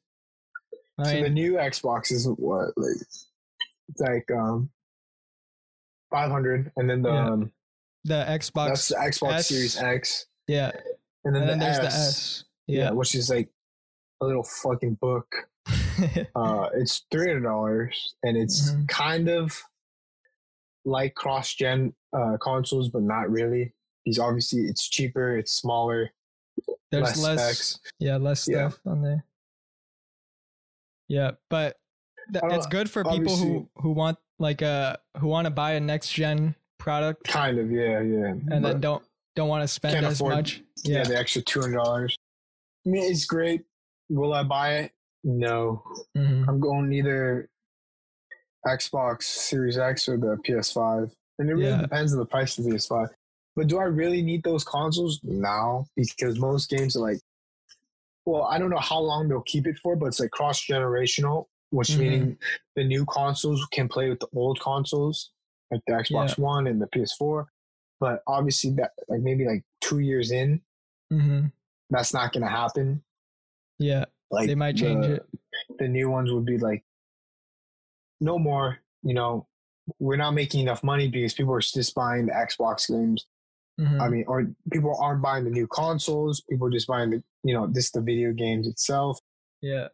I 0.97 1.03
so 1.03 1.22
the 1.24 1.30
new 1.30 1.53
xbox 1.55 2.11
is 2.11 2.26
what 2.28 2.70
like 2.78 2.95
It's 3.89 3.99
like 4.01 4.30
um, 4.32 4.70
five 6.09 6.32
hundred, 6.32 6.72
and 6.78 6.89
then 6.89 7.01
the 7.01 7.09
Yeah. 7.11 7.26
um, 7.30 7.51
The 8.05 8.24
that's 8.28 8.49
Xbox. 8.49 8.89
the 8.89 8.95
Xbox 8.95 9.34
S. 9.34 9.47
Series 9.49 9.78
X, 9.78 10.26
yeah. 10.47 10.72
and 11.26 11.36
then, 11.36 11.41
And 11.43 11.49
then 11.51 11.59
the, 11.59 11.66
there's 11.66 11.78
S, 11.80 11.82
the 11.82 11.88
S. 11.88 12.43
yeah. 12.68 12.80
Yeah. 12.86 12.91
which 12.91 13.13
is 13.16 13.30
like 13.30 13.49
a 14.22 14.26
little 14.26 14.43
fucking 14.43 14.95
book. 14.95 15.28
Uh, 16.36 16.68
it's 16.76 17.03
three 17.11 17.28
hundred 17.28 17.43
dollars, 17.43 18.16
and 18.24 18.36
it's 18.38 18.72
Mhm. 18.72 18.88
kind 18.89 19.30
of 19.30 19.61
like 20.84 21.16
cross-gen 21.16 21.93
uh, 22.11 22.36
consoles, 22.41 22.89
but 22.89 23.01
not 23.01 23.30
really. 23.32 23.74
Because 24.05 24.19
obviously, 24.19 24.61
it's 24.61 24.87
cheaper, 24.87 25.37
it's 25.37 25.51
smaller, 25.51 26.11
there's 26.91 27.03
less, 27.03 27.19
less, 27.23 27.41
specs. 27.41 27.79
yeah, 27.99 28.17
less 28.17 28.47
Yeah. 28.47 28.69
stuff 28.69 28.79
on 28.85 29.01
there. 29.01 29.25
Yeah, 31.07 31.31
but 31.49 31.77
th- 32.31 32.43
it's 32.51 32.67
good 32.67 32.89
for 32.89 33.03
people 33.03 33.35
who 33.35 33.69
who 33.77 33.91
want 33.91 34.17
like 34.39 34.61
uh 34.61 34.97
who 35.17 35.27
want 35.27 35.45
to 35.45 35.51
buy 35.51 35.73
a 35.73 35.79
next 35.79 36.11
gen 36.11 36.55
product 36.77 37.23
Kind 37.25 37.57
of, 37.59 37.71
yeah, 37.71 38.01
yeah. 38.01 38.25
and 38.27 38.45
But- 38.47 38.61
then 38.63 38.81
don't 38.81 39.03
don't 39.35 39.49
want 39.49 39.63
to 39.63 39.67
spend 39.67 40.05
as 40.05 40.19
afford- 40.19 40.35
much. 40.35 40.61
yeah, 40.83 40.99
Yeah. 40.99 41.03
the 41.03 41.17
extra 41.17 41.41
two 41.41 41.61
hundred 41.61 41.75
dollars. 41.77 42.17
I 42.85 42.89
mean, 42.89 43.11
it's 43.11 43.25
great. 43.25 43.65
Will 44.09 44.33
I 44.33 44.43
buy 44.43 44.75
it? 44.77 44.91
No. 45.23 45.83
Mhm. 46.15 46.47
I'm 46.47 46.59
going 46.59 46.93
either 46.93 47.49
Xbox 48.67 49.23
Series 49.23 49.77
X 49.77 50.07
or 50.07 50.17
the 50.17 50.37
PS5, 50.45 51.11
and 51.39 51.49
it 51.49 51.53
really 51.53 51.65
Yeah. 51.69 51.81
depends 51.81 52.13
on 52.13 52.19
the 52.19 52.25
price 52.25 52.57
of 52.57 52.63
the 52.65 52.71
PS5. 52.71 53.09
But 53.55 53.67
do 53.67 53.77
I 53.79 53.83
really 53.85 54.21
need 54.21 54.43
those 54.43 54.63
consoles 54.63 55.19
now? 55.23 55.85
Because 55.95 56.37
most 56.39 56.69
games 56.69 56.95
are 56.95 56.99
like, 56.99 57.19
well, 58.25 58.43
I 58.43 58.57
don't 58.57 58.69
know 58.69 58.79
how 58.79 58.99
long 58.99 59.29
they'll 59.29 59.41
keep 59.43 59.67
it 59.67 59.77
for, 59.81 59.95
but 59.95 60.07
it's 60.07 60.19
like 60.19 60.31
cross 60.31 60.65
generational, 60.65 61.45
which 61.69 61.89
Mhm. 61.89 61.97
meaning 61.99 62.37
the 62.75 62.83
new 62.83 63.05
consoles 63.05 63.65
can 63.71 63.87
play 63.87 64.09
with 64.09 64.19
the 64.19 64.27
old 64.35 64.59
consoles, 64.59 65.31
like 65.71 65.81
the 65.87 65.93
Xbox 65.93 66.37
One 66.37 66.67
and 66.67 66.81
the 66.81 66.87
PS4. 66.87 67.45
But 67.99 68.23
obviously, 68.27 68.71
that 68.71 68.91
like 69.07 69.21
maybe 69.21 69.45
like 69.45 69.63
two 69.79 69.99
years 69.99 70.31
in, 70.31 70.61
Mhm. 71.13 71.51
that's 71.91 72.13
not 72.13 72.33
going 72.33 72.43
to 72.43 72.49
happen. 72.49 73.03
Yeah, 73.79 74.05
Like 74.31 74.47
they 74.47 74.55
might 74.55 74.75
change 74.75 75.05
the, 75.05 75.13
it. 75.15 75.29
the 75.77 75.87
new 75.87 76.09
ones 76.09 76.31
would 76.31 76.45
be 76.45 76.57
like 76.57 76.83
no 78.21 78.39
more 78.39 78.79
you 79.03 79.13
know 79.13 79.45
we're 79.99 80.15
not 80.15 80.31
making 80.31 80.61
enough 80.61 80.81
money 80.83 81.07
because 81.09 81.33
people 81.33 81.53
are 81.53 81.59
just 81.59 81.93
buying 81.93 82.25
the 82.25 82.31
xbox 82.31 82.87
games 82.89 83.25
Mhm. 83.80 83.99
i 84.01 84.07
mean 84.07 84.23
or 84.28 84.47
people 84.71 84.95
aren't 85.01 85.21
buying 85.21 85.43
the 85.43 85.49
new 85.49 85.67
consoles 85.67 86.41
people 86.49 86.67
are 86.67 86.71
just 86.71 86.88
buying 86.88 87.09
the 87.09 87.21
you 87.43 87.53
know 87.53 87.67
this 87.67 87.91
the 87.91 88.01
video 88.01 88.32
games 88.32 88.67
itself 88.67 89.19
yeah. 89.61 89.88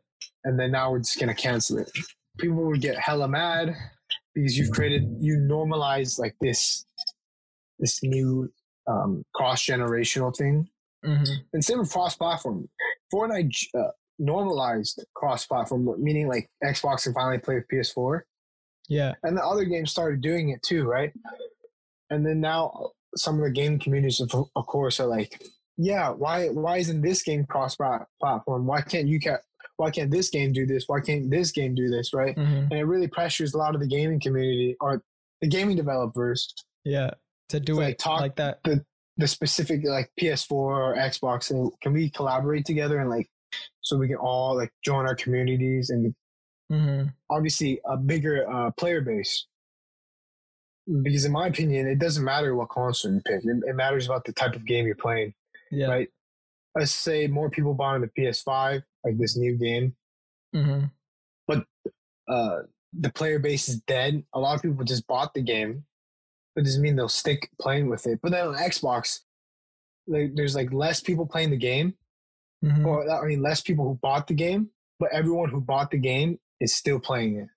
and 0.44 0.60
then 0.60 0.72
now 0.72 0.92
we're 0.92 1.00
just 1.00 1.20
gonna 1.20 1.34
cancel 1.34 1.78
it 1.80 1.90
people 2.38 2.58
would 2.66 2.82
get 2.82 2.98
hella 2.98 3.28
mad 3.28 3.76
because 4.36 4.58
you've 4.58 4.72
created 4.72 5.04
you 5.20 5.38
normalize 5.38 6.20
like 6.20 6.36
this 6.42 6.86
this 7.80 8.04
new 8.04 8.52
um 8.88 9.24
cross 9.34 9.66
generational 9.66 10.36
thing 10.36 10.68
Mhm. 11.04 11.28
and 11.54 11.66
same 11.66 11.80
with 11.80 11.92
cross-platform. 11.92 12.70
Fortnite 13.12 13.56
uh, 13.74 13.90
normalized 14.20 15.04
cross-platform, 15.16 15.96
meaning 15.98 16.28
like 16.28 16.48
Xbox 16.64 17.06
can 17.06 17.14
finally 17.16 17.40
play 17.40 17.56
with 17.56 17.68
PS4, 17.70 18.22
Yeah. 18.88 19.16
and 19.24 19.36
the 19.36 19.44
other 19.44 19.66
games 19.66 19.90
started 19.90 20.22
doing 20.22 20.50
it 20.50 20.62
too, 20.62 20.84
right? 20.84 21.12
And 22.12 22.24
then 22.24 22.40
now 22.40 22.92
some 23.16 23.38
of 23.38 23.44
the 23.44 23.52
game 23.52 23.80
communities, 23.80 24.20
of, 24.22 24.32
of 24.56 24.66
course, 24.68 25.00
are 25.00 25.08
like, 25.08 25.42
yeah, 25.78 26.10
why 26.10 26.48
why 26.50 26.78
isn't 26.78 27.02
this 27.02 27.24
game 27.24 27.46
cross-platform? 27.46 28.66
Why 28.66 28.82
can't 28.82 29.08
you 29.08 29.20
ca- 29.20 29.40
Why 29.78 29.90
can't 29.90 30.12
this 30.12 30.30
game 30.30 30.54
do 30.54 30.66
this? 30.68 30.84
Why 30.88 31.00
can't 31.00 31.30
this 31.32 31.52
game 31.52 31.74
do 31.76 31.90
this? 31.90 32.14
Right? 32.14 32.36
Mhm. 32.36 32.70
And 32.70 32.74
it 32.74 32.84
really 32.86 33.08
pressures 33.08 33.54
a 33.54 33.58
lot 33.58 33.74
of 33.74 33.82
the 33.82 33.88
gaming 33.88 34.20
community 34.20 34.76
or 34.80 35.02
the 35.42 35.48
gaming 35.48 35.76
developers 35.76 36.54
Yeah. 36.84 37.12
To 37.50 37.60
do 37.60 37.76
Like, 37.76 37.94
it 37.94 38.00
talk- 38.00 38.22
like 38.22 38.36
that. 38.36 38.60
the 38.64 38.86
the 39.18 39.28
specific 39.28 39.82
like 39.84 40.10
PS4 40.20 40.52
or 40.52 40.96
Xbox 40.96 41.52
and 41.52 41.72
can 41.82 41.94
we 41.94 42.10
collaborate 42.10 42.66
together 42.66 43.00
and 43.00 43.10
like 43.10 43.30
so 43.82 43.98
we 43.98 44.08
can 44.08 44.16
all 44.18 44.56
like 44.56 44.72
join 44.86 45.06
our 45.06 45.16
communities 45.16 45.90
and 45.90 46.16
hmm 46.70 47.04
obviously 47.30 47.82
a 47.86 47.98
bigger 47.98 48.50
uh, 48.50 48.72
player 48.72 49.02
base. 49.02 49.48
Because 51.04 51.26
in 51.26 51.32
my 51.32 51.48
opinion, 51.48 51.88
it 51.88 52.00
doesn't 52.00 52.24
matter 52.24 52.56
what 52.56 52.70
console 52.70 53.14
you 53.14 53.22
pick. 53.26 53.44
It, 53.46 53.64
it 53.68 53.76
matters 53.76 54.06
about 54.08 54.26
the 54.26 54.34
type 54.34 54.56
of 54.56 54.66
game 54.66 54.86
you're 54.86 54.96
playing. 54.96 55.34
Yeah. 55.70 55.88
Right. 55.88 56.10
Let's 56.76 56.92
say 56.92 57.28
more 57.28 57.50
people 57.50 57.74
buying 57.74 58.02
the 58.02 58.08
PS5, 58.18 58.82
like 59.06 59.18
this 59.18 59.38
new 59.38 59.56
game. 59.58 59.96
hmm 60.54 60.86
But 61.48 61.66
Uh, 62.28 62.62
the 62.94 63.10
player 63.12 63.40
base 63.40 63.70
is 63.70 63.80
dead. 63.82 64.24
A 64.34 64.40
lot 64.40 64.56
of 64.56 64.62
people 64.62 64.84
just 64.84 65.08
bought 65.08 65.34
the 65.34 65.42
game. 65.42 65.86
That 66.56 66.64
doesn't 66.64 66.82
mean 66.82 66.96
they'll 66.96 67.08
stick 67.10 67.50
playing 67.60 67.90
with 67.90 68.06
it. 68.08 68.20
But 68.22 68.32
then 68.32 68.48
on 68.48 68.56
Xbox, 68.56 69.20
like, 70.08 70.32
there's 70.36 70.56
like 70.56 70.74
less 70.74 71.00
people 71.00 71.26
playing 71.26 71.52
the 71.52 71.58
game, 71.58 71.94
hmm 72.62 72.86
or 72.86 73.10
I 73.10 73.26
mean, 73.28 73.42
less 73.42 73.62
people 73.62 73.86
who 73.86 74.00
bought 74.02 74.28
the 74.28 74.34
game, 74.34 74.70
but 75.00 75.10
everyone 75.14 75.50
who 75.50 75.62
bought 75.62 75.92
the 75.92 75.98
game 75.98 76.40
is 76.60 76.76
still 76.76 77.00
playing 77.00 77.38
it. 77.38 77.48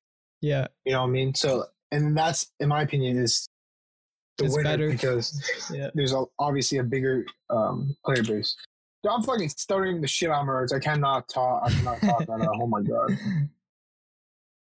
Yeah. 0.41 0.68
You 0.85 0.93
know 0.93 1.03
what 1.03 1.09
I 1.09 1.11
mean? 1.11 1.35
So, 1.35 1.64
and 1.93 2.16
that's, 2.16 2.51
in 2.61 2.68
my 2.68 2.82
opinion, 2.82 3.18
is 3.18 3.49
the 4.39 4.47
It's 4.47 4.57
winner 4.57 4.70
better. 4.70 4.91
because 4.91 5.41
Yeah. 5.72 5.91
there's 5.95 6.12
a, 6.12 6.24
obviously 6.39 6.78
a 6.78 6.82
bigger 6.85 7.24
um, 7.51 7.97
player 8.05 8.22
base. 8.22 8.57
Dude, 9.03 9.12
I'm 9.12 9.22
fucking 9.22 9.49
stuttering 9.51 10.01
the 10.01 10.09
shit 10.09 10.30
out 10.30 10.41
of 10.43 10.47
words. 10.49 10.72
I 10.72 10.78
cannot 10.78 11.28
talk. 11.28 11.62
I 11.64 11.70
cannot 11.70 12.01
talk 12.01 12.20
right 12.28 12.41
now. 12.41 12.51
Oh 12.61 12.66
my 12.66 12.82
god, 12.82 13.11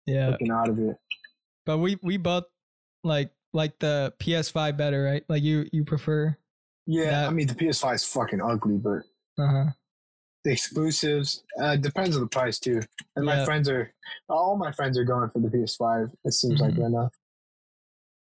Yeah. 0.05 0.31
fucking 0.31 0.51
out 0.51 0.69
of 0.69 0.79
it. 0.79 0.97
But 1.65 1.77
we 1.77 1.97
we 2.01 2.17
both 2.17 2.45
like 3.03 3.31
like 3.53 3.77
the 3.79 4.13
PS5 4.19 4.77
better, 4.77 5.03
right? 5.03 5.23
Like 5.29 5.43
you 5.43 5.67
you 5.71 5.85
prefer. 5.85 6.35
Yeah, 6.87 7.11
That- 7.11 7.27
I 7.27 7.29
mean 7.31 7.47
the 7.47 7.53
PS5 7.55 7.93
is 7.95 8.03
fucking 8.05 8.41
ugly, 8.41 8.77
but 8.77 9.03
Uh 9.37 9.47
huh. 9.47 9.65
The 10.43 10.51
exclusives 10.51 11.43
uh, 11.61 11.75
depends 11.75 12.15
on 12.15 12.21
the 12.23 12.27
price 12.27 12.57
too. 12.59 12.81
And 13.15 13.25
my 13.25 13.45
friends 13.45 13.69
are 13.69 13.93
all 14.29 14.57
my 14.57 14.71
friends 14.71 14.97
are 14.97 15.03
going 15.03 15.29
for 15.29 15.39
the 15.39 15.47
PS5. 15.49 16.11
It 16.25 16.33
seems 16.33 16.59
like 16.59 16.73
Mhm. 16.73 16.81
right 16.83 16.91
now. 16.91 17.09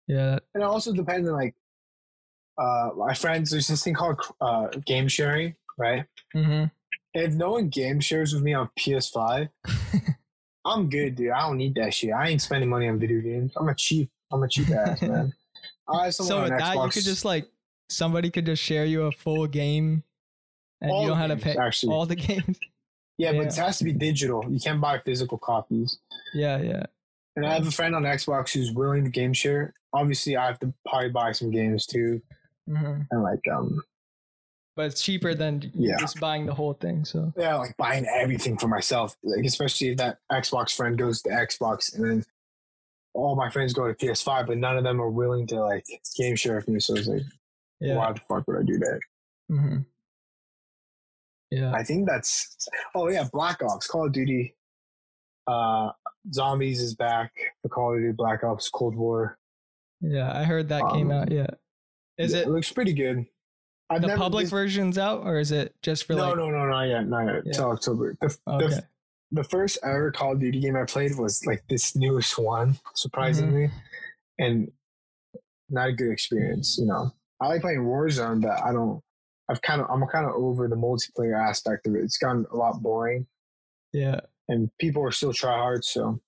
Yeah. 0.06 0.38
and 0.54 0.62
it 0.62 0.66
also 0.66 0.92
depends 0.92 1.28
on 1.28 1.34
like 1.36 1.54
uh 2.58 2.90
my 2.96 3.14
friends 3.14 3.50
there's 3.52 3.68
this 3.68 3.84
thing 3.84 3.94
called 3.94 4.20
uh 4.40 4.66
game 4.84 5.06
sharing 5.06 5.54
right 5.78 6.04
Mm-hmm. 6.34 6.64
if 7.14 7.32
no 7.34 7.52
one 7.52 7.68
game 7.68 8.00
shares 8.00 8.34
with 8.34 8.42
me 8.42 8.52
on 8.54 8.68
ps5 8.78 9.48
i'm 10.64 10.90
good 10.90 11.14
dude 11.14 11.30
i 11.30 11.40
don't 11.42 11.58
need 11.58 11.76
that 11.76 11.94
shit 11.94 12.10
i 12.12 12.26
ain't 12.28 12.42
spending 12.42 12.68
money 12.68 12.88
on 12.88 12.98
video 12.98 13.20
games 13.20 13.52
i'm 13.56 13.68
a 13.68 13.74
cheap 13.74 14.10
i'm 14.32 14.42
a 14.42 14.48
cheap 14.48 14.68
ass 14.70 15.00
man 15.00 15.32
i 15.88 16.10
So 16.10 16.42
with 16.42 16.50
that, 16.58 16.74
you 16.74 16.88
could 16.90 17.04
just 17.04 17.24
like 17.24 17.46
somebody 17.88 18.30
could 18.30 18.46
just 18.46 18.62
share 18.62 18.84
you 18.84 19.02
a 19.04 19.12
full 19.12 19.46
game, 19.46 20.02
and 20.80 20.90
all 20.90 21.02
you 21.02 21.08
don't 21.08 21.18
the 21.18 21.28
have 21.28 21.38
to 21.38 21.44
games, 21.44 21.56
pay 21.56 21.62
actually 21.62 21.92
all 21.94 22.06
the 22.06 22.16
games. 22.16 22.58
yeah, 23.18 23.32
but 23.32 23.46
it 23.46 23.54
has 23.56 23.78
to 23.78 23.84
be 23.84 23.92
digital 23.92 24.44
you 24.50 24.58
can't 24.60 24.80
buy 24.80 24.98
physical 25.04 25.38
copies 25.38 25.98
Yeah. 26.34 26.58
Yeah. 26.60 26.84
and 27.36 27.46
i 27.46 27.52
have 27.54 27.66
a 27.66 27.70
friend 27.70 27.94
on 27.94 28.02
xbox 28.04 28.52
who's 28.52 28.72
willing 28.72 29.04
to 29.04 29.10
game 29.10 29.32
share 29.32 29.74
obviously 29.92 30.36
i 30.36 30.46
have 30.46 30.58
to 30.60 30.72
probably 30.88 31.10
buy 31.10 31.32
some 31.32 31.50
games 31.50 31.86
too 31.86 32.20
hmm 32.68 33.00
and 33.10 33.22
like 33.22 33.40
um 33.52 33.82
But 34.76 34.86
it's 34.92 35.02
cheaper 35.02 35.34
than 35.34 35.70
Yeah. 35.74 35.98
just 35.98 36.20
buying 36.20 36.46
the 36.46 36.54
whole 36.54 36.72
thing. 36.74 37.04
So. 37.04 37.32
yeah, 37.36 37.56
like 37.56 37.76
buying 37.76 38.06
everything 38.06 38.56
for 38.56 38.68
myself. 38.68 39.14
Like 39.22 39.44
especially 39.44 39.88
if 39.88 39.96
that 39.98 40.18
Xbox 40.32 40.74
friend 40.74 40.96
goes 40.96 41.20
to 41.22 41.30
Xbox 41.30 41.92
and 41.94 42.04
then 42.04 42.24
all 43.12 43.34
my 43.36 43.50
friends 43.50 43.72
go 43.74 43.88
to 43.88 43.94
PS5, 43.94 44.46
but 44.46 44.56
none 44.56 44.78
of 44.78 44.84
them 44.84 45.00
are 45.02 45.10
willing 45.10 45.46
to 45.48 45.56
like 45.60 45.84
game 46.16 46.36
share 46.36 46.54
with 46.56 46.68
me. 46.68 46.78
So 46.80 46.94
it's 46.94 47.08
like, 47.08 47.26
Yeah. 47.80 47.96
why 47.96 48.12
the 48.12 48.20
fuck 48.28 48.46
would 48.46 48.60
I 48.60 48.62
do 48.62 48.78
that? 48.78 49.00
hmm 49.48 49.76
Yeah. 51.50 51.72
I 51.72 51.82
think 51.82 52.08
that's 52.08 52.56
oh 52.94 53.08
yeah, 53.08 53.26
Black 53.32 53.62
Ops, 53.62 53.86
Call 53.86 54.06
of 54.06 54.12
Duty. 54.12 54.54
Uh 55.46 55.90
Zombies 56.32 56.80
is 56.80 56.94
back. 56.94 57.32
The 57.62 57.68
Call 57.68 57.94
of 57.94 58.00
Duty 58.00 58.12
Black 58.12 58.44
Ops 58.44 58.68
Cold 58.68 58.94
War. 58.94 59.38
Yeah. 60.00 60.30
I 60.32 60.44
heard 60.44 60.68
that 60.68 60.82
came 60.92 61.10
Um, 61.10 61.22
out. 61.22 61.30
Yeah. 61.32 61.46
Is 62.18 62.32
Yeah, 62.32 62.40
it 62.40 62.48
looks 62.48 62.70
pretty 62.72 62.92
good. 62.92 63.26
I've 63.88 64.02
the 64.02 64.14
public 64.16 64.46
version's 64.46 64.98
out, 64.98 65.22
or 65.24 65.40
is 65.40 65.50
it 65.50 65.74
just 65.82 66.06
for 66.06 66.12
no, 66.14 66.28
like? 66.28 66.36
no, 66.36 66.50
no, 66.50 66.58
no 66.58 66.68
not 66.68 66.82
yet, 66.84 67.08
not 67.08 67.24
yet. 67.26 67.42
Yeah. 67.46 67.52
Till 67.52 67.70
October. 67.72 68.16
The, 68.20 68.28
the, 68.46 68.52
Okay. 68.52 68.80
the 69.32 69.42
first 69.44 69.78
ever 69.82 70.12
Call 70.12 70.32
of 70.34 70.40
Duty 70.40 70.60
game 70.60 70.76
I 70.76 70.84
played 70.84 71.16
was 71.16 71.44
like 71.44 71.64
this 71.68 71.96
newest 71.96 72.38
one, 72.38 72.78
surprisingly, 72.94 73.66
Mm-hmm. 73.68 74.44
and 74.44 74.72
not 75.68 75.88
a 75.88 75.92
good 75.92 76.12
experience. 76.12 76.76
You 76.78 76.86
know, 76.86 77.10
I 77.40 77.48
like 77.48 77.62
playing 77.62 77.80
Warzone, 77.80 78.42
but 78.42 78.62
I 78.62 78.72
don't. 78.72 79.02
I've 79.50 79.60
kind 79.62 79.80
of 79.80 79.88
I'm 79.90 80.06
kind 80.06 80.26
of 80.26 80.32
over 80.32 80.68
the 80.68 80.76
multiplayer 80.76 81.36
aspect 81.38 81.86
of 81.86 81.94
it. 81.96 82.04
It's 82.04 82.18
gotten 82.18 82.46
a 82.52 82.56
lot 82.56 82.80
boring, 82.82 83.26
Yeah. 83.92 84.20
and 84.48 84.70
people 84.78 85.02
are 85.02 85.10
still 85.12 85.32
try 85.32 85.56
hard. 85.56 85.84
So 85.84 86.20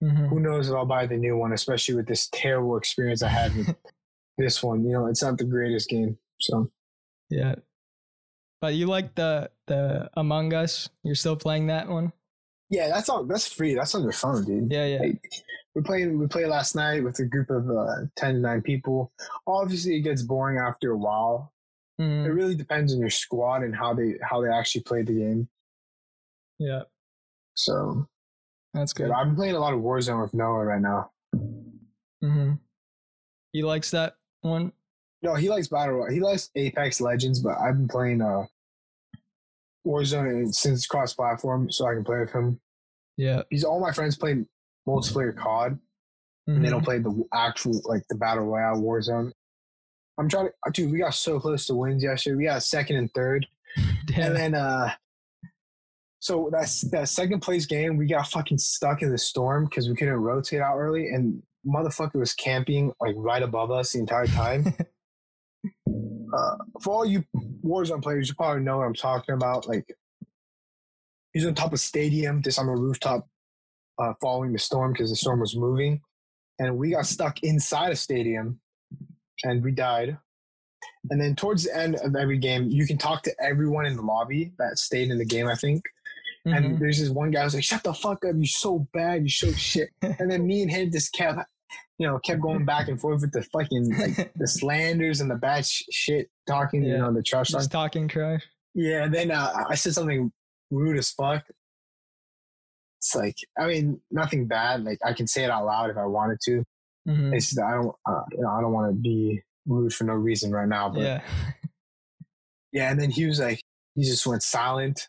hmm 0.00 0.26
who 0.26 0.40
knows 0.40 0.68
if 0.68 0.74
I'll 0.74 0.84
buy 0.84 1.06
the 1.06 1.16
new 1.16 1.36
one, 1.36 1.52
especially 1.52 1.94
with 1.94 2.06
this 2.06 2.28
terrible 2.32 2.76
experience 2.76 3.22
I 3.22 3.28
had 3.28 3.54
with 3.56 3.74
this 4.38 4.62
one. 4.62 4.84
You 4.84 4.92
know, 4.92 5.06
it's 5.06 5.22
not 5.22 5.38
the 5.38 5.44
greatest 5.44 5.88
game. 5.88 6.18
So 6.40 6.70
Yeah. 7.30 7.54
But 8.60 8.74
you 8.74 8.86
like 8.86 9.14
the 9.14 9.50
the 9.66 10.10
Among 10.14 10.52
Us? 10.54 10.88
You're 11.02 11.14
still 11.16 11.36
playing 11.36 11.68
that 11.68 11.88
one? 11.88 12.12
yeah, 12.70 12.88
that's 12.88 13.08
all. 13.08 13.22
That's 13.24 13.46
free. 13.52 13.74
That's 13.74 13.94
on 13.94 14.02
your 14.02 14.12
phone, 14.12 14.44
dude. 14.44 14.70
Yeah, 14.72 14.86
yeah. 14.86 15.00
Like, 15.00 15.30
we 15.74 15.82
played 15.82 16.16
we 16.16 16.26
played 16.26 16.46
last 16.48 16.74
night 16.74 17.02
with 17.04 17.18
a 17.18 17.24
group 17.24 17.50
of 17.50 17.68
uh, 17.70 18.06
ten 18.16 18.34
to 18.34 18.40
nine 18.40 18.62
people. 18.62 19.12
Obviously, 19.46 19.96
it 19.96 20.00
gets 20.02 20.22
boring 20.22 20.58
after 20.58 20.90
a 20.92 20.96
while. 20.96 21.52
It 21.98 22.02
Mhm. 22.02 22.34
really 22.34 22.54
depends 22.54 22.92
on 22.94 23.00
your 23.00 23.10
squad 23.10 23.62
and 23.62 23.74
how 23.76 23.94
they 23.94 24.18
how 24.22 24.40
they 24.42 24.48
actually 24.48 24.82
play 24.82 25.02
the 25.02 25.12
game. 25.12 25.48
Yeah, 26.58 26.82
So 27.54 28.06
that's 28.72 28.92
good. 28.92 29.10
I've 29.10 29.26
been 29.26 29.36
playing 29.36 29.54
a 29.56 29.60
lot 29.60 29.74
of 29.74 29.80
Warzone 29.80 30.22
with 30.22 30.32
Noah 30.34 30.64
right 30.64 30.80
now. 30.80 31.10
hmm 32.20 32.52
He 33.52 33.62
likes 33.62 33.90
that 33.90 34.16
one. 34.40 34.72
No, 35.22 35.34
he 35.34 35.48
likes 35.50 35.68
battle. 35.68 35.94
Royale. 35.96 36.10
He 36.12 36.20
likes 36.20 36.50
Apex 36.54 37.00
Legends, 37.00 37.40
but 37.40 37.58
I've 37.58 37.76
been 37.76 37.88
playing 37.88 38.22
uh 38.22 38.46
Warzone 39.86 40.30
and- 40.30 40.54
since 40.54 40.86
cross 40.86 41.14
platform, 41.14 41.70
so 41.70 41.86
I 41.86 41.94
can 41.94 42.04
play 42.04 42.20
with 42.20 42.30
him. 42.30 42.60
Yeah. 43.16 43.42
He's 43.50 43.64
all 43.64 43.80
my 43.80 43.92
friends 43.92 44.16
play 44.16 44.44
multiplayer 44.86 45.36
COD, 45.36 45.78
and 46.46 46.64
they 46.64 46.70
don't 46.70 46.84
play 46.84 46.98
the 46.98 47.24
actual 47.32 47.80
like 47.84 48.06
the 48.08 48.14
battle 48.16 48.44
royale 48.46 48.80
Warzone. 48.80 49.32
I'm 50.18 50.28
trying 50.28 50.48
to, 50.48 50.70
dude. 50.72 50.92
We 50.92 50.98
got 50.98 51.14
so 51.14 51.40
close 51.40 51.66
to 51.66 51.74
wins 51.74 52.02
yesterday. 52.02 52.36
We 52.36 52.44
got 52.44 52.62
second 52.62 52.96
and 52.96 53.12
third, 53.14 53.46
Damn. 54.06 54.20
and 54.20 54.36
then 54.36 54.54
uh, 54.54 54.92
so 56.22 56.50
that's 56.52 56.82
that 56.92 57.08
second 57.08 57.40
place 57.40 57.66
game. 57.66 57.96
We 57.96 58.06
got 58.06 58.28
fucking 58.28 58.58
stuck 58.58 59.02
in 59.02 59.10
the 59.10 59.18
storm 59.18 59.64
because 59.64 59.88
we 59.88 59.96
couldn't 59.96 60.14
rotate 60.14 60.60
out 60.60 60.76
early, 60.76 61.08
and 61.08 61.42
motherfucker 61.66 62.14
was 62.14 62.32
camping 62.32 62.92
like 63.00 63.14
right 63.16 63.42
above 63.42 63.72
us 63.72 63.92
the 63.92 63.98
entire 63.98 64.28
time. 64.28 64.66
uh, 66.32 66.56
for 66.80 66.94
all 66.94 67.04
you 67.04 67.24
Warzone 67.64 68.02
players, 68.02 68.28
you 68.28 68.34
probably 68.34 68.62
know 68.62 68.78
what 68.78 68.86
I'm 68.86 68.94
talking 68.94 69.34
about. 69.34 69.66
Like 69.66 69.84
he's 71.32 71.44
on 71.44 71.54
top 71.54 71.72
of 71.72 71.80
stadium, 71.80 72.40
just 72.40 72.58
on 72.58 72.66
the 72.66 72.72
rooftop, 72.72 73.26
uh, 73.98 74.12
following 74.20 74.52
the 74.52 74.60
storm 74.60 74.92
because 74.92 75.10
the 75.10 75.16
storm 75.16 75.40
was 75.40 75.56
moving, 75.56 76.02
and 76.60 76.78
we 76.78 76.90
got 76.90 77.06
stuck 77.06 77.42
inside 77.42 77.90
a 77.90 77.96
stadium, 77.96 78.60
and 79.44 79.62
we 79.62 79.72
died. 79.72 80.18
And 81.10 81.20
then 81.20 81.34
towards 81.36 81.64
the 81.64 81.76
end 81.76 81.96
of 81.96 82.14
every 82.16 82.38
game, 82.38 82.68
you 82.68 82.86
can 82.86 82.98
talk 82.98 83.22
to 83.24 83.34
everyone 83.40 83.86
in 83.86 83.96
the 83.96 84.02
lobby 84.02 84.52
that 84.58 84.78
stayed 84.78 85.10
in 85.10 85.18
the 85.18 85.24
game. 85.24 85.48
I 85.48 85.54
think. 85.54 85.82
Mhm. 86.46 86.56
And 86.56 86.78
there's 86.80 86.98
this 86.98 87.08
one 87.08 87.30
guy 87.30 87.44
who's 87.44 87.54
like, 87.54 87.64
"Shut 87.64 87.84
the 87.84 87.94
fuck 87.94 88.24
up! 88.24 88.32
You're 88.34 88.46
so 88.46 88.88
bad. 88.92 89.22
You're 89.22 89.28
so 89.28 89.52
shit." 89.52 89.90
and 90.02 90.30
then 90.30 90.46
me 90.46 90.62
and 90.62 90.70
him 90.70 90.90
just 90.90 91.12
kept, 91.12 91.38
you 91.98 92.06
know, 92.06 92.18
kept 92.18 92.40
going 92.40 92.64
back 92.64 92.88
and 92.88 93.00
forth 93.00 93.20
with 93.20 93.32
the 93.32 93.42
fucking 93.42 93.96
like 93.96 94.32
the 94.36 94.48
slanders 94.48 95.20
and 95.20 95.30
the 95.30 95.36
bad 95.36 95.64
sh- 95.64 95.82
shit 95.90 96.30
talking, 96.48 96.82
you 96.82 96.98
know, 96.98 97.12
the 97.12 97.22
trash 97.22 97.50
talk. 97.50 97.68
Talking 97.70 98.08
trash. 98.08 98.42
Yeah, 98.74 99.04
and 99.04 99.14
then 99.14 99.30
uh, 99.30 99.52
I 99.68 99.76
said 99.76 99.94
something 99.94 100.32
rude 100.70 100.98
as 100.98 101.10
fuck. 101.10 101.44
It's 102.98 103.14
like, 103.14 103.36
I 103.58 103.66
mean, 103.66 104.00
nothing 104.10 104.46
bad. 104.46 104.84
Like 104.84 104.98
I 105.04 105.12
can 105.12 105.26
say 105.26 105.44
it 105.44 105.50
out 105.50 105.64
loud 105.64 105.90
if 105.90 105.96
I 105.96 106.06
wanted 106.06 106.38
to. 106.46 106.64
Mhm. 107.08 107.34
It's 107.34 107.58
I 107.58 107.72
don't, 107.72 107.94
uh, 108.06 108.22
you 108.32 108.42
know, 108.42 108.50
I 108.50 108.60
don't 108.60 108.72
want 108.72 108.94
to 108.94 109.00
be 109.00 109.42
rude 109.66 109.92
for 109.92 110.04
no 110.04 110.14
reason 110.14 110.52
right 110.52 110.68
now. 110.68 110.88
But 110.88 111.02
yeah. 111.02 111.22
Yeah. 112.72 112.90
and 112.90 113.00
then 113.00 113.10
he 113.10 113.26
was 113.26 113.38
like, 113.40 113.60
he 113.94 114.02
just 114.04 114.26
went 114.26 114.42
silent, 114.42 115.08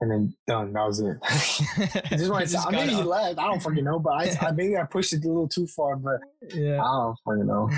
and 0.00 0.10
then 0.10 0.34
done. 0.46 0.72
That 0.72 0.86
was 0.86 1.00
it. 1.00 1.16
He 2.08 2.16
just 2.16 2.30
went. 2.30 2.48
Just 2.50 2.66
I 2.66 2.70
maybe 2.70 2.92
got 2.92 2.96
he 2.96 3.02
left. 3.02 3.38
I 3.38 3.46
don't 3.48 3.60
fucking 3.62 3.84
know, 3.84 3.98
but 3.98 4.10
I, 4.10 4.48
I 4.48 4.52
maybe 4.52 4.76
I 4.78 4.84
pushed 4.84 5.12
it 5.12 5.24
a 5.24 5.28
little 5.28 5.48
too 5.48 5.66
far. 5.66 5.96
But 5.96 6.20
yeah, 6.54 6.80
I 6.82 6.84
don't 6.84 7.16
fucking 7.26 7.46
know. 7.46 7.68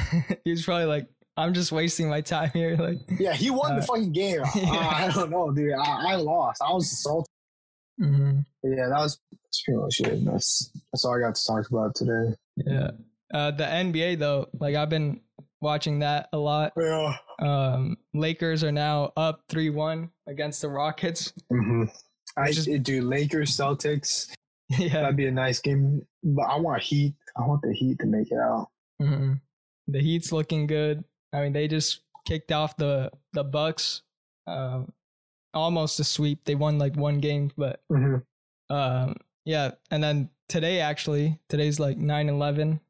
he 0.44 0.52
was 0.52 0.64
probably 0.64 0.84
like, 0.84 1.08
I'm 1.36 1.52
just 1.54 1.72
wasting 1.72 2.08
my 2.08 2.20
time 2.20 2.50
here. 2.54 2.76
Like, 2.76 2.98
Yeah, 3.18 3.32
he 3.34 3.50
won 3.50 3.74
the 3.74 3.82
Uh, 3.82 3.86
fucking 3.86 4.12
game. 4.12 4.40
yeah. 4.54 4.70
I, 4.70 5.06
I 5.06 5.10
don't 5.10 5.30
know, 5.30 5.50
dude. 5.50 5.72
I, 5.72 6.12
I 6.12 6.14
lost. 6.16 6.62
I 6.62 6.72
was 6.72 6.92
assaulted. 6.92 7.26
Mhm. 8.00 8.44
Yeah, 8.62 8.86
that 8.88 8.98
was 9.00 9.18
that's 9.42 9.62
pretty 9.64 9.80
much 9.80 10.00
it. 10.00 10.24
That's 10.24 10.70
that's 10.92 11.04
all 11.04 11.16
I 11.16 11.20
got 11.20 11.34
to 11.34 11.44
talk 11.44 11.68
about 11.68 11.94
today. 11.96 12.36
Yeah. 12.56 12.90
Uh, 13.32 13.50
the 13.50 13.64
NBA 13.64 14.18
though, 14.18 14.48
like 14.60 14.74
I've 14.74 14.90
been 14.90 15.20
watching 15.60 16.00
that 16.00 16.28
a 16.32 16.38
lot. 16.38 16.72
Yeah. 16.78 17.16
Um, 17.40 17.96
Lakers 18.14 18.62
are 18.62 18.72
now 18.72 19.12
up 19.16 19.42
three 19.48 19.70
one 19.70 20.10
against 20.26 20.60
the 20.62 20.68
Rockets. 20.68 21.32
hmm 21.50 21.84
I 22.36 22.48
is- 22.48 22.66
do 22.82 23.02
Lakers 23.02 23.56
Celtics. 23.56 24.32
yeah. 24.68 25.02
That'd 25.02 25.16
be 25.16 25.26
a 25.26 25.32
nice 25.32 25.60
game, 25.60 26.02
but 26.22 26.42
I 26.44 26.56
want 26.58 26.82
Heat. 26.82 27.14
I 27.36 27.46
want 27.46 27.62
the 27.62 27.72
Heat 27.72 27.98
to 28.00 28.06
make 28.06 28.30
it 28.30 28.38
out. 28.38 28.68
hmm 29.00 29.34
The 29.88 30.00
Heat's 30.00 30.32
looking 30.32 30.66
good. 30.66 31.04
I 31.32 31.42
mean, 31.42 31.52
they 31.52 31.68
just 31.68 32.00
kicked 32.26 32.52
off 32.52 32.76
the 32.76 33.10
the 33.32 33.44
Bucks. 33.44 34.02
Um, 34.46 34.92
almost 35.54 36.00
a 36.00 36.04
sweep. 36.04 36.44
They 36.44 36.54
won 36.54 36.78
like 36.78 36.96
one 36.96 37.20
game, 37.20 37.50
but 37.56 37.80
hmm 37.90 38.16
um, 38.70 39.16
yeah. 39.44 39.72
And 39.90 40.02
then 40.02 40.30
today, 40.48 40.80
actually, 40.80 41.38
today's 41.48 41.78
like 41.80 41.98
9-11. 41.98 42.80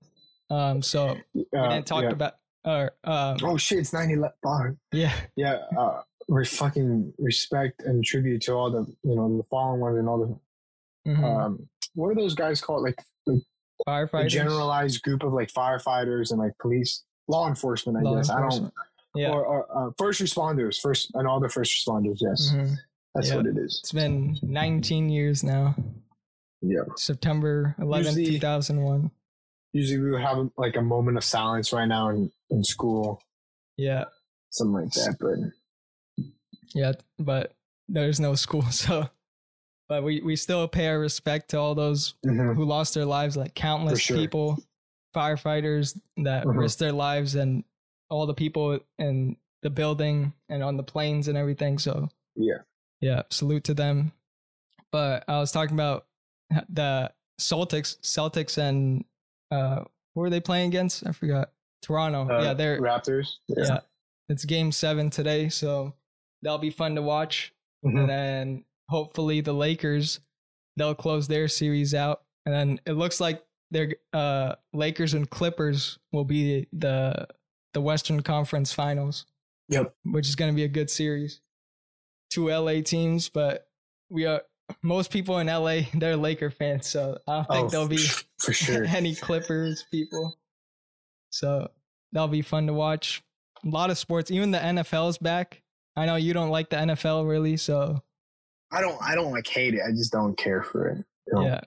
Um, 0.50 0.82
so 0.82 1.16
we 1.34 1.44
didn't 1.52 1.86
talk 1.86 2.04
about. 2.04 2.34
Or 2.64 2.92
um, 3.02 3.38
Oh 3.42 3.56
shit! 3.56 3.78
It's 3.80 3.92
nine 3.92 4.08
eleven. 4.10 4.78
yeah, 4.92 5.12
Yeah. 5.34 5.58
Uh, 5.76 6.02
we 6.28 6.44
fucking 6.44 7.12
respect 7.18 7.82
and 7.82 8.04
tribute 8.04 8.42
to 8.42 8.52
all 8.52 8.70
the 8.70 8.86
you 9.02 9.16
know 9.16 9.36
the 9.36 9.42
fallen 9.50 9.80
ones 9.80 9.98
and 9.98 10.08
all 10.08 10.40
the 11.04 11.10
mhm. 11.10 11.24
um 11.24 11.68
what 11.96 12.10
are 12.10 12.14
those 12.14 12.36
guys 12.36 12.60
called 12.60 12.82
like 12.84 12.94
a 13.28 13.32
firefighters. 13.88 14.28
generalized 14.28 15.02
group 15.02 15.24
of 15.24 15.32
like 15.32 15.52
firefighters 15.52 16.30
and 16.30 16.38
like 16.38 16.52
police 16.60 17.02
law 17.26 17.48
enforcement 17.48 17.98
I 17.98 18.02
Law 18.02 18.14
guess 18.14 18.30
enforcement. 18.30 18.72
I 19.16 19.20
don't 19.22 19.30
or, 19.32 19.44
or 19.44 19.88
uh, 19.88 19.90
first 19.98 20.22
responders 20.22 20.80
first 20.80 21.10
and 21.14 21.26
all 21.26 21.40
the 21.40 21.48
first 21.48 21.72
responders 21.84 22.18
yes 22.20 22.52
Mhm. 22.54 22.76
that's 23.16 23.28
Yeah. 23.30 23.36
what 23.38 23.46
it 23.46 23.56
is 23.58 23.80
It's 23.82 23.90
been 23.92 24.38
19 24.42 25.08
years 25.08 25.42
now. 25.42 25.74
Yeah 26.62 26.80
September 26.96 27.74
11th, 27.78 28.24
2001. 28.26 29.10
usually 29.72 30.00
we 30.00 30.10
would 30.12 30.20
have 30.22 30.48
like 30.56 30.76
a 30.76 30.82
moment 30.82 31.16
of 31.16 31.24
silence 31.24 31.72
right 31.72 31.86
now 31.88 32.08
in, 32.10 32.30
in 32.50 32.62
school 32.64 33.20
Yeah. 33.76 34.04
something 34.50 34.82
like 34.84 34.92
that 34.92 35.16
but 35.20 35.38
Yeah, 36.74 36.92
but 37.18 37.52
there's 37.88 38.20
no 38.20 38.34
school, 38.34 38.62
so 38.70 39.08
but 39.88 40.02
we 40.04 40.20
we 40.22 40.36
still 40.36 40.66
pay 40.68 40.88
our 40.88 40.98
respect 40.98 41.50
to 41.50 41.58
all 41.58 41.74
those 41.74 42.14
Mhm. 42.24 42.54
who 42.56 42.64
lost 42.64 42.94
their 42.94 43.04
lives, 43.04 43.36
like 43.36 43.54
countless 43.54 44.00
sure. 44.00 44.16
people, 44.16 44.58
firefighters 45.14 45.98
that 46.18 46.46
Mhm. 46.46 46.56
risked 46.56 46.78
their 46.78 46.92
lives, 46.92 47.34
and 47.34 47.64
all 48.08 48.26
the 48.26 48.34
people 48.34 48.78
in 48.98 49.36
the 49.62 49.70
building 49.70 50.32
and 50.48 50.62
on 50.62 50.76
the 50.76 50.82
planes 50.82 51.28
and 51.28 51.36
everything. 51.36 51.78
So 51.78 52.08
yeah 52.36 52.62
yeah, 53.00 53.22
salute 53.30 53.64
to 53.64 53.74
them. 53.74 54.12
But 54.92 55.24
I 55.28 55.38
was 55.40 55.50
talking 55.52 55.74
about 55.74 56.06
the 56.68 57.12
Celtics, 57.40 57.98
Celtics, 58.00 58.58
and 58.58 59.04
uh, 59.50 59.84
who 60.14 60.20
were 60.20 60.30
they 60.30 60.40
playing 60.40 60.68
against? 60.68 61.06
I 61.06 61.12
forgot. 61.12 61.50
Toronto. 61.82 62.28
Uh, 62.32 62.42
yeah, 62.42 62.54
they're 62.54 62.80
Raptors 62.80 63.38
yeah. 63.48 63.80
It's 64.28 64.44
game 64.44 64.70
seven 64.70 65.10
today, 65.10 65.48
so 65.48 65.94
that'll 66.42 66.58
be 66.58 66.70
fun 66.70 66.94
to 66.94 67.02
watch. 67.02 67.52
Mhm. 67.84 68.00
And 68.00 68.08
then 68.08 68.64
hopefully 68.88 69.40
the 69.40 69.52
Lakers, 69.52 70.20
they'll 70.76 70.94
close 70.94 71.26
their 71.26 71.48
series 71.48 71.92
out. 71.92 72.22
And 72.46 72.54
then 72.54 72.80
it 72.86 72.92
looks 72.92 73.20
like 73.20 73.44
their 73.70 73.94
uh 74.12 74.54
Lakers 74.72 75.14
and 75.14 75.28
Clippers 75.28 75.98
will 76.12 76.24
be 76.24 76.68
the 76.72 77.26
the 77.74 77.80
Western 77.80 78.22
Conference 78.22 78.72
Finals, 78.72 79.26
yep 79.68 79.94
which 80.04 80.28
is 80.28 80.36
going 80.36 80.52
to 80.52 80.56
be 80.56 80.64
a 80.64 80.68
good 80.68 80.90
series. 80.90 81.40
Two 82.30 82.48
LA 82.48 82.80
teams, 82.80 83.28
but 83.28 83.68
we 84.08 84.24
are 84.26 84.42
most 84.82 85.10
people 85.10 85.38
in 85.38 85.46
LA 85.46 85.80
they're 85.94 86.16
Laker 86.16 86.50
fans, 86.50 86.88
so 86.88 87.18
I 87.28 87.36
don't 87.36 87.48
think 87.48 87.66
Oh, 87.66 87.68
there'll 87.68 87.88
be 87.88 88.04
for- 88.38 88.52
sure 88.52 88.84
any 88.88 89.14
Clippers 89.14 89.84
people. 89.90 90.38
So 91.30 91.70
that'll 92.12 92.28
be 92.28 92.42
fun 92.42 92.66
to 92.66 92.74
watch. 92.74 93.22
A 93.64 93.68
lot 93.68 93.90
of 93.90 93.98
sports, 93.98 94.30
even 94.30 94.50
the 94.50 94.58
NFL's 94.58 95.18
back. 95.18 95.62
I 95.96 96.06
know 96.06 96.16
you 96.16 96.32
don't 96.32 96.50
like 96.50 96.70
the 96.70 96.76
NFL 96.76 97.28
really, 97.28 97.56
so 97.56 98.02
I 98.70 98.80
don't 98.80 99.00
I 99.02 99.14
don't 99.14 99.30
like 99.30 99.46
hate 99.46 99.74
it 99.74 99.80
I 99.86 99.90
just 99.92 100.12
don't 100.12 100.36
care 100.36 100.62
for 100.62 100.88
it 100.88 101.04
know? 101.32 101.42
yeah. 101.42 101.60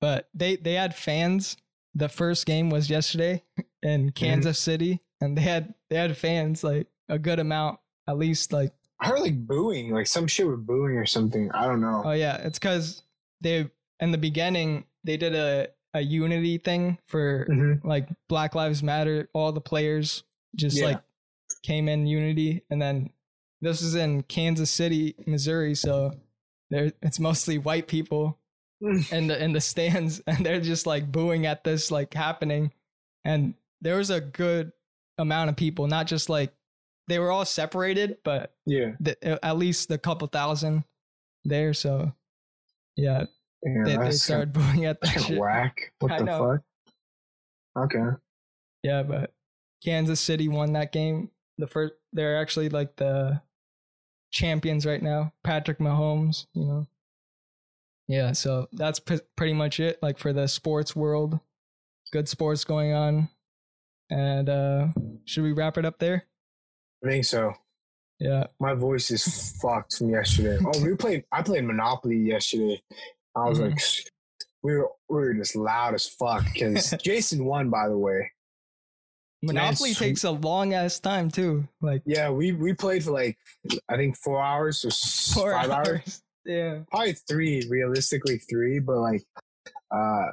But 0.00 0.28
they 0.34 0.56
they 0.56 0.74
had 0.74 0.94
fans. 0.94 1.56
The 1.94 2.08
first 2.08 2.44
game 2.46 2.70
was 2.70 2.90
yesterday 2.90 3.42
in 3.82 4.02
mm-hmm. 4.02 4.08
Kansas 4.10 4.58
City, 4.58 5.00
and 5.20 5.36
they 5.36 5.42
had 5.42 5.74
they 5.88 5.96
had 5.96 6.16
fans 6.16 6.62
like 6.62 6.88
a 7.08 7.18
good 7.18 7.38
amount, 7.38 7.78
at 8.06 8.18
least 8.18 8.52
like 8.52 8.72
I 9.00 9.08
heard 9.08 9.20
like 9.20 9.46
booing 9.46 9.90
like 9.92 10.06
some 10.06 10.26
shit 10.26 10.46
with 10.48 10.66
booing 10.66 10.96
or 10.96 11.06
something. 11.06 11.50
I 11.52 11.66
don't 11.66 11.80
know. 11.80 12.02
Oh 12.04 12.12
yeah, 12.12 12.36
it's 12.38 12.58
because 12.58 13.02
they 13.40 13.68
in 14.00 14.10
the 14.12 14.18
beginning 14.18 14.84
they 15.04 15.16
did 15.16 15.34
a 15.34 15.68
a 15.94 16.00
unity 16.00 16.58
thing 16.58 16.98
for 17.06 17.46
Mhm. 17.50 17.84
like 17.84 18.08
Black 18.28 18.54
Lives 18.54 18.82
Matter, 18.82 19.28
all 19.32 19.52
the 19.52 19.60
players 19.60 20.24
just 20.54 20.76
Yeah. 20.78 20.86
like 20.86 21.02
came 21.62 21.88
in 21.88 22.06
unity, 22.06 22.62
and 22.70 22.80
then 22.82 23.10
this 23.62 23.80
is 23.82 23.94
in 23.94 24.22
Kansas 24.24 24.70
City, 24.70 25.14
Missouri, 25.26 25.74
so 25.74 26.12
there 26.70 26.92
it's 27.02 27.18
mostly 27.20 27.56
white 27.58 27.86
people 27.88 28.38
in 29.10 29.26
the 29.28 29.42
in 29.42 29.52
the 29.52 29.60
stands, 29.60 30.20
and 30.26 30.44
they're 30.44 30.60
just 30.60 30.86
like 30.86 31.10
booing 31.10 31.46
at 31.46 31.64
this 31.64 31.90
like 31.90 32.12
happening, 32.14 32.72
and 33.24 33.54
there 33.80 33.96
was 33.96 34.10
a 34.10 34.20
good 34.20 34.72
amount 35.18 35.48
of 35.50 35.56
people, 35.56 35.86
not 35.86 36.06
just 36.06 36.28
like 36.28 36.52
they 37.08 37.18
were 37.18 37.30
all 37.30 37.44
separated, 37.44 38.18
but 38.24 38.54
yeah 38.66 38.92
the, 39.00 39.44
at 39.44 39.56
least 39.58 39.90
a 39.90 39.98
couple 39.98 40.26
thousand 40.28 40.84
there, 41.44 41.72
so 41.74 42.12
yeah, 42.96 43.24
Yeah, 43.62 43.84
they, 43.84 43.96
they 43.96 44.10
started 44.12 44.52
booing 44.54 44.84
at 44.86 45.00
that 45.00 45.20
shit. 45.22 45.38
whack. 45.38 45.92
What 46.00 46.12
I 46.12 46.18
the 46.18 46.24
know. 46.24 46.60
fuck? 47.76 47.84
Okay. 47.84 48.16
Yeah, 48.82 49.02
but 49.02 49.34
Kansas 49.84 50.20
City 50.20 50.48
won 50.48 50.72
that 50.72 50.92
game. 50.92 51.30
The 51.58 51.66
first, 51.66 51.94
they're 52.12 52.40
actually 52.40 52.68
like 52.70 52.96
the 52.96 53.40
champions 54.32 54.86
right 54.86 55.02
now. 55.02 55.32
Patrick 55.44 55.78
Mahomes, 55.78 56.46
you 56.54 56.64
know. 56.64 56.86
Yeah, 58.08 58.32
so 58.32 58.68
that's 58.72 58.98
p- 59.00 59.20
pretty 59.36 59.52
much 59.52 59.80
it. 59.80 59.98
Like 60.02 60.18
for 60.18 60.32
the 60.32 60.46
sports 60.48 60.94
world, 60.96 61.38
good 62.12 62.28
sports 62.28 62.64
going 62.64 62.92
on. 62.92 63.28
And 64.10 64.48
uh 64.48 64.86
should 65.24 65.42
we 65.42 65.52
wrap 65.52 65.76
it 65.78 65.84
up 65.84 65.98
there? 65.98 66.24
I 67.06 67.10
think 67.10 67.24
so. 67.24 67.52
Yeah. 68.18 68.46
My 68.58 68.74
voice 68.74 69.10
is 69.10 69.56
fucked 69.60 69.96
from 69.98 70.10
yesterday. 70.10 70.58
Oh, 70.66 70.82
we 70.82 70.94
played. 70.96 71.24
I 71.30 71.42
played 71.42 71.64
Monopoly 71.64 72.16
yesterday. 72.16 72.82
I 73.36 73.48
was 73.48 73.58
Mhm. 73.58 73.70
like, 73.70 73.80
we 74.62 74.74
were 74.76 74.88
we 75.08 75.16
were 75.16 75.34
just 75.34 75.54
loud 75.54 75.94
as 75.94 76.06
fuck 76.08 76.44
because 76.52 76.90
Jason 77.02 77.44
won. 77.44 77.70
By 77.70 77.88
the 77.88 77.98
way, 77.98 78.32
Monopoly 79.42 79.92
sweet. 79.92 80.08
takes 80.08 80.24
a 80.24 80.30
long 80.30 80.72
ass 80.72 80.98
time 80.98 81.30
too. 81.30 81.68
Like 81.80 82.02
yeah, 82.06 82.30
we 82.30 82.52
we 82.52 82.72
played 82.72 83.04
for 83.04 83.12
like 83.12 83.36
I 83.88 83.96
think 83.96 84.16
four 84.16 84.42
hours 84.42 84.84
or 84.84 84.90
four 85.34 85.52
five 85.52 85.70
hours. 85.70 85.88
hours. 85.88 86.22
Yeah. 86.46 86.82
Probably 86.92 87.12
three, 87.28 87.66
realistically 87.68 88.38
three, 88.38 88.78
but 88.78 88.98
like, 88.98 89.24
uh, 89.90 90.26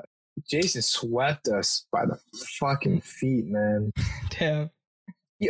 Jason 0.48 0.84
swept 0.84 1.48
us 1.48 1.88
by 1.92 2.06
the 2.06 2.20
fucking 2.60 3.02
feet, 3.02 3.48
man. 3.48 3.92
Damn. 4.30 4.70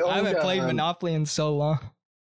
I 0.01 0.15
haven't 0.17 0.39
played 0.39 0.59
um, 0.61 0.67
Monopoly 0.67 1.13
in 1.13 1.25
so 1.25 1.55
long. 1.55 1.79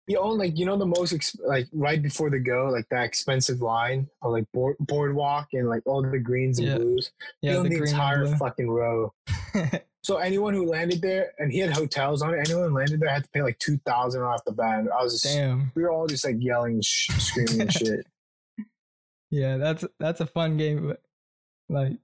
He 0.07 0.17
owned 0.17 0.39
like 0.39 0.59
you 0.59 0.67
know 0.67 0.77
the 0.77 0.85
most 0.87 1.13
ex- 1.13 1.37
like 1.47 1.67
right 1.73 2.03
before 2.03 2.29
the 2.31 2.39
go 2.39 2.69
like 2.71 2.87
that 2.91 3.05
expensive 3.05 3.63
line 3.63 4.09
of 4.23 4.33
like 4.33 4.45
board- 4.53 4.77
boardwalk 4.81 5.49
and 5.55 5.69
like 5.69 5.83
all 5.87 6.03
the 6.03 6.19
greens 6.19 6.59
and 6.59 6.69
Yeah. 6.69 6.77
blues. 6.77 7.11
Yeah, 7.41 7.55
owned 7.55 7.73
the 7.73 7.79
the, 7.79 7.85
entire 7.85 8.27
fucking 8.37 8.69
row. 8.71 9.13
So 10.05 10.19
anyone 10.19 10.53
who 10.53 10.67
landed 10.67 11.01
there 11.01 11.33
and 11.39 11.51
he 11.51 11.61
had 11.61 11.73
hotels 11.73 12.21
on 12.21 12.35
it, 12.35 12.39
anyone 12.47 12.69
who 12.69 12.77
landed 12.77 13.01
there 13.01 13.09
had 13.09 13.25
to 13.25 13.31
pay 13.31 13.41
like 13.41 13.59
two 13.59 13.79
thousand 13.87 14.21
off 14.21 14.45
the 14.45 14.53
bat. 14.53 14.85
I 14.93 15.03
was 15.03 15.15
just 15.23 15.35
Damn. 15.35 15.73
we 15.75 15.83
were 15.83 15.91
all 15.91 16.07
just 16.07 16.27
like 16.27 16.37
yelling, 16.41 16.83
sh- 16.83 17.09
screaming 17.17 17.63
and 17.63 17.73
shit. 17.73 18.07
Yeah, 19.31 19.57
that's 19.57 19.83
that's 19.99 20.21
a 20.21 20.27
fun 20.27 20.59
game, 20.59 20.87
but 20.89 21.03
like, 21.69 21.95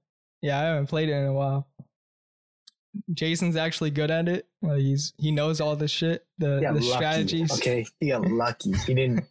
yeah, 0.42 0.58
I 0.58 0.62
haven't 0.62 0.86
played 0.86 1.10
it 1.10 1.12
in 1.12 1.26
a 1.26 1.32
while. 1.32 1.68
Jason's 3.12 3.56
actually 3.56 3.90
good 3.90 4.10
at 4.10 4.28
it. 4.28 4.46
Like 4.62 4.80
he's 4.80 5.12
he 5.18 5.30
knows 5.30 5.60
all 5.60 5.76
the 5.76 5.88
shit, 5.88 6.26
the 6.38 6.56
He 6.60 6.66
the 6.66 6.72
lucky, 6.72 6.86
strategies. 6.90 7.52
Okay, 7.52 7.86
he 8.00 8.08
got 8.08 8.22
lucky. 8.30 8.72
He 8.86 8.94
didn't. 8.94 9.24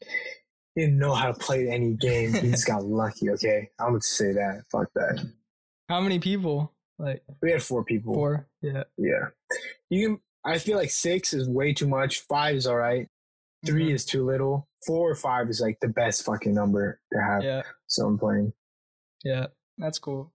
He 0.75 0.81
didn't 0.85 0.99
know 0.99 1.13
how 1.13 1.27
to 1.31 1.33
play 1.33 1.67
any 1.69 1.93
game. 1.95 2.31
He 2.33 2.51
just 2.51 2.65
got 2.67 2.85
lucky. 2.85 3.29
Okay, 3.31 3.69
I 3.79 3.89
would 3.89 4.03
say 4.03 4.31
that. 4.33 4.63
Fuck 4.71 4.87
that. 4.95 5.25
How 5.89 5.99
many 5.99 6.19
people? 6.19 6.71
Like 6.97 7.23
We 7.41 7.51
had 7.51 7.63
four 7.63 7.83
people. 7.83 8.13
four? 8.13 8.47
Yeah. 8.61 8.83
Yeah. 8.97 9.29
You 9.89 10.07
can 10.07 10.19
I 10.45 10.57
feel 10.57 10.77
like 10.77 10.91
six 10.91 11.33
is 11.33 11.49
way 11.49 11.73
too 11.73 11.87
much. 11.87 12.19
Five 12.21 12.55
is 12.55 12.67
all 12.67 12.77
right. 12.77 13.07
3 13.65 13.89
Mhm. 13.89 13.93
is 13.93 14.05
too 14.05 14.25
little. 14.25 14.69
Four 14.85 15.09
or 15.11 15.15
five 15.15 15.49
is 15.49 15.59
like 15.59 15.79
the 15.81 15.89
best 15.89 16.23
fucking 16.23 16.53
number 16.53 17.01
to 17.11 17.19
have 17.21 17.43
Yeah. 17.43 17.63
So 17.87 18.05
I'm 18.05 18.17
playing. 18.17 18.53
yeah, 19.23 19.47
that's 19.77 19.99
cool. 19.99 20.31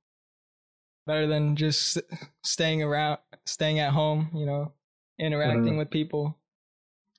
Better 1.07 1.27
than 1.27 1.55
just 1.57 1.99
staying 2.45 2.83
around, 2.83 3.19
staying 3.47 3.79
at 3.79 3.93
home. 3.93 4.31
You 4.35 4.47
know, 4.47 4.73
interacting 5.19 5.75
Mhm. 5.75 5.79
with 5.79 5.91
people. 5.91 6.39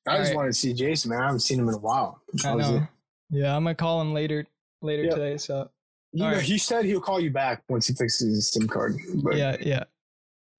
I 0.08 0.18
just 0.18 0.20
Alright. 0.32 0.36
wanted 0.36 0.50
to 0.50 0.54
see 0.54 0.74
Jason, 0.74 1.12
man. 1.12 1.22
I 1.22 1.26
haven't 1.26 1.40
seen 1.42 1.60
him 1.60 1.68
in 1.70 1.76
a 1.76 1.80
while. 1.80 2.22
I 2.44 2.56
That 2.56 2.58
know. 2.58 2.88
Yeah, 3.30 3.56
I'm 3.56 3.64
gonna 3.64 3.76
call 3.76 4.02
him 4.02 4.14
later 4.14 4.46
later 4.82 5.04
Yeah. 5.04 5.14
today. 5.16 5.38
So 5.38 5.70
You 6.14 6.20
know, 6.22 6.28
Alright. 6.30 6.44
he 6.44 6.58
said 6.58 6.86
he'll 6.86 7.02
call 7.02 7.20
you 7.20 7.30
back 7.30 7.64
once 7.68 7.88
he 7.88 7.94
fixes 7.94 8.34
his 8.36 8.50
SIM 8.50 8.68
card. 8.70 8.96
But 9.22 9.36
yeah, 9.36 9.58
yeah. 9.60 9.84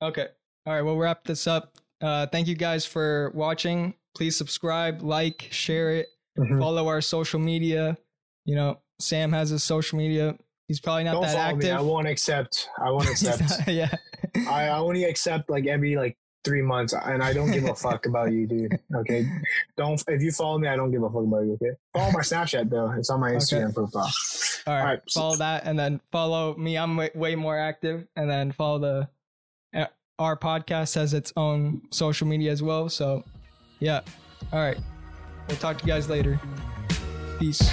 Okay. 0.02 0.28
All 0.66 0.74
right, 0.74 0.82
we'll 0.82 0.98
wrap 0.98 1.24
this 1.24 1.46
up. 1.46 1.72
Uh, 2.02 2.26
thank 2.26 2.46
you 2.46 2.54
guys 2.54 2.84
for 2.84 3.30
watching. 3.34 3.94
Please 4.14 4.36
subscribe, 4.36 5.00
like, 5.00 5.48
share 5.50 5.92
it, 5.92 6.08
Mhm. 6.38 6.58
follow 6.58 6.88
our 6.88 7.00
social 7.00 7.40
media. 7.40 7.96
You 8.44 8.54
know, 8.56 8.82
Sam 9.00 9.32
has 9.32 9.48
his 9.48 9.62
social 9.64 9.96
media. 9.96 10.36
He's 10.68 10.80
probably 10.80 11.04
not 11.04 11.12
don't 11.12 11.22
that 11.22 11.34
follow 11.34 11.56
me. 11.56 11.70
I 11.70 11.80
won't 11.80 12.06
accept. 12.08 12.68
I 12.78 12.90
won't 12.90 13.08
accept. 13.10 13.40
not- 13.40 13.68
yeah. 13.68 13.90
I, 14.48 14.64
I 14.68 14.78
only 14.78 15.04
accept 15.04 15.48
like 15.48 15.66
every 15.66 15.96
like 15.96 16.16
three 16.44 16.62
months, 16.62 16.92
and 16.92 17.22
I 17.22 17.32
don't 17.32 17.50
give 17.50 17.64
a 17.64 17.74
fuck 17.74 18.06
about 18.06 18.32
you, 18.32 18.46
dude. 18.46 18.78
Okay, 18.94 19.28
don't. 19.76 20.02
If 20.08 20.22
you 20.22 20.30
follow 20.32 20.58
me, 20.58 20.68
I 20.68 20.76
don't 20.76 20.90
give 20.90 21.02
a 21.02 21.08
fuck 21.10 21.22
about 21.24 21.44
you. 21.44 21.52
Okay, 21.62 21.72
follow 21.94 22.10
my 22.12 22.20
Snapchat 22.20 22.68
though. 22.70 22.90
It's 22.92 23.10
on 23.10 23.20
my 23.20 23.28
Okay. 23.28 23.36
Instagram 23.36 23.74
profile. 23.74 24.02
All 24.66 24.74
right, 24.74 24.80
Alright, 24.80 25.00
so- 25.08 25.20
follow 25.20 25.36
that, 25.36 25.64
and 25.66 25.78
then 25.78 26.00
follow 26.12 26.54
me. 26.56 26.76
I'm 26.76 26.96
way, 26.96 27.10
way 27.14 27.34
more 27.36 27.56
active, 27.58 28.06
and 28.16 28.28
then 28.28 28.50
follow 28.52 28.78
the. 28.78 29.08
uh, 29.80 29.86
Our 30.18 30.36
podcast 30.36 30.94
has 30.96 31.14
its 31.14 31.32
own 31.36 31.82
social 31.90 32.26
media 32.26 32.50
as 32.50 32.62
well. 32.62 32.88
So, 32.88 33.22
yeah. 33.78 34.00
All 34.52 34.58
right. 34.60 34.78
We'll 35.48 35.58
talk 35.58 35.78
to 35.78 35.84
you 35.86 35.92
guys 35.92 36.08
later. 36.08 36.40
Peace. 37.38 37.70